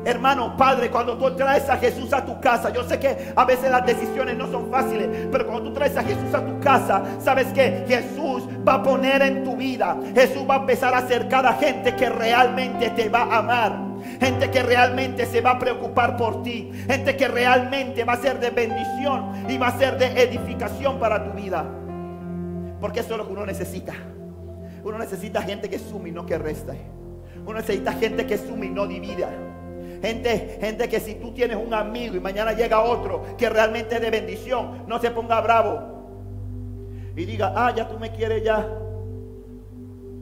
Hermano, 0.07 0.57
padre, 0.57 0.88
cuando 0.88 1.18
tú 1.18 1.34
traes 1.34 1.68
a 1.68 1.76
Jesús 1.78 2.12
a 2.12 2.24
tu 2.24 2.40
casa, 2.40 2.72
yo 2.72 2.84
sé 2.84 2.97
que 3.01 3.32
a 3.34 3.44
veces 3.44 3.68
las 3.72 3.84
decisiones 3.84 4.36
no 4.36 4.49
son 4.49 4.70
fáciles, 4.70 5.09
pero 5.32 5.44
cuando 5.44 5.64
tú 5.64 5.74
traes 5.74 5.97
a 5.97 6.05
Jesús 6.05 6.32
a 6.32 6.47
tu 6.47 6.61
casa, 6.61 7.03
sabes 7.18 7.49
que 7.49 7.84
Jesús 7.88 8.44
va 8.66 8.74
a 8.74 8.82
poner 8.84 9.20
en 9.22 9.42
tu 9.42 9.57
vida, 9.57 9.97
Jesús 10.14 10.44
va 10.49 10.55
a 10.55 10.59
empezar 10.59 10.94
a 10.94 10.99
acercar 10.99 11.44
a 11.44 11.55
gente 11.55 11.97
que 11.97 12.09
realmente 12.09 12.90
te 12.90 13.09
va 13.09 13.22
a 13.22 13.38
amar, 13.38 13.80
gente 14.20 14.49
que 14.49 14.62
realmente 14.62 15.26
se 15.26 15.40
va 15.40 15.53
a 15.53 15.59
preocupar 15.59 16.16
por 16.16 16.44
ti, 16.44 16.70
gente 16.86 17.16
que 17.16 17.26
realmente 17.26 18.05
va 18.05 18.12
a 18.12 18.18
ser 18.18 18.38
de 18.38 18.51
bendición 18.51 19.44
y 19.49 19.59
va 19.59 19.68
a 19.68 19.76
ser 19.76 19.99
de 19.99 20.22
edificación 20.22 21.01
para 21.01 21.24
tu 21.24 21.32
vida. 21.32 21.64
Porque 22.87 23.01
eso 23.01 23.14
es 23.14 23.18
lo 23.18 23.26
que 23.26 23.32
uno 23.32 23.45
necesita. 23.45 23.95
Uno 24.84 24.97
necesita 24.97 25.43
gente 25.43 25.68
que 25.68 25.76
sume 25.76 26.11
y 26.11 26.12
no 26.12 26.24
que 26.24 26.39
resta. 26.39 26.72
Uno 27.45 27.55
necesita 27.55 27.93
gente 27.95 28.24
que 28.28 28.39
sume 28.39 28.66
y 28.66 28.68
no 28.68 28.87
divida. 28.87 29.28
Gente, 30.01 30.57
gente 30.61 30.89
que 30.89 31.01
si 31.01 31.16
tú 31.16 31.32
tienes 31.32 31.57
un 31.57 31.74
amigo 31.74 32.14
y 32.14 32.20
mañana 32.20 32.53
llega 32.53 32.80
otro 32.80 33.24
que 33.37 33.51
realmente 33.51 33.97
es 33.97 34.01
de 34.01 34.09
bendición, 34.09 34.84
no 34.87 35.01
se 35.01 35.11
ponga 35.11 35.41
bravo 35.41 35.80
y 37.16 37.24
diga, 37.24 37.53
ah, 37.57 37.74
ya 37.74 37.89
tú 37.89 37.99
me 37.99 38.12
quieres 38.12 38.45
ya. 38.45 38.64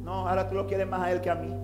No, 0.02 0.26
ahora 0.26 0.48
tú 0.48 0.54
lo 0.54 0.66
quieres 0.66 0.88
más 0.88 1.02
a 1.02 1.12
él 1.12 1.20
que 1.20 1.28
a 1.28 1.34
mí. 1.34 1.54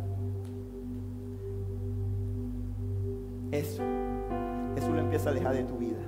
Eso, 3.52 3.82
eso 4.76 4.90
lo 4.92 5.00
empieza 5.00 5.30
a 5.30 5.32
alejar 5.32 5.54
de 5.54 5.64
tu 5.64 5.78
vida. 5.78 5.99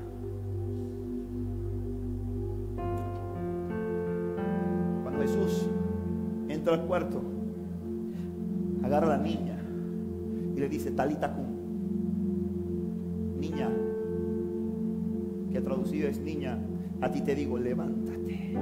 Jesús 5.23 5.69
entra 6.49 6.75
al 6.75 6.83
cuarto, 6.83 7.23
agarra 8.83 9.15
a 9.15 9.17
la 9.17 9.23
niña 9.23 9.57
y 10.57 10.59
le 10.59 10.69
dice, 10.69 10.91
Talita 10.91 11.33
cum. 11.33 11.47
Niña, 13.39 13.69
que 15.53 15.61
traducido 15.61 16.09
es 16.09 16.19
niña, 16.19 16.59
a 17.01 17.11
ti 17.11 17.21
te 17.21 17.35
digo, 17.35 17.59
levántate. 17.59 18.55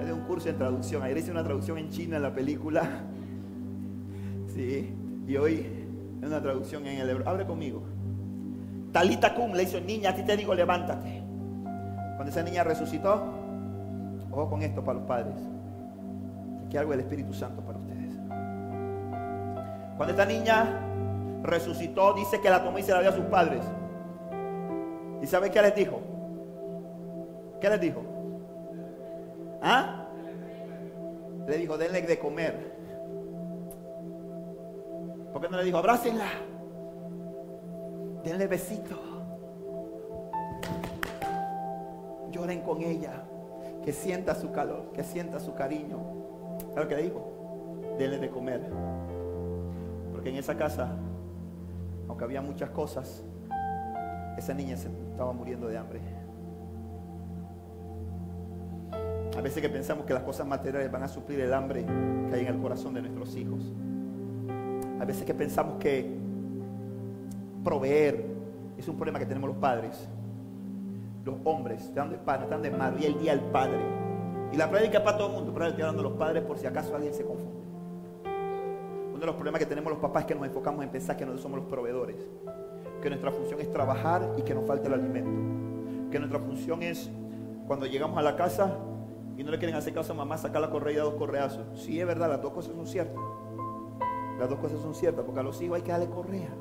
Es 0.00 0.06
de 0.06 0.12
un 0.12 0.20
curso 0.20 0.48
en 0.48 0.56
traducción. 0.56 1.02
Ayer 1.02 1.18
hice 1.18 1.30
una 1.30 1.44
traducción 1.44 1.78
en 1.78 1.88
China 1.90 2.16
en 2.16 2.22
la 2.22 2.34
película. 2.34 2.82
Sí, 4.48 4.92
y 5.28 5.36
hoy 5.36 5.66
es 6.20 6.26
una 6.26 6.42
traducción 6.42 6.84
en 6.86 7.00
el 7.00 7.08
hebreo. 7.08 7.28
Abre 7.28 7.46
conmigo. 7.46 7.82
Talita 8.90 9.34
cum 9.34 9.52
le 9.52 9.60
dice, 9.60 9.80
niña, 9.80 10.10
a 10.10 10.14
ti 10.16 10.22
te 10.22 10.36
digo, 10.36 10.52
levántate. 10.52 11.22
Cuando 12.16 12.30
esa 12.30 12.42
niña 12.42 12.64
resucitó, 12.64 13.37
Con 14.46 14.62
esto 14.62 14.84
para 14.84 15.00
los 15.00 15.08
padres. 15.08 15.34
Aquí 16.64 16.76
algo 16.76 16.92
del 16.92 17.00
Espíritu 17.00 17.32
Santo 17.32 17.60
para 17.60 17.78
ustedes. 17.78 18.14
Cuando 19.96 20.10
esta 20.10 20.24
niña 20.24 20.80
resucitó, 21.42 22.12
dice 22.14 22.40
que 22.40 22.48
la 22.48 22.62
tomó 22.62 22.78
y 22.78 22.82
se 22.82 22.92
la 22.92 23.00
dio 23.00 23.10
a 23.10 23.14
sus 23.14 23.24
padres. 23.24 23.64
¿Y 25.20 25.26
sabe 25.26 25.50
qué 25.50 25.60
les 25.60 25.74
dijo? 25.74 26.00
¿Qué 27.60 27.68
les 27.68 27.80
dijo? 27.80 28.02
¿Ah? 29.60 30.06
Le 31.48 31.56
dijo, 31.56 31.76
denle 31.76 32.02
de 32.02 32.18
comer. 32.20 32.76
¿Por 35.32 35.42
qué 35.42 35.48
no 35.48 35.56
le 35.56 35.64
dijo, 35.64 35.78
abrácenla? 35.78 36.28
Denle 38.22 38.46
besito. 38.46 38.96
Lloren 42.30 42.60
con 42.60 42.80
ella 42.82 43.27
que 43.88 43.94
sienta 43.94 44.34
su 44.34 44.52
calor, 44.52 44.92
que 44.92 45.02
sienta 45.02 45.40
su 45.40 45.54
cariño. 45.54 45.96
¿Sabes 46.58 46.76
lo 46.76 46.88
que 46.88 46.96
le 46.96 47.02
dijo? 47.04 47.94
Denle 47.98 48.18
de 48.18 48.28
comer. 48.28 48.60
Porque 50.12 50.28
en 50.28 50.36
esa 50.36 50.58
casa, 50.58 50.94
aunque 52.06 52.22
había 52.22 52.42
muchas 52.42 52.68
cosas, 52.68 53.24
esa 54.36 54.52
niña 54.52 54.76
se 54.76 54.88
estaba 54.88 55.32
muriendo 55.32 55.68
de 55.68 55.78
hambre. 55.78 56.00
A 59.38 59.40
veces 59.40 59.62
que 59.62 59.70
pensamos 59.70 60.04
que 60.04 60.12
las 60.12 60.22
cosas 60.22 60.46
materiales 60.46 60.92
van 60.92 61.04
a 61.04 61.08
suplir 61.08 61.40
el 61.40 61.54
hambre 61.54 61.86
que 62.28 62.34
hay 62.34 62.42
en 62.42 62.48
el 62.48 62.60
corazón 62.60 62.92
de 62.92 63.00
nuestros 63.00 63.34
hijos. 63.36 63.72
A 65.00 65.06
veces 65.06 65.24
que 65.24 65.32
pensamos 65.32 65.78
que 65.78 66.14
proveer 67.64 68.22
es 68.76 68.86
un 68.86 68.96
problema 68.96 69.18
que 69.18 69.24
tenemos 69.24 69.48
los 69.48 69.58
padres 69.58 70.06
los 71.28 71.36
hombres, 71.44 71.84
están 71.84 72.10
de 72.10 72.18
padre, 72.18 72.44
están 72.44 72.62
de 72.62 72.70
madre, 72.70 73.02
y 73.02 73.06
el 73.06 73.18
día 73.18 73.32
del 73.32 73.44
padre. 73.50 73.78
Y 74.52 74.56
la 74.56 74.64
es 74.64 75.00
para 75.00 75.16
todo 75.16 75.28
el 75.28 75.34
mundo, 75.34 75.52
pero 75.52 75.66
estoy 75.66 75.82
hablando 75.82 76.02
de 76.02 76.08
los 76.08 76.18
padres 76.18 76.42
por 76.42 76.58
si 76.58 76.66
acaso 76.66 76.94
alguien 76.94 77.12
se 77.12 77.24
confunde. 77.24 77.58
Uno 79.10 79.18
de 79.18 79.26
los 79.26 79.34
problemas 79.34 79.58
que 79.58 79.66
tenemos 79.66 79.92
los 79.92 80.00
papás 80.00 80.22
es 80.22 80.26
que 80.26 80.34
nos 80.34 80.46
enfocamos 80.46 80.82
en 80.82 80.90
pensar 80.90 81.16
que 81.16 81.24
nosotros 81.24 81.42
somos 81.42 81.58
los 81.60 81.68
proveedores, 81.68 82.16
que 83.02 83.10
nuestra 83.10 83.30
función 83.30 83.60
es 83.60 83.70
trabajar 83.70 84.34
y 84.38 84.42
que 84.42 84.54
nos 84.54 84.66
falta 84.66 84.86
el 84.88 84.94
alimento, 84.94 86.10
que 86.10 86.18
nuestra 86.18 86.38
función 86.38 86.82
es 86.82 87.10
cuando 87.66 87.84
llegamos 87.84 88.16
a 88.16 88.22
la 88.22 88.36
casa 88.36 88.78
y 89.36 89.44
no 89.44 89.50
le 89.50 89.58
quieren 89.58 89.76
hacer 89.76 89.92
caso 89.92 90.12
a 90.12 90.16
mamá, 90.16 90.38
sacar 90.38 90.62
la 90.62 90.70
correa 90.70 90.94
y 90.94 90.96
dos 90.96 91.14
correazos. 91.14 91.66
Sí, 91.74 92.00
es 92.00 92.06
verdad, 92.06 92.28
las 92.28 92.40
dos 92.40 92.52
cosas 92.52 92.74
son 92.74 92.86
ciertas. 92.86 93.22
Las 94.38 94.48
dos 94.48 94.58
cosas 94.60 94.80
son 94.80 94.94
ciertas, 94.94 95.24
porque 95.24 95.40
a 95.40 95.42
los 95.42 95.60
hijos 95.60 95.76
hay 95.76 95.82
que 95.82 95.90
darle 95.90 96.08
correa. 96.08 96.54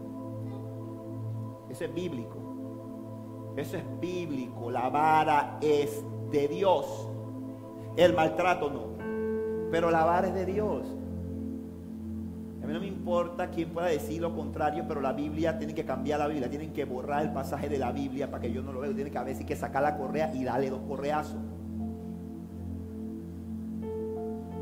Eso 1.70 1.86
es 1.86 1.94
bíblico. 1.94 2.47
Eso 3.58 3.76
es 3.76 3.84
bíblico. 4.00 4.70
La 4.70 4.88
vara 4.90 5.58
es 5.62 6.04
de 6.32 6.48
Dios. 6.48 7.10
El 7.98 8.14
maltrato 8.14 8.70
no. 8.70 9.70
Pero 9.72 9.90
la 9.90 10.06
vara 10.06 10.28
es 10.28 10.36
de 10.36 10.46
Dios. 10.46 10.86
A 12.62 12.68
mí 12.68 12.74
no 12.74 12.80
me 12.80 12.88
importa 12.88 13.50
quién 13.50 13.70
pueda 13.70 13.88
decir 13.88 14.22
lo 14.22 14.36
contrario, 14.36 14.86
pero 14.88 15.02
la 15.02 15.14
Biblia 15.14 15.58
tiene 15.58 15.74
que 15.74 15.86
cambiar 15.86 16.20
la 16.20 16.28
Biblia. 16.28 16.50
Tienen 16.50 16.72
que 16.72 16.86
borrar 16.86 17.24
el 17.24 17.34
pasaje 17.34 17.68
de 17.68 17.80
la 17.80 17.92
Biblia 17.92 18.30
para 18.30 18.42
que 18.42 18.52
yo 18.52 18.62
no 18.62 18.72
lo 18.72 18.82
vea. 18.82 18.94
Tienen 18.94 19.12
que 19.12 19.18
a 19.18 19.24
veces 19.24 19.44
que 19.44 19.56
sacar 19.56 19.82
la 19.82 19.98
correa 19.98 20.32
y 20.36 20.44
darle 20.44 20.70
dos 20.70 20.82
correazos. 20.88 21.40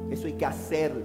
Eso 0.09 0.27
hay 0.27 0.33
que 0.33 0.45
hacerlo. 0.45 1.03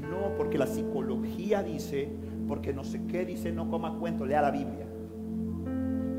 No 0.00 0.34
porque 0.38 0.56
la 0.56 0.66
psicología 0.66 1.62
dice, 1.62 2.08
porque 2.48 2.72
no 2.72 2.84
sé 2.84 3.04
qué 3.06 3.26
dice, 3.26 3.52
no 3.52 3.68
coma 3.68 3.98
cuento, 3.98 4.24
lea 4.24 4.40
la 4.40 4.50
Biblia 4.50 4.86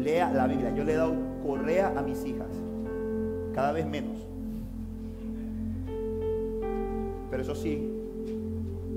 lea 0.04 0.32
la 0.34 0.48
Biblia. 0.48 0.76
Yo 0.76 0.84
le 0.84 0.94
he 0.94 0.98
dado 0.98 1.16
correa 1.46 1.94
a 1.98 2.02
mis 2.02 2.24
hijas, 2.26 2.50
cada 3.54 3.72
vez 3.72 3.86
menos. 3.86 4.28
Pero 7.30 7.42
eso 7.42 7.56
sí, 7.56 7.90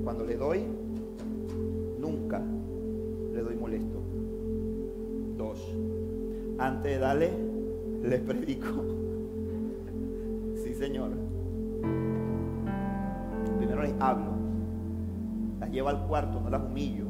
cuando 0.04 0.24
le 0.24 0.36
doy, 0.36 0.64
nunca 1.98 2.42
le 3.32 3.40
doy 3.42 3.56
molesto. 3.56 3.98
Dos, 5.38 5.60
antes 6.58 6.92
de 6.92 6.98
darle, 6.98 7.30
les 8.02 8.20
predico. 8.20 8.68
Sí, 10.62 10.74
Señor. 10.74 11.10
Primero 13.58 13.82
les 13.82 13.94
hablo, 14.00 14.32
las 15.60 15.70
llevo 15.70 15.88
al 15.88 16.06
cuarto, 16.06 16.40
no 16.40 16.50
las 16.50 16.62
humillo. 16.62 17.06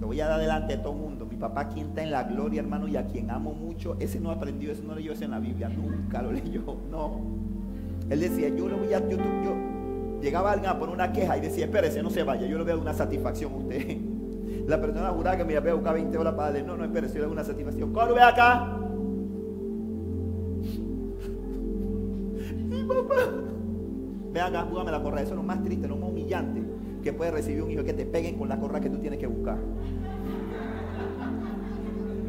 Lo 0.00 0.08
voy 0.08 0.20
a 0.20 0.28
dar 0.28 0.40
delante 0.40 0.76
de 0.76 0.82
todo 0.82 0.92
el 0.92 0.98
mundo 0.98 1.23
papá 1.44 1.68
quien 1.68 1.88
está 1.88 2.02
en 2.02 2.10
la 2.10 2.22
gloria, 2.24 2.60
hermano, 2.60 2.88
y 2.88 2.96
a 2.96 3.06
quien 3.06 3.30
amo 3.30 3.52
mucho, 3.52 3.96
ese 4.00 4.18
no 4.18 4.30
aprendió, 4.30 4.72
ese 4.72 4.82
no 4.82 4.94
leyó 4.94 5.12
eso 5.12 5.24
en 5.24 5.32
la 5.32 5.38
Biblia, 5.38 5.68
nunca 5.68 6.22
lo 6.22 6.32
leyó, 6.32 6.62
no. 6.90 7.20
Él 8.08 8.20
decía, 8.20 8.48
yo 8.48 8.66
lo 8.66 8.78
voy 8.78 8.94
a, 8.94 9.06
yo, 9.06 9.18
yo, 9.18 10.20
llegaba 10.22 10.52
alguien 10.52 10.70
a 10.70 10.78
poner 10.78 10.94
una 10.94 11.12
queja 11.12 11.36
y 11.36 11.42
decía, 11.42 11.66
espérese, 11.66 12.02
no 12.02 12.08
se 12.08 12.22
vaya, 12.22 12.46
yo 12.46 12.56
le 12.56 12.64
voy 12.64 12.72
a 12.72 12.74
dar 12.76 12.82
una 12.82 12.94
satisfacción 12.94 13.52
a 13.52 13.56
usted. 13.56 13.98
La 14.66 14.80
persona 14.80 15.10
juraba 15.10 15.36
que 15.36 15.44
me 15.44 15.52
iba 15.52 15.70
a 15.70 15.74
buscar 15.74 15.94
20 15.94 16.16
horas 16.16 16.32
para 16.32 16.48
darle, 16.48 16.62
no, 16.62 16.78
no, 16.78 16.84
espérese, 16.84 17.14
yo 17.16 17.20
le 17.20 17.26
doy 17.26 17.32
una 17.34 17.44
satisfacción. 17.44 17.92
¿Cómo 17.92 18.14
ve 18.14 18.22
acá? 18.22 18.78
Sí, 22.70 22.84
papá. 22.88 23.20
Ve 24.32 24.40
acá, 24.40 24.62
júgame 24.62 24.90
la 24.90 25.02
correa, 25.02 25.22
eso 25.22 25.32
es 25.32 25.36
lo 25.36 25.42
más 25.42 25.62
triste, 25.62 25.86
lo 25.86 25.96
más 25.96 26.08
humillante 26.08 26.62
que 27.02 27.12
puede 27.12 27.30
recibir 27.30 27.62
un 27.62 27.70
hijo, 27.70 27.84
que 27.84 27.92
te 27.92 28.06
peguen 28.06 28.36
con 28.36 28.48
la 28.48 28.58
correa 28.58 28.80
que 28.80 28.88
tú 28.88 28.98
tienes 28.98 29.18
que 29.18 29.26
buscar. 29.26 29.58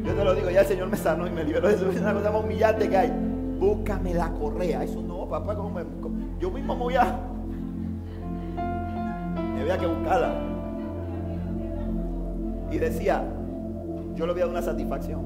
Yo 0.06 0.14
te 0.14 0.24
lo 0.24 0.34
digo, 0.36 0.50
ya 0.50 0.60
el 0.60 0.66
Señor 0.66 0.88
me 0.88 0.96
sanó 0.96 1.26
y 1.26 1.30
me 1.30 1.42
liberó. 1.42 1.68
Eso 1.68 1.90
es 1.90 2.00
una 2.00 2.14
cosa 2.14 2.30
más 2.30 2.44
humillante 2.44 2.88
que 2.88 2.96
hay. 2.96 3.12
Búscame 3.58 4.14
la 4.14 4.30
correa. 4.30 4.84
Eso 4.84 5.02
no, 5.02 5.28
papá, 5.28 5.56
¿cómo 5.56 5.70
me, 5.70 5.84
yo 6.38 6.48
mismo 6.48 6.76
me 6.76 6.82
voy 6.82 6.94
a. 6.94 7.18
Me 9.56 9.62
voy 9.62 9.70
a 9.70 9.78
que 9.78 9.86
buscarla. 9.86 10.34
Y 12.70 12.78
decía, 12.78 13.24
yo 14.14 14.26
lo 14.26 14.34
veía 14.34 14.46
una 14.46 14.62
satisfacción. 14.62 15.24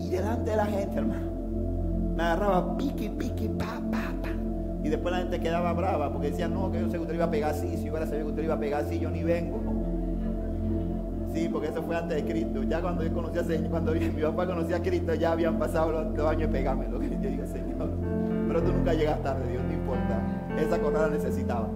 Y 0.00 0.08
delante 0.08 0.52
de 0.52 0.56
la 0.56 0.66
gente, 0.66 0.96
hermano, 0.96 1.30
me 2.16 2.22
agarraba 2.22 2.76
piqui, 2.78 3.10
piqui, 3.10 3.48
pa, 3.48 3.82
pa, 3.90 4.14
pa. 4.22 4.30
Y 4.82 4.88
después 4.88 5.12
la 5.12 5.18
gente 5.20 5.40
quedaba 5.40 5.74
brava 5.74 6.10
porque 6.10 6.30
decía, 6.30 6.48
no, 6.48 6.72
que 6.72 6.80
yo 6.80 6.86
sé 6.86 6.92
que 6.92 7.02
usted 7.02 7.14
iba 7.14 7.26
a 7.26 7.30
pegar 7.30 7.50
así. 7.50 7.76
Si 7.76 7.90
hubiera 7.90 8.06
sabido 8.06 8.26
que 8.26 8.30
usted 8.30 8.44
iba 8.44 8.54
a 8.54 8.60
pegar 8.60 8.84
así, 8.84 8.98
yo 8.98 9.10
ni 9.10 9.22
vengo. 9.22 9.75
Porque 11.52 11.68
eso 11.68 11.82
fue 11.82 11.96
antes 11.96 12.24
de 12.24 12.30
Cristo. 12.30 12.62
Ya 12.62 12.80
cuando 12.80 13.04
yo 13.04 13.12
conocía 13.12 13.42
cuando 13.70 13.92
mi 13.92 14.22
papá 14.22 14.46
conocía 14.46 14.76
a 14.76 14.82
Cristo, 14.82 15.14
ya 15.14 15.32
habían 15.32 15.58
pasado 15.58 15.92
los 15.92 16.16
dos 16.16 16.26
años 16.30 16.50
de 16.50 16.58
pegármelo. 16.58 17.02
Yo 17.02 17.30
digo, 17.30 17.46
Señor, 17.46 17.90
pero 18.48 18.62
tú 18.62 18.72
nunca 18.72 18.94
llegas 18.94 19.22
tarde, 19.22 19.50
Dios, 19.50 19.62
no 19.64 19.72
importa. 19.72 20.20
Esa 20.58 20.78
corrada 20.78 21.08
necesitaba. 21.08 21.68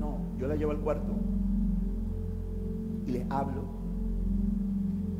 No, 0.00 0.18
yo 0.38 0.46
la 0.46 0.56
llevo 0.56 0.72
al 0.72 0.78
cuarto 0.78 1.12
y 3.06 3.10
les 3.12 3.30
hablo 3.30 3.64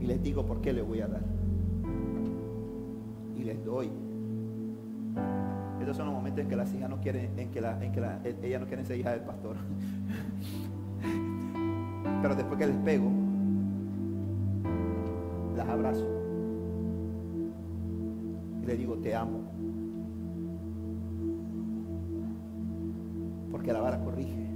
y 0.01 0.07
les 0.07 0.23
digo 0.23 0.45
por 0.47 0.61
qué 0.61 0.73
le 0.73 0.83
voy 0.83 1.01
a 1.01 1.09
dar. 1.09 1.23
Y 3.37 3.45
les 3.45 3.65
doy. 3.65 3.91
Estos 5.81 5.97
son 5.97 6.07
los 6.07 6.15
momentos 6.15 6.41
en 6.41 6.49
que 6.49 6.57
las 6.57 6.73
hijas 6.73 6.89
no 6.89 7.01
quieren, 7.01 7.39
en 7.39 7.51
que, 7.51 7.61
la, 7.61 7.85
en 7.85 7.93
que 7.93 8.01
la, 8.01 8.21
ella 8.25 8.59
no 8.59 8.67
quieren 8.67 8.87
ser 8.87 8.99
hija 8.99 9.11
del 9.11 9.23
pastor. 9.23 9.57
Pero 12.23 12.37
después 12.37 12.57
que 12.57 12.67
les 12.69 12.77
pego, 12.77 13.11
las 15.57 15.69
abrazo. 15.69 16.07
Y 18.63 18.67
les 18.67 18.79
digo, 18.79 18.97
te 18.99 19.13
amo. 19.13 19.41
Porque 23.51 23.73
la 23.73 23.81
vara 23.81 23.99
corrige. 23.99 24.47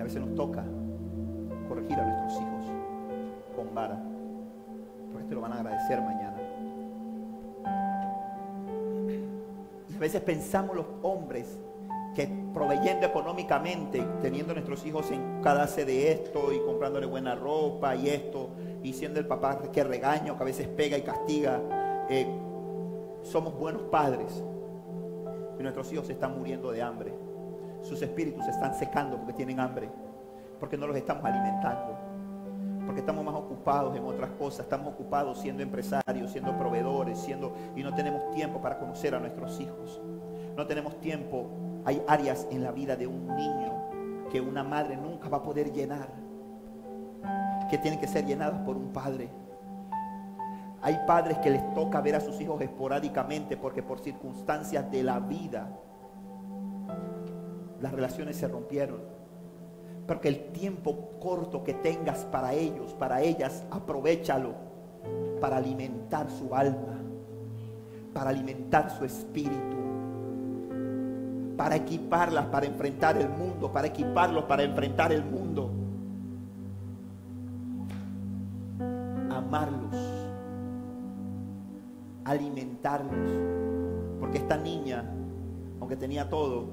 A 0.00 0.02
veces 0.02 0.20
nos 0.20 0.34
toca 0.34 0.64
corregir 1.68 1.96
a 1.96 2.04
nuestros 2.04 2.42
hijos 2.42 2.64
con 3.54 3.72
vara. 3.72 4.02
Porque 5.12 5.22
esto 5.22 5.34
lo 5.36 5.42
van 5.42 5.52
a 5.52 5.60
agradecer 5.60 6.00
mañana. 6.00 6.38
Y 9.88 9.94
a 9.94 9.98
veces 10.00 10.20
pensamos 10.22 10.74
los 10.74 10.86
hombres 11.02 11.56
que 12.18 12.28
proveyendo 12.52 13.06
económicamente, 13.06 14.04
teniendo 14.20 14.52
nuestros 14.52 14.84
hijos 14.84 15.08
en 15.12 15.40
cada 15.40 15.66
de 15.66 16.10
esto 16.10 16.52
y 16.52 16.58
comprándole 16.66 17.06
buena 17.06 17.36
ropa 17.36 17.94
y 17.94 18.08
esto, 18.08 18.50
y 18.82 18.92
siendo 18.92 19.20
el 19.20 19.26
papá 19.28 19.60
que 19.70 19.84
regaña, 19.84 20.36
que 20.36 20.42
a 20.42 20.46
veces 20.46 20.66
pega 20.66 20.98
y 20.98 21.02
castiga, 21.02 21.60
eh, 22.10 22.26
somos 23.22 23.56
buenos 23.56 23.82
padres. 23.82 24.42
Y 25.60 25.62
nuestros 25.62 25.92
hijos 25.92 26.08
se 26.08 26.14
están 26.14 26.36
muriendo 26.36 26.72
de 26.72 26.82
hambre. 26.82 27.14
Sus 27.82 28.02
espíritus 28.02 28.44
se 28.44 28.50
están 28.50 28.74
secando 28.74 29.16
porque 29.16 29.34
tienen 29.34 29.60
hambre. 29.60 29.88
Porque 30.58 30.76
no 30.76 30.88
los 30.88 30.96
estamos 30.96 31.24
alimentando. 31.24 31.96
Porque 32.84 32.98
estamos 32.98 33.24
más 33.24 33.36
ocupados 33.36 33.96
en 33.96 34.02
otras 34.02 34.30
cosas. 34.30 34.60
Estamos 34.60 34.92
ocupados 34.92 35.38
siendo 35.38 35.62
empresarios, 35.62 36.32
siendo 36.32 36.58
proveedores, 36.58 37.16
siendo 37.16 37.52
y 37.76 37.84
no 37.84 37.94
tenemos 37.94 38.28
tiempo 38.32 38.60
para 38.60 38.76
conocer 38.76 39.14
a 39.14 39.20
nuestros 39.20 39.60
hijos. 39.60 40.00
No 40.56 40.66
tenemos 40.66 40.98
tiempo 40.98 41.67
hay 41.88 42.04
áreas 42.06 42.46
en 42.50 42.62
la 42.62 42.70
vida 42.70 42.96
de 42.96 43.06
un 43.06 43.34
niño 43.34 44.28
que 44.30 44.42
una 44.42 44.62
madre 44.62 44.94
nunca 44.94 45.30
va 45.30 45.38
a 45.38 45.42
poder 45.42 45.72
llenar, 45.72 46.10
que 47.70 47.78
tienen 47.78 47.98
que 47.98 48.06
ser 48.06 48.26
llenadas 48.26 48.60
por 48.60 48.76
un 48.76 48.92
padre. 48.92 49.30
Hay 50.82 50.98
padres 51.06 51.38
que 51.38 51.48
les 51.48 51.72
toca 51.72 52.02
ver 52.02 52.16
a 52.16 52.20
sus 52.20 52.38
hijos 52.42 52.60
esporádicamente 52.60 53.56
porque 53.56 53.82
por 53.82 54.00
circunstancias 54.00 54.90
de 54.90 55.02
la 55.02 55.18
vida 55.18 55.78
las 57.80 57.90
relaciones 57.90 58.36
se 58.36 58.48
rompieron. 58.48 59.00
Porque 60.06 60.28
el 60.28 60.52
tiempo 60.52 61.12
corto 61.18 61.64
que 61.64 61.72
tengas 61.72 62.26
para 62.26 62.52
ellos, 62.52 62.92
para 62.92 63.22
ellas, 63.22 63.64
aprovechalo 63.70 64.52
para 65.40 65.56
alimentar 65.56 66.30
su 66.30 66.54
alma, 66.54 67.00
para 68.12 68.28
alimentar 68.28 68.90
su 68.90 69.06
espíritu 69.06 69.87
para 71.58 71.74
equiparlas 71.74 72.46
para 72.46 72.66
enfrentar 72.66 73.18
el 73.18 73.28
mundo, 73.28 73.72
para 73.72 73.88
equiparlos 73.88 74.44
para 74.44 74.62
enfrentar 74.62 75.12
el 75.12 75.24
mundo. 75.24 75.72
Amarlos, 79.28 79.96
alimentarlos, 82.24 83.32
porque 84.20 84.38
esta 84.38 84.56
niña, 84.56 85.04
aunque 85.80 85.96
tenía 85.96 86.28
todo, 86.28 86.68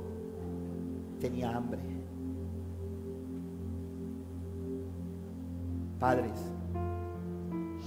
tenía 1.20 1.56
hambre. 1.56 1.82
Padres, 6.00 6.40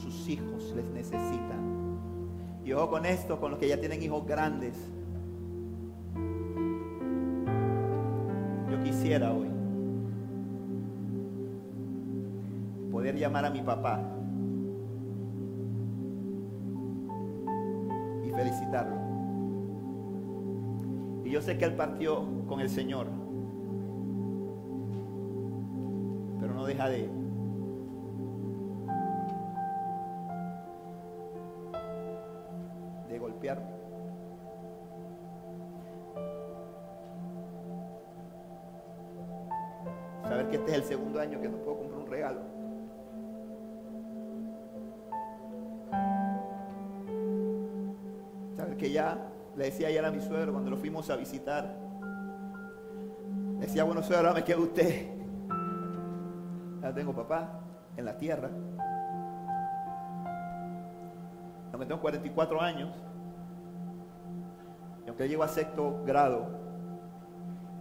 sus 0.03 0.29
hijos 0.29 0.73
les 0.75 0.91
necesitan. 0.91 1.97
Y 2.65 2.73
ojo 2.73 2.91
con 2.91 3.07
esto, 3.07 3.39
con 3.39 3.53
los 3.53 3.61
que 3.61 3.69
ya 3.69 3.79
tienen 3.79 4.03
hijos 4.03 4.27
grandes 4.27 4.75
hoy 9.17 9.49
poder 12.93 13.17
llamar 13.17 13.47
a 13.47 13.51
mi 13.51 13.63
papá 13.63 14.03
y 18.27 18.31
felicitarlo. 18.31 18.97
Y 21.25 21.31
yo 21.31 21.41
sé 21.41 21.57
que 21.57 21.65
él 21.65 21.75
partió 21.75 22.27
con 22.47 22.61
el 22.61 22.69
Señor, 22.69 23.07
pero 26.41 26.55
no 26.55 26.67
deja 26.67 26.89
de 26.89 27.09
de 27.09 27.28
segundo 40.89 41.21
año 41.21 41.39
que 41.39 41.49
no 41.49 41.59
puedo 41.59 41.79
comprar 41.79 42.01
un 42.01 42.07
regalo. 42.07 42.41
Saber 48.57 48.77
que 48.79 48.91
ya 48.91 49.19
le 49.55 49.65
decía 49.67 49.89
ayer 49.89 50.05
a 50.05 50.11
mi 50.11 50.21
suegro 50.21 50.53
cuando 50.53 50.71
lo 50.71 50.79
fuimos 50.79 51.11
a 51.11 51.17
visitar. 51.17 51.77
Decía, 53.61 53.85
bueno 53.85 54.03
suegro, 54.03 54.29
ahora 54.29 54.41
me 54.41 54.45
queda 54.45 54.59
usted. 54.59 55.09
Ya 56.81 56.95
tengo 56.95 57.13
papá 57.13 57.61
en 57.97 58.05
la 58.07 58.17
tierra. 58.17 58.49
Aunque 61.71 61.87
tengo 61.87 62.01
44 62.01 62.63
años. 62.63 62.95
Y 65.05 65.09
aunque 65.09 65.29
llego 65.29 65.43
a 65.43 65.49
sexto 65.49 66.03
grado. 66.07 66.47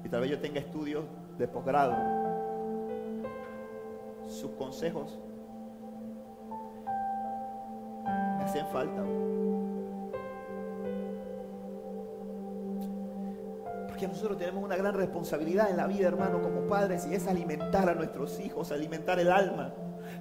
Y 0.03 0.09
tal 0.09 0.21
vez 0.21 0.29
yo 0.29 0.39
tenga 0.39 0.59
estudios 0.59 1.05
de 1.37 1.47
posgrado 1.47 2.16
sus 4.37 4.51
consejos 4.51 5.19
me 8.37 8.43
hacen 8.43 8.67
falta. 8.67 9.03
Porque 13.87 14.07
nosotros 14.07 14.37
tenemos 14.37 14.63
una 14.63 14.75
gran 14.75 14.93
responsabilidad 14.93 15.71
en 15.71 15.77
la 15.77 15.87
vida, 15.87 16.07
hermano, 16.07 16.41
como 16.41 16.67
padres, 16.67 17.07
y 17.07 17.15
es 17.15 17.27
alimentar 17.27 17.89
a 17.89 17.95
nuestros 17.95 18.39
hijos, 18.39 18.71
alimentar 18.71 19.19
el 19.19 19.31
alma. 19.31 19.73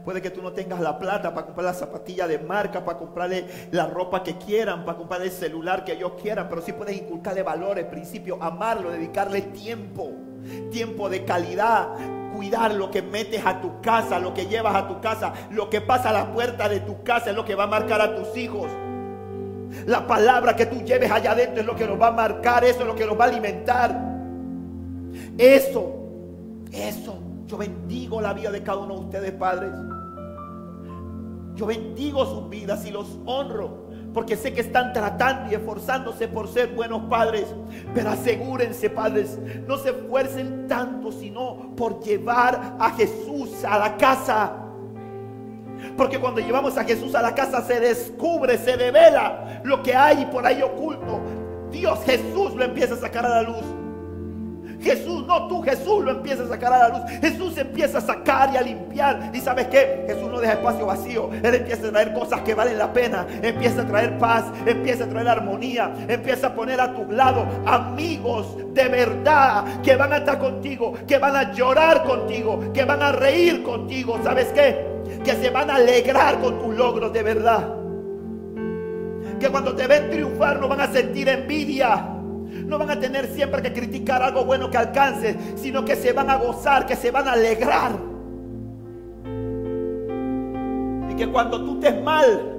Puede 0.05 0.23
que 0.23 0.31
tú 0.31 0.43
no 0.43 0.53
tengas 0.53 0.81
la 0.81 0.99
plata 0.99 1.35
para 1.35 1.47
comprar 1.47 1.67
la 1.67 1.75
zapatilla 1.75 2.27
de 2.27 2.39
marca, 2.39 2.85
para 2.85 2.99
comprarle 2.99 3.47
la 3.71 3.87
ropa 3.87 4.23
que 4.23 4.37
quieran, 4.39 4.85
para 4.85 4.97
comprar 4.97 5.23
el 5.23 5.31
celular 5.31 5.85
que 5.85 5.93
ellos 5.93 6.13
quieran, 6.21 6.49
pero 6.49 6.63
sí 6.63 6.73
puedes 6.73 6.97
inculcarle 6.97 7.43
valores, 7.43 7.85
principios, 7.85 8.39
amarlo, 8.41 8.91
dedicarle 8.91 9.43
tiempo, 9.43 10.11
tiempo 10.71 11.09
de 11.09 11.25
calidad, 11.25 11.89
cuidar 12.35 12.75
lo 12.75 12.91
que 12.91 13.03
metes 13.03 13.45
a 13.45 13.61
tu 13.61 13.81
casa, 13.81 14.19
lo 14.19 14.35
que 14.35 14.47
llevas 14.47 14.75
a 14.75 14.89
tu 14.89 15.01
casa, 15.01 15.33
lo 15.51 15.71
que 15.71 15.81
pasa 15.81 16.11
a 16.11 16.13
la 16.13 16.33
puerta 16.33 16.69
de 16.69 16.81
tu 16.81 17.03
casa 17.03 17.31
es 17.31 17.37
lo 17.37 17.45
que 17.45 17.55
va 17.55 17.65
a 17.65 17.69
marcar 17.69 18.01
a 18.01 18.15
tus 18.15 18.37
hijos. 18.37 18.71
La 19.87 20.07
palabra 20.07 20.55
que 20.55 20.67
tú 20.67 20.83
lleves 20.83 21.11
allá 21.11 21.33
adentro 21.33 21.61
es 21.61 21.67
lo 21.67 21.75
que 21.75 21.87
nos 21.87 22.01
va 22.01 22.09
a 22.09 22.13
marcar, 22.13 22.65
eso 22.65 22.81
es 22.81 22.87
lo 22.87 22.95
que 22.95 23.07
nos 23.07 23.19
va 23.19 23.25
a 23.25 23.29
alimentar. 23.29 24.17
Eso, 25.39 25.95
eso, 26.73 27.19
yo 27.47 27.57
bendigo 27.57 28.21
la 28.21 28.33
vida 28.33 28.51
de 28.51 28.63
cada 28.63 28.79
uno 28.79 28.95
de 28.95 29.01
ustedes, 29.01 29.33
padres. 29.33 29.73
Yo 31.55 31.67
bendigo 31.67 32.25
sus 32.27 32.49
vidas 32.51 32.85
y 32.87 32.91
los 32.91 33.19
honro 33.25 33.86
porque 34.17 34.35
sé 34.35 34.55
que 34.55 34.63
están 34.63 34.95
tratando 34.95 35.53
y 35.53 35.55
esforzándose 35.57 36.27
por 36.27 36.49
ser 36.49 36.69
buenos 36.69 37.03
padres. 37.03 37.45
Pero 37.95 38.09
asegúrense, 38.09 38.89
padres, 38.89 39.39
no 39.67 39.77
se 39.77 39.91
esfuercen 39.91 40.67
tanto, 40.67 41.13
sino 41.13 41.77
por 41.77 42.03
llevar 42.03 42.79
a 42.81 42.93
Jesús 42.93 43.63
a 43.63 43.79
la 43.79 43.95
casa. 43.99 44.55
Porque 45.99 46.19
cuando 46.19 46.41
llevamos 46.41 46.79
a 46.79 46.85
Jesús 46.85 47.15
a 47.15 47.21
la 47.21 47.35
casa 47.35 47.61
se 47.61 47.79
descubre, 47.79 48.57
se 48.57 48.79
devela 48.79 49.61
lo 49.65 49.83
que 49.83 49.95
hay 49.95 50.25
por 50.25 50.47
ahí 50.47 50.63
oculto. 50.63 51.21
Dios 51.71 52.03
Jesús 52.07 52.55
lo 52.55 52.65
empieza 52.65 52.95
a 52.95 52.97
sacar 52.97 53.27
a 53.27 53.29
la 53.29 53.43
luz. 53.43 53.76
Jesús, 54.81 55.27
no 55.27 55.49
tú, 55.49 55.63
Jesús 55.63 56.05
lo 56.05 56.11
empieza 56.11 56.45
a 56.45 56.49
sacar 56.49 56.73
a 56.73 56.89
la 56.89 56.99
luz. 56.99 57.11
Jesús 57.21 57.57
empieza 57.59 57.99
a 57.99 58.01
sacar 58.01 58.53
y 58.53 58.57
a 58.57 58.63
limpiar. 58.63 59.31
¿Y 59.33 59.41
sabes 59.41 59.67
qué? 59.69 60.05
Jesús 60.07 60.31
no 60.31 60.41
deja 60.41 60.55
espacio 60.55 60.87
vacío. 60.87 61.31
Él 61.43 61.55
empieza 61.55 61.89
a 61.89 61.91
traer 61.91 62.13
cosas 62.13 62.41
que 62.43 62.55
valen 62.55 62.79
la 62.79 62.93
pena. 62.93 63.27
Empieza 63.43 63.83
a 63.83 63.87
traer 63.87 64.19
paz, 64.19 64.45
empieza 64.65 65.05
a 65.05 65.09
traer 65.09 65.29
armonía. 65.29 65.93
Empieza 66.09 66.49
a 66.49 66.55
poner 66.55 66.81
a 66.81 66.95
tu 66.95 67.11
lado 67.11 67.47
amigos 67.65 68.57
de 68.75 68.89
verdad 68.89 69.83
que 69.83 69.97
van 69.97 70.13
a 70.13 70.19
estar 70.19 70.39
contigo, 70.39 70.95
que 71.07 71.19
van 71.19 71.37
a 71.37 71.53
llorar 71.53 72.05
contigo, 72.05 72.73
que 72.73 72.85
van 72.85 73.03
a 73.03 73.13
reír 73.13 73.63
contigo. 73.63 74.19
¿Sabes 74.23 74.49
qué? 74.49 74.85
Que 75.25 75.33
se 75.33 75.51
van 75.51 75.71
a 75.71 75.77
alegrar 75.77 76.41
con 76.41 76.59
tus 76.59 76.75
logros 76.75 77.13
de 77.13 77.23
verdad. 77.23 77.75
Que 79.41 79.49
cuando 79.49 79.75
te 79.75 79.87
ven 79.87 80.11
triunfar 80.11 80.61
no 80.61 80.69
van 80.69 80.81
a 80.81 80.93
sentir 80.93 81.29
envidia 81.29 82.16
no 82.67 82.79
van 82.79 82.91
a 82.91 83.01
tener 83.01 83.27
siempre 83.29 83.63
que 83.63 83.73
criticar 83.73 84.23
algo 84.23 84.45
bueno 84.45 84.69
que 84.71 84.77
alcance, 84.77 85.37
sino 85.55 85.85
que 85.85 85.95
se 85.97 86.13
van 86.13 86.29
a 86.31 86.37
gozar, 86.37 86.85
que 86.85 86.97
se 86.97 87.11
van 87.11 87.29
a 87.29 87.33
alegrar. 87.33 87.93
Y 91.11 91.15
que 91.15 91.29
cuando 91.31 91.63
tú 91.65 91.75
estés 91.75 92.03
mal 92.03 92.53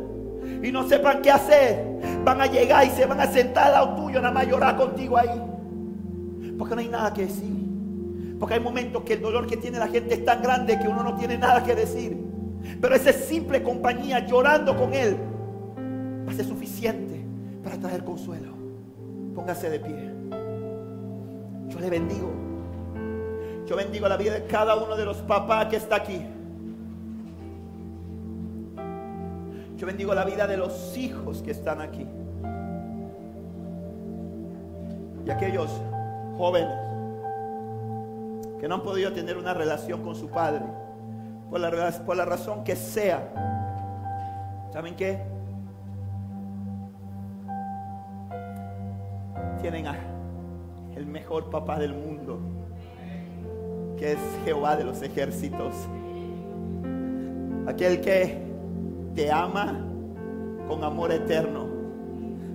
y 0.64 0.72
no 0.72 0.88
sepan 0.88 1.22
qué 1.22 1.32
hacer, 1.32 1.86
van 2.24 2.42
a 2.42 2.46
llegar 2.46 2.86
y 2.86 2.90
se 2.92 3.06
van 3.06 3.20
a 3.20 3.28
sentar 3.28 3.68
al 3.68 3.74
lado 3.74 3.96
tuyo, 3.96 4.22
nada 4.22 4.34
más 4.34 4.48
llorar 4.48 4.78
contigo 4.78 5.18
ahí. 5.18 5.42
Porque 6.58 6.76
no 6.76 6.82
hay 6.82 6.88
nada 6.88 7.14
que 7.14 7.24
decir. 7.24 7.58
Porque 8.40 8.56
hay 8.56 8.60
momentos 8.60 9.04
que 9.04 9.14
el 9.14 9.22
dolor 9.22 9.46
que 9.46 9.58
tiene 9.58 9.78
la 9.78 9.88
gente 9.88 10.14
es 10.14 10.26
tan 10.26 10.42
grande 10.42 10.80
que 10.80 10.88
uno 10.88 11.04
no 11.04 11.16
tiene 11.16 11.38
nada 11.38 11.64
que 11.64 11.76
decir. 11.76 12.18
Pero 12.80 12.96
esa 12.96 13.12
simple 13.12 13.62
compañía 13.62 14.26
llorando 14.26 14.76
con 14.76 14.94
Él 14.94 15.18
va 16.28 16.32
a 16.32 16.36
ser 16.36 16.46
suficiente 16.46 17.26
para 17.64 17.78
traer 17.78 18.04
consuelo. 18.04 18.57
Póngase 19.38 19.70
de 19.70 19.80
pie. 19.80 20.12
Yo 21.70 21.80
le 21.80 21.92
bendigo. 21.92 22.32
Yo 23.68 23.76
bendigo 23.76 24.08
la 24.08 24.18
vida 24.18 24.34
de 24.34 24.48
cada 24.48 24.76
uno 24.76 24.96
de 24.96 25.06
los 25.06 25.18
papás 25.18 25.68
que 25.68 25.76
está 25.76 25.98
aquí. 25.98 26.26
Yo 29.78 29.86
bendigo 29.86 30.16
la 30.16 30.26
vida 30.26 30.48
de 30.48 30.58
los 30.58 30.98
hijos 30.98 31.44
que 31.44 31.52
están 31.52 31.82
aquí. 31.82 32.08
Y 35.24 35.30
aquellos 35.30 35.70
jóvenes 36.36 36.76
que 38.60 38.68
no 38.68 38.74
han 38.74 38.82
podido 38.82 39.14
tener 39.14 39.38
una 39.38 39.54
relación 39.54 40.02
con 40.02 40.16
su 40.16 40.30
padre, 40.30 40.66
por 41.52 41.60
la, 41.60 42.26
razón 42.26 42.64
que 42.64 42.76
sea. 42.76 43.30
¿Saben 44.74 44.96
qué? 44.96 45.37
Tienen 49.62 49.88
a 49.88 49.96
el 50.96 51.06
mejor 51.06 51.50
papá 51.50 51.78
del 51.78 51.94
mundo, 51.94 52.40
que 53.98 54.14
es 54.14 54.20
Jehová 54.46 54.76
de 54.76 54.84
los 54.84 55.02
ejércitos. 55.02 55.74
Aquel 57.68 58.02
que 58.02 58.42
te 59.14 59.32
ama 59.32 59.80
con 60.68 60.84
amor 60.84 61.12
eterno. 61.12 61.68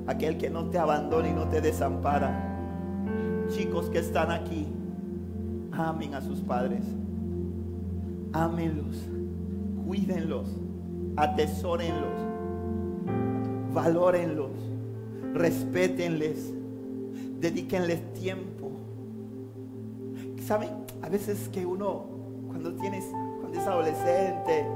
Aquel 0.06 0.36
que 0.36 0.50
no 0.50 0.64
te 0.64 0.78
abandona 0.78 1.28
y 1.28 1.32
no 1.32 1.48
te 1.48 1.60
desampara. 1.60 2.48
Chicos 3.50 3.88
que 3.90 3.98
están 3.98 4.32
aquí, 4.32 4.66
amen 5.70 6.14
a 6.14 6.20
sus 6.20 6.40
padres. 6.40 6.82
Ámenlos, 8.32 8.96
cuídenlos, 9.86 10.48
atesórenlos, 11.16 12.18
valórenlos, 13.72 14.50
respétenles 15.34 16.52
dedíquenles 17.42 18.14
tiempo. 18.14 18.70
¿Saben? 20.46 20.70
A 21.02 21.08
veces 21.08 21.48
que 21.48 21.66
uno, 21.66 22.06
cuando 22.46 22.72
tienes, 22.74 23.04
cuando 23.40 23.60
es 23.60 23.66
adolescente, 23.66 24.66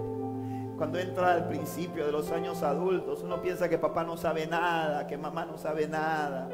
cuando 0.76 0.98
entra 0.98 1.32
al 1.32 1.48
principio 1.48 2.04
de 2.04 2.12
los 2.12 2.30
años 2.32 2.62
adultos, 2.64 3.22
uno 3.22 3.40
piensa 3.40 3.68
que 3.68 3.78
papá 3.78 4.02
no 4.02 4.16
sabe 4.16 4.48
nada, 4.48 5.06
que 5.06 5.16
mamá 5.16 5.46
no 5.46 5.56
sabe 5.56 5.86
nada, 5.86 6.48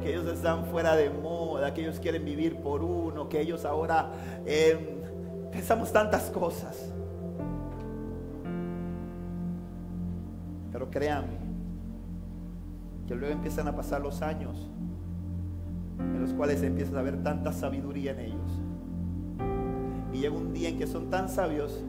que 0.00 0.10
ellos 0.10 0.26
están 0.26 0.66
fuera 0.66 0.96
de 0.96 1.10
moda, 1.10 1.72
que 1.72 1.82
ellos 1.82 2.00
quieren 2.00 2.24
vivir 2.24 2.56
por 2.56 2.82
uno, 2.82 3.28
que 3.28 3.40
ellos 3.40 3.64
ahora 3.64 4.10
em, 4.44 5.00
pensamos 5.52 5.92
tantas 5.92 6.28
cosas. 6.30 6.92
Pero 10.72 10.90
créanme, 10.90 11.38
que 13.06 13.14
luego 13.14 13.32
empiezan 13.32 13.68
a 13.68 13.76
pasar 13.76 14.00
los 14.00 14.22
años 14.22 14.69
en 16.00 16.20
los 16.20 16.32
cuales 16.32 16.62
empiezas 16.62 16.94
a 16.94 17.02
ver 17.02 17.22
tanta 17.22 17.52
sabiduría 17.52 18.12
en 18.12 18.20
ellos. 18.20 18.60
Y 20.12 20.18
llega 20.18 20.34
un 20.34 20.52
día 20.52 20.68
en 20.68 20.78
que 20.78 20.86
son 20.86 21.10
tan 21.10 21.28
sabios 21.28 21.84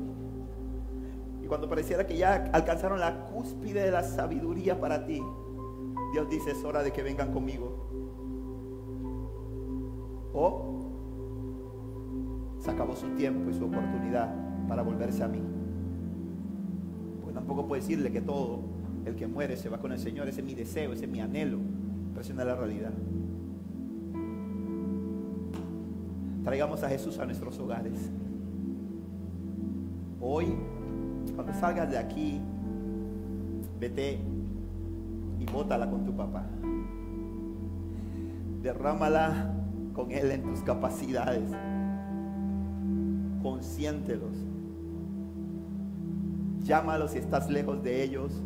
y 1.41 1.47
cuando 1.47 1.67
pareciera 1.67 2.05
que 2.05 2.15
ya 2.15 2.49
alcanzaron 2.53 2.99
la 2.99 3.25
cúspide 3.25 3.83
de 3.83 3.91
la 3.91 4.03
sabiduría 4.03 4.79
para 4.79 5.05
ti, 5.05 5.21
Dios 6.13 6.29
dice 6.29 6.51
es 6.51 6.63
hora 6.63 6.83
de 6.83 6.91
que 6.91 7.01
vengan 7.01 7.31
conmigo. 7.31 7.87
O 10.33 10.79
se 12.59 12.69
acabó 12.69 12.95
su 12.95 13.07
tiempo 13.15 13.49
y 13.49 13.53
su 13.53 13.65
oportunidad 13.65 14.33
para 14.67 14.83
volverse 14.83 15.23
a 15.23 15.27
mí. 15.27 15.41
Pues 17.23 17.33
tampoco 17.33 17.67
puedo 17.67 17.81
decirle 17.81 18.11
que 18.11 18.21
todo 18.21 18.59
el 19.05 19.15
que 19.15 19.25
muere 19.25 19.57
se 19.57 19.67
va 19.67 19.79
con 19.79 19.91
el 19.91 19.99
Señor, 19.99 20.27
ese 20.27 20.41
es 20.41 20.45
mi 20.45 20.53
deseo, 20.53 20.93
ese 20.93 21.05
es 21.05 21.11
mi 21.11 21.21
anhelo, 21.21 21.57
pero 22.13 22.21
esa 22.21 22.45
la 22.45 22.55
realidad. 22.55 22.93
Traigamos 26.43 26.83
a 26.83 26.89
Jesús 26.89 27.19
a 27.19 27.25
nuestros 27.25 27.59
hogares. 27.59 28.09
Hoy, 30.19 30.55
cuando 31.35 31.53
salgas 31.53 31.89
de 31.89 31.97
aquí, 31.97 32.41
vete 33.79 34.19
y 35.39 35.45
bótala 35.45 35.89
con 35.89 36.05
tu 36.05 36.15
papá. 36.15 36.45
Derrámala 38.61 39.53
con 39.93 40.11
él 40.11 40.31
en 40.31 40.43
tus 40.43 40.61
capacidades. 40.61 41.51
Consiéntelos. 43.43 44.35
Llámalos 46.63 47.11
si 47.11 47.17
estás 47.19 47.49
lejos 47.49 47.83
de 47.83 48.03
ellos 48.03 48.41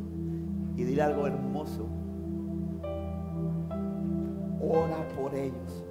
y 0.76 0.84
dile 0.84 1.02
algo 1.02 1.28
hermoso. 1.28 1.88
Ora 4.62 5.08
por 5.16 5.36
ellos. 5.36 5.84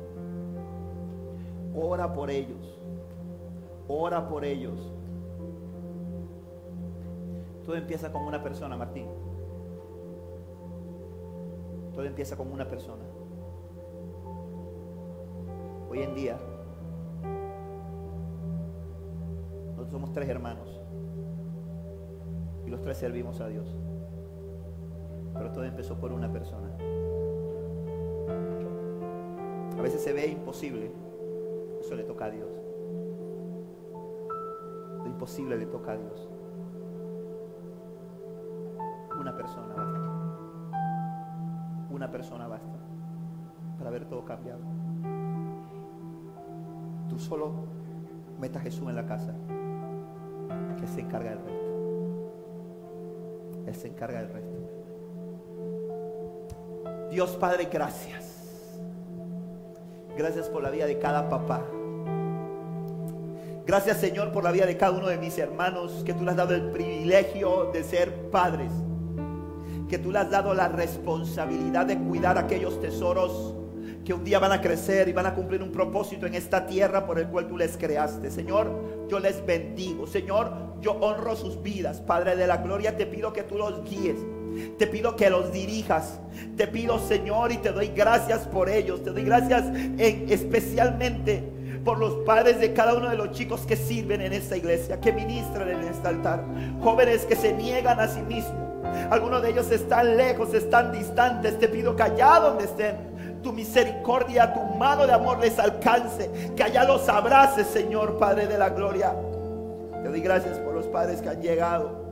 Ora 1.74 2.12
por 2.12 2.30
ellos. 2.30 2.78
Ora 3.88 4.28
por 4.28 4.44
ellos. 4.44 4.92
Todo 7.64 7.76
empieza 7.76 8.12
con 8.12 8.22
una 8.22 8.42
persona, 8.42 8.76
Martín. 8.76 9.08
Todo 11.92 12.04
empieza 12.04 12.36
con 12.36 12.52
una 12.52 12.68
persona. 12.68 13.02
Hoy 15.90 16.02
en 16.02 16.14
día, 16.14 16.38
nosotros 19.66 19.90
somos 19.90 20.12
tres 20.12 20.28
hermanos. 20.28 20.80
Y 22.66 22.70
los 22.70 22.80
tres 22.82 22.98
servimos 22.98 23.40
a 23.40 23.48
Dios. 23.48 23.74
Pero 25.34 25.50
todo 25.50 25.64
empezó 25.64 25.98
por 25.98 26.12
una 26.12 26.32
persona. 26.32 26.76
A 29.76 29.82
veces 29.82 30.02
se 30.02 30.12
ve 30.12 30.26
imposible 30.28 31.03
le 31.94 32.04
toca 32.04 32.26
a 32.26 32.30
Dios. 32.30 32.50
Lo 34.98 35.06
imposible 35.06 35.56
le 35.56 35.66
toca 35.66 35.92
a 35.92 35.96
Dios. 35.96 36.28
Una 39.18 39.36
persona 39.36 39.74
basta. 39.74 40.00
Una 41.90 42.10
persona 42.10 42.48
basta 42.48 42.78
para 43.78 43.90
ver 43.90 44.06
todo 44.06 44.24
cambiado. 44.24 44.60
Tú 47.08 47.18
solo 47.18 47.52
metas 48.40 48.60
a 48.62 48.64
Jesús 48.64 48.88
en 48.88 48.96
la 48.96 49.06
casa, 49.06 49.34
que 50.78 50.86
se 50.86 51.00
encarga 51.00 51.30
del 51.30 51.40
resto. 51.40 51.64
Él 53.66 53.74
se 53.74 53.88
encarga 53.88 54.20
del 54.20 54.28
resto. 54.30 54.58
Dios 57.10 57.36
Padre, 57.36 57.68
gracias. 57.70 58.80
Gracias 60.16 60.48
por 60.48 60.62
la 60.62 60.70
vida 60.70 60.86
de 60.86 60.98
cada 60.98 61.28
papá. 61.28 61.62
Gracias 63.66 63.98
Señor 63.98 64.30
por 64.30 64.44
la 64.44 64.52
vida 64.52 64.66
de 64.66 64.76
cada 64.76 64.92
uno 64.92 65.08
de 65.08 65.16
mis 65.16 65.38
hermanos, 65.38 66.02
que 66.04 66.12
tú 66.12 66.22
le 66.24 66.30
has 66.32 66.36
dado 66.36 66.54
el 66.54 66.70
privilegio 66.70 67.70
de 67.72 67.82
ser 67.82 68.30
padres, 68.30 68.70
que 69.88 69.98
tú 69.98 70.12
le 70.12 70.18
has 70.18 70.30
dado 70.30 70.52
la 70.52 70.68
responsabilidad 70.68 71.86
de 71.86 71.98
cuidar 71.98 72.36
aquellos 72.36 72.78
tesoros 72.80 73.54
que 74.04 74.12
un 74.12 74.22
día 74.22 74.38
van 74.38 74.52
a 74.52 74.60
crecer 74.60 75.08
y 75.08 75.12
van 75.12 75.26
a 75.26 75.34
cumplir 75.34 75.62
un 75.62 75.72
propósito 75.72 76.26
en 76.26 76.34
esta 76.34 76.66
tierra 76.66 77.06
por 77.06 77.18
el 77.18 77.26
cual 77.28 77.48
tú 77.48 77.56
les 77.56 77.76
creaste. 77.76 78.30
Señor, 78.30 79.06
yo 79.08 79.18
les 79.18 79.44
bendigo. 79.44 80.06
Señor, 80.06 80.52
yo 80.82 80.92
honro 80.92 81.34
sus 81.34 81.62
vidas. 81.62 82.00
Padre 82.02 82.36
de 82.36 82.46
la 82.46 82.58
gloria, 82.58 82.96
te 82.96 83.06
pido 83.06 83.32
que 83.32 83.42
tú 83.42 83.56
los 83.56 83.82
guíes 83.88 84.18
Te 84.78 84.86
pido 84.86 85.16
que 85.16 85.30
los 85.30 85.52
dirijas. 85.52 86.20
Te 86.56 86.66
pido, 86.66 86.98
Señor, 86.98 87.50
y 87.52 87.56
te 87.56 87.72
doy 87.72 87.88
gracias 87.88 88.46
por 88.46 88.68
ellos. 88.68 89.02
Te 89.02 89.10
doy 89.10 89.24
gracias 89.24 89.64
en, 89.74 90.26
especialmente 90.28 91.53
por 91.84 91.98
los 91.98 92.14
padres 92.24 92.60
de 92.60 92.72
cada 92.72 92.94
uno 92.94 93.10
de 93.10 93.16
los 93.16 93.32
chicos 93.32 93.62
que 93.62 93.76
sirven 93.76 94.20
en 94.20 94.32
esta 94.32 94.56
iglesia, 94.56 95.00
que 95.00 95.12
ministran 95.12 95.68
en 95.68 95.80
este 95.80 96.08
altar. 96.08 96.44
Jóvenes 96.82 97.24
que 97.26 97.36
se 97.36 97.52
niegan 97.52 98.00
a 98.00 98.08
sí 98.08 98.22
mismos. 98.22 98.62
Algunos 99.10 99.42
de 99.42 99.50
ellos 99.50 99.70
están 99.70 100.16
lejos, 100.16 100.54
están 100.54 100.92
distantes. 100.92 101.58
Te 101.58 101.68
pido 101.68 101.94
que 101.94 102.02
allá 102.02 102.40
donde 102.40 102.64
estén, 102.64 103.40
tu 103.42 103.52
misericordia, 103.52 104.52
tu 104.54 104.60
mano 104.76 105.06
de 105.06 105.12
amor 105.12 105.38
les 105.38 105.58
alcance. 105.58 106.30
Que 106.56 106.62
allá 106.62 106.84
los 106.84 107.08
abraces, 107.08 107.66
Señor, 107.66 108.18
Padre 108.18 108.46
de 108.46 108.58
la 108.58 108.70
gloria. 108.70 109.14
Te 110.02 110.08
doy 110.08 110.20
gracias 110.20 110.58
por 110.58 110.74
los 110.74 110.86
padres 110.86 111.20
que 111.20 111.28
han 111.28 111.42
llegado 111.42 112.04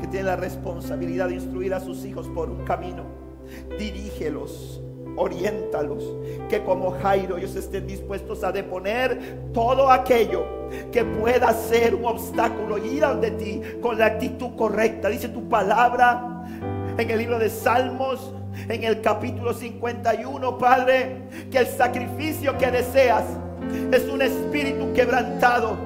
que 0.00 0.06
tiene 0.06 0.26
la 0.26 0.36
responsabilidad 0.36 1.28
de 1.28 1.34
instruir 1.34 1.74
a 1.74 1.80
sus 1.80 2.04
hijos 2.04 2.28
por 2.28 2.50
un 2.50 2.64
camino. 2.64 3.04
Dirígelos, 3.78 4.80
oriéntalos, 5.16 6.04
que 6.48 6.62
como 6.62 6.90
Jairo 6.90 7.36
ellos 7.36 7.56
estén 7.56 7.86
dispuestos 7.86 8.44
a 8.44 8.52
deponer 8.52 9.50
todo 9.52 9.90
aquello 9.90 10.44
que 10.92 11.04
pueda 11.04 11.52
ser 11.52 11.94
un 11.94 12.04
obstáculo 12.06 12.78
ir 12.78 13.04
ante 13.04 13.30
ti 13.32 13.60
con 13.80 13.98
la 13.98 14.06
actitud 14.06 14.54
correcta. 14.56 15.08
Dice 15.08 15.28
tu 15.28 15.48
palabra 15.48 16.44
en 16.98 17.10
el 17.10 17.18
libro 17.18 17.38
de 17.38 17.50
Salmos, 17.50 18.32
en 18.68 18.84
el 18.84 19.00
capítulo 19.00 19.52
51, 19.52 20.58
Padre, 20.58 21.28
que 21.50 21.58
el 21.58 21.66
sacrificio 21.66 22.56
que 22.56 22.70
deseas 22.70 23.24
es 23.92 24.08
un 24.08 24.22
espíritu 24.22 24.92
quebrantado 24.92 25.76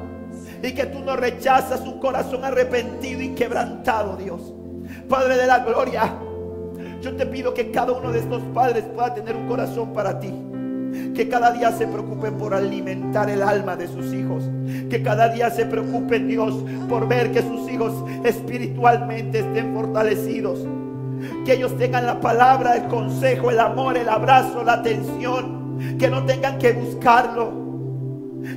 y 0.63 0.73
que 0.73 0.87
tú 0.87 1.01
no 1.01 1.17
rechazas 1.17 1.81
un 1.81 1.99
corazón 1.99 2.45
arrepentido 2.45 3.21
y 3.23 3.31
quebrantado, 3.31 4.17
Dios. 4.17 4.55
Padre 5.09 5.37
de 5.37 5.47
la 5.47 5.61
gloria, 5.61 6.15
yo 7.01 7.15
te 7.17 7.27
pido 7.27 7.55
que 7.55 7.71
cada 7.71 7.93
uno 7.93 8.13
de 8.13 8.21
estos 8.21 8.43
padres 8.55 8.85
pueda 8.95 9.15
tener 9.15 9.37
un 9.37 9.47
corazón 9.49 9.93
para 9.93 10.19
ti. 10.19 10.33
Que 11.15 11.29
cada 11.29 11.53
día 11.53 11.71
se 11.73 11.87
preocupen 11.87 12.35
por 12.35 12.53
alimentar 12.53 13.31
el 13.31 13.43
alma 13.43 13.77
de 13.77 13.87
sus 13.89 14.13
hijos. 14.13 14.45
Que 14.89 15.03
cada 15.03 15.29
día 15.29 15.51
se 15.51 15.67
preocupen, 15.67 16.29
Dios, 16.29 16.55
por 16.89 17.07
ver 17.07 17.31
que 17.31 17.43
sus 17.43 17.71
hijos 17.71 17.93
espiritualmente 18.25 19.41
estén 19.41 19.75
fortalecidos. 19.75 20.67
Que 21.45 21.55
ellos 21.55 21.77
tengan 21.79 22.07
la 22.07 22.21
palabra, 22.21 22.77
el 22.77 22.89
consejo, 22.89 23.51
el 23.51 23.61
amor, 23.61 23.97
el 23.97 24.09
abrazo, 24.09 24.65
la 24.65 24.75
atención. 24.75 25.97
Que 25.99 26.09
no 26.09 26.25
tengan 26.25 26.59
que 26.59 26.73
buscarlo 26.73 27.61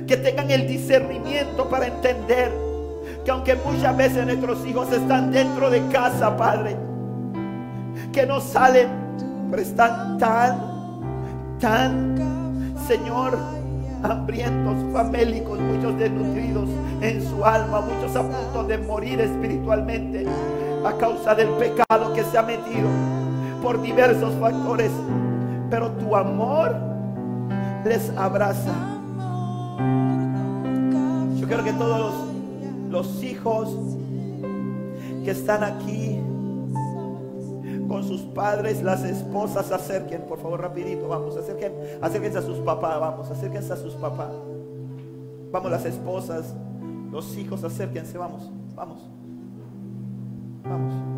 que 0.06 0.16
tengan 0.16 0.50
el 0.50 0.66
discernimiento 0.66 1.68
para 1.68 1.86
entender 1.86 2.50
que 3.24 3.30
aunque 3.30 3.54
muchas 3.54 3.96
veces 3.96 4.24
nuestros 4.26 4.66
hijos 4.66 4.92
están 4.92 5.30
dentro 5.30 5.70
de 5.70 5.86
casa, 5.88 6.36
Padre, 6.36 6.76
que 8.14 8.26
no 8.26 8.40
salen, 8.40 8.88
pero 9.50 9.62
están 9.62 10.18
tan, 10.18 10.58
tan, 11.60 12.74
Señor, 12.86 13.36
hambrientos, 14.02 14.76
famélicos, 14.92 15.58
muchos 15.58 15.98
desnutridos 15.98 16.68
en 17.00 17.22
su 17.22 17.44
alma, 17.44 17.80
muchos 17.80 18.14
a 18.14 18.22
punto 18.22 18.64
de 18.64 18.78
morir 18.78 19.20
espiritualmente 19.20 20.26
a 20.84 20.92
causa 20.96 21.34
del 21.34 21.48
pecado 21.50 22.12
que 22.14 22.22
se 22.22 22.38
ha 22.38 22.42
metido 22.42 22.88
por 23.62 23.82
diversos 23.82 24.32
factores. 24.40 24.92
Pero 25.70 25.90
tu 25.92 26.14
amor 26.14 26.76
les 27.84 28.10
abraza 28.16 28.94
yo 31.44 31.48
quiero 31.48 31.64
que 31.64 31.72
todos 31.74 32.14
los, 32.88 33.22
hijos 33.22 33.68
que 35.26 35.30
están 35.30 35.62
aquí 35.62 36.18
con 37.94 38.02
sus 38.02 38.22
padres, 38.22 38.82
las 38.82 39.04
esposas 39.04 39.70
acerquen, 39.70 40.22
por 40.22 40.40
favor, 40.40 40.60
rapidito, 40.60 41.06
vamos, 41.06 41.36
acerquen, 41.36 41.72
acérquense 42.02 42.38
a 42.38 42.42
sus 42.42 42.58
papás, 42.58 42.98
vamos, 42.98 43.30
acérquense 43.30 43.72
a 43.72 43.76
sus 43.76 43.94
papás. 43.94 44.32
Vamos, 45.52 45.70
las 45.70 45.84
esposas, 45.84 46.56
los 47.12 47.36
hijos, 47.36 47.62
acérquense, 47.62 48.18
vamos, 48.18 48.50
vamos. 48.74 48.98
Vamos. 50.64 51.13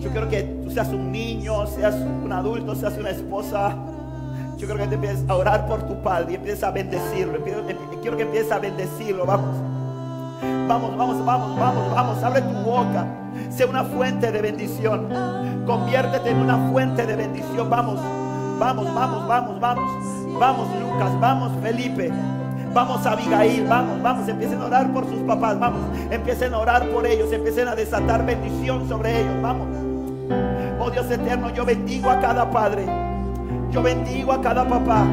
Yo 0.00 0.10
quiero 0.10 0.28
que 0.28 0.42
tú 0.64 0.70
seas 0.70 0.88
un 0.88 1.12
niño, 1.12 1.66
seas 1.66 1.94
un 1.94 2.32
adulto, 2.32 2.74
seas 2.74 2.96
una 2.98 3.10
esposa. 3.10 3.76
Yo 4.56 4.66
quiero 4.66 4.76
que 4.76 4.88
te 4.88 4.94
empieces 4.94 5.24
a 5.28 5.34
orar 5.36 5.66
por 5.66 5.82
tu 5.84 6.02
padre 6.02 6.32
y 6.32 6.34
empieces 6.36 6.64
a 6.64 6.70
bendecirlo. 6.70 7.38
Quiero 8.00 8.16
que 8.16 8.22
empieces 8.22 8.50
a 8.50 8.58
bendecirlo. 8.58 9.24
Vamos. 9.26 9.56
Vamos, 10.68 10.96
vamos, 10.96 11.24
vamos, 11.24 11.58
vamos, 11.58 11.94
vamos. 11.94 12.22
Abre 12.22 12.42
tu 12.42 12.54
boca. 12.62 13.06
Sé 13.50 13.64
una 13.64 13.84
fuente 13.84 14.32
de 14.32 14.40
bendición. 14.40 15.08
Conviértete 15.66 16.30
en 16.30 16.38
una 16.38 16.70
fuente 16.70 17.06
de 17.06 17.16
bendición. 17.16 17.68
Vamos. 17.68 18.00
Vamos, 18.58 18.94
vamos, 18.94 19.28
vamos, 19.28 19.60
vamos. 19.60 19.90
Vamos, 20.38 20.68
Lucas, 20.80 21.20
vamos, 21.20 21.52
Felipe. 21.62 22.10
Vamos, 22.72 23.04
Abigail, 23.06 23.66
vamos, 23.66 24.02
vamos. 24.02 24.28
Empiecen 24.28 24.60
a 24.60 24.66
orar 24.66 24.92
por 24.92 25.06
sus 25.06 25.20
papás, 25.22 25.58
vamos. 25.58 25.80
Empiecen 26.10 26.54
a 26.54 26.58
orar 26.58 26.86
por 26.88 27.06
ellos, 27.06 27.32
empiecen 27.32 27.68
a 27.68 27.74
desatar 27.74 28.24
bendición 28.24 28.88
sobre 28.88 29.20
ellos, 29.20 29.42
vamos. 29.42 29.68
Oh 30.78 30.90
Dios 30.90 31.10
eterno, 31.10 31.50
yo 31.50 31.64
bendigo 31.64 32.10
a 32.10 32.20
cada 32.20 32.50
padre. 32.50 32.86
Yo 33.70 33.82
bendigo 33.82 34.32
a 34.32 34.40
cada 34.40 34.66
papá. 34.66 35.04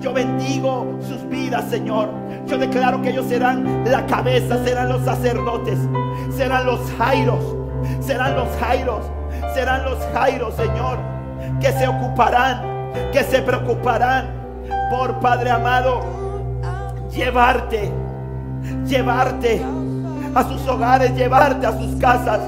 Yo 0.00 0.12
bendigo 0.12 0.98
sus 1.06 1.28
vidas, 1.28 1.64
Señor. 1.68 2.08
Yo 2.46 2.56
declaro 2.56 3.02
que 3.02 3.10
ellos 3.10 3.26
serán 3.26 3.84
la 3.84 4.06
cabeza, 4.06 4.62
serán 4.64 4.88
los 4.88 5.02
sacerdotes, 5.04 5.78
serán 6.34 6.64
los 6.64 6.80
jairos, 6.98 7.44
serán 8.00 8.34
los 8.34 8.48
jairos, 8.58 9.04
serán 9.54 9.84
los 9.84 9.98
jairos, 10.14 10.54
Señor 10.54 11.20
que 11.60 11.72
se 11.72 11.86
ocuparán, 11.86 12.90
que 13.12 13.22
se 13.22 13.42
preocuparán 13.42 14.26
por 14.90 15.20
Padre 15.20 15.50
amado, 15.50 16.00
llevarte, 17.12 17.90
llevarte 18.86 19.62
a 20.34 20.44
sus 20.44 20.66
hogares, 20.68 21.14
llevarte 21.16 21.66
a 21.66 21.72
sus 21.72 21.96
casas. 21.96 22.40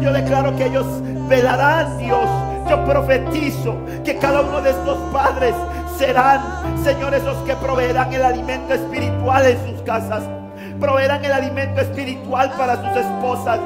Yo 0.00 0.12
declaro 0.12 0.56
que 0.56 0.66
ellos 0.66 0.86
velarán, 1.28 1.98
Dios. 1.98 2.28
Yo 2.68 2.84
profetizo 2.84 3.76
que 4.04 4.16
cada 4.18 4.42
uno 4.42 4.60
de 4.62 4.70
estos 4.70 4.96
padres 5.12 5.54
serán, 5.98 6.40
Señor, 6.84 7.14
esos 7.14 7.36
que 7.38 7.54
proveerán 7.56 8.12
el 8.12 8.22
alimento 8.22 8.74
espiritual 8.74 9.46
en 9.46 9.58
sus 9.66 9.82
casas. 9.82 10.22
Proveerán 10.78 11.24
el 11.24 11.32
alimento 11.32 11.80
espiritual 11.80 12.52
para 12.56 12.76
sus 12.76 12.96
esposas 12.96 13.58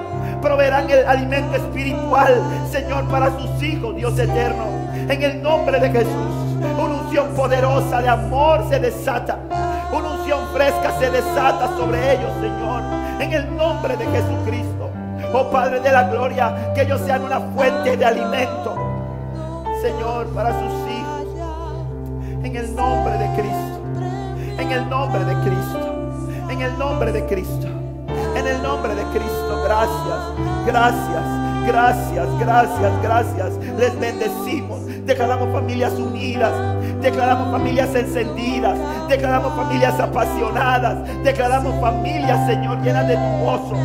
proveerán 0.44 0.90
el 0.90 1.06
alimento 1.06 1.56
espiritual, 1.56 2.34
Señor, 2.70 3.08
para 3.08 3.30
sus 3.38 3.62
hijos, 3.62 3.96
Dios 3.96 4.18
eterno. 4.18 4.66
En 5.08 5.22
el 5.22 5.42
nombre 5.42 5.80
de 5.80 5.90
Jesús, 5.90 6.34
una 6.60 7.00
unción 7.00 7.28
poderosa 7.34 8.02
de 8.02 8.08
amor 8.10 8.66
se 8.68 8.78
desata. 8.78 9.38
Unción 10.34 10.52
fresca 10.52 10.98
se 10.98 11.10
desata 11.10 11.68
sobre 11.76 12.14
ellos, 12.14 12.32
Señor. 12.40 12.82
En 13.20 13.32
el 13.32 13.56
nombre 13.56 13.96
de 13.96 14.04
Jesucristo. 14.04 14.90
Oh 15.32 15.50
Padre 15.50 15.80
de 15.80 15.90
la 15.90 16.04
gloria, 16.04 16.72
que 16.74 16.82
ellos 16.82 17.00
sean 17.04 17.22
una 17.24 17.40
fuente 17.40 17.96
de 17.96 18.04
alimento, 18.04 18.76
Señor, 19.82 20.28
para 20.28 20.50
sus 20.50 20.72
hijos. 20.90 21.26
En 22.44 22.56
el 22.56 22.74
nombre 22.74 23.18
de 23.18 23.26
Cristo. 23.34 23.80
En 24.58 24.72
el 24.72 24.88
nombre 24.88 25.24
de 25.24 25.34
Cristo. 25.34 26.50
En 26.50 26.60
el 26.62 26.78
nombre 26.78 27.12
de 27.12 27.26
Cristo. 27.26 27.66
En 28.36 28.46
el 28.46 28.62
nombre 28.62 28.94
de 28.94 29.02
Cristo, 29.04 29.62
gracias, 29.64 30.66
gracias, 30.66 31.66
gracias, 31.66 32.28
gracias, 32.40 33.02
gracias. 33.02 33.52
Les 33.78 33.98
bendecimos. 33.98 34.93
Declaramos 35.04 35.52
familias 35.52 35.92
unidas, 35.92 36.52
declaramos 37.02 37.50
familias 37.50 37.94
encendidas, 37.94 38.78
declaramos 39.08 39.52
familias 39.54 40.00
apasionadas, 40.00 40.96
declaramos 41.22 41.78
familias, 41.80 42.46
Señor, 42.46 42.80
llenas 42.82 43.06
de 43.06 43.16
tu 43.16 43.44
gozo. 43.44 43.76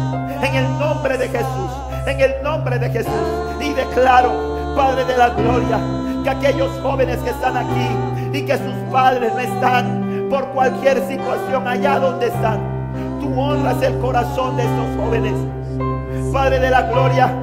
En 0.42 0.56
el 0.56 0.80
nombre 0.80 1.18
de 1.18 1.28
Jesús, 1.28 1.72
en 2.08 2.22
el 2.22 2.42
nombre 2.42 2.80
de 2.80 2.90
Jesús. 2.90 3.14
Y 3.60 3.74
declaro, 3.74 4.76
Padre 4.76 5.04
de 5.04 5.18
la 5.18 5.30
gloria, 5.30 5.80
que 6.24 6.30
aquellos 6.30 6.72
jóvenes 6.82 7.18
que 7.18 7.32
están 7.32 7.58
aquí 7.58 8.38
y 8.38 8.44
que 8.44 8.58
sus 8.58 8.74
padres 8.92 9.34
no 9.34 9.40
están 9.40 10.28
por 10.30 10.48
cualquier 10.50 11.06
situación 11.08 11.68
allá 11.68 12.00
donde 12.00 12.28
están 12.28 12.80
tú 13.20 13.40
honras 13.40 13.82
el 13.82 13.98
corazón 14.00 14.56
de 14.58 14.64
estos 14.64 14.98
jóvenes. 14.98 15.34
Padre 16.32 16.60
de 16.60 16.70
la 16.70 16.84
gloria, 16.84 17.34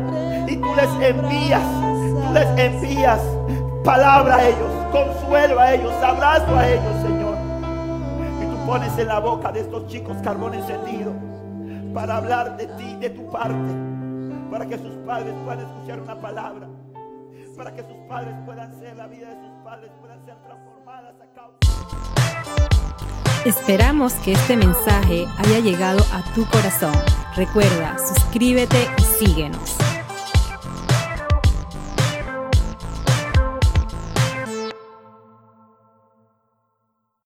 y 0.47 0.57
tú 0.57 0.69
les 0.75 1.09
envías, 1.11 1.63
tú 2.23 2.33
les 2.33 2.47
envías 2.59 3.21
palabra 3.87 4.37
a 4.37 4.49
ellos, 4.49 4.69
consuelo 4.91 5.61
a 5.61 5.73
ellos, 5.73 5.93
abrazo 6.03 6.57
a 6.57 6.69
ellos, 6.69 7.03
Señor. 7.03 7.37
Y 8.43 8.47
tu 8.51 8.67
pones 8.67 8.99
en 8.99 9.07
la 9.07 9.21
boca 9.21 9.53
de 9.53 9.61
estos 9.61 9.87
chicos 9.87 10.17
carbón 10.25 10.55
encendido 10.55 11.13
para 11.95 12.17
hablar 12.17 12.57
de 12.57 12.67
ti, 12.67 12.97
de 12.97 13.11
tu 13.11 13.31
parte, 13.31 13.73
para 14.51 14.67
que 14.67 14.77
sus 14.77 14.93
padres 15.07 15.33
puedan 15.45 15.61
escuchar 15.61 16.01
una 16.01 16.21
palabra, 16.21 16.67
para 17.57 17.73
que 17.73 17.83
sus 17.83 17.97
padres 18.09 18.35
puedan 18.45 18.77
ser, 18.81 18.97
la 18.97 19.07
vida 19.07 19.29
de 19.29 19.37
sus 19.41 19.53
padres 19.65 19.91
puedan 20.01 20.25
ser 20.25 20.35
transformadas 20.43 21.15
a 21.21 21.35
causa. 21.35 21.57
Esperamos 23.45 24.15
que 24.15 24.33
este 24.33 24.57
mensaje 24.57 25.27
haya 25.39 25.61
llegado 25.61 26.01
a 26.13 26.35
tu 26.35 26.45
corazón. 26.47 26.95
Recuerda, 27.37 27.97
suscríbete 27.99 28.89
y 28.99 29.03
síguenos. 29.03 29.77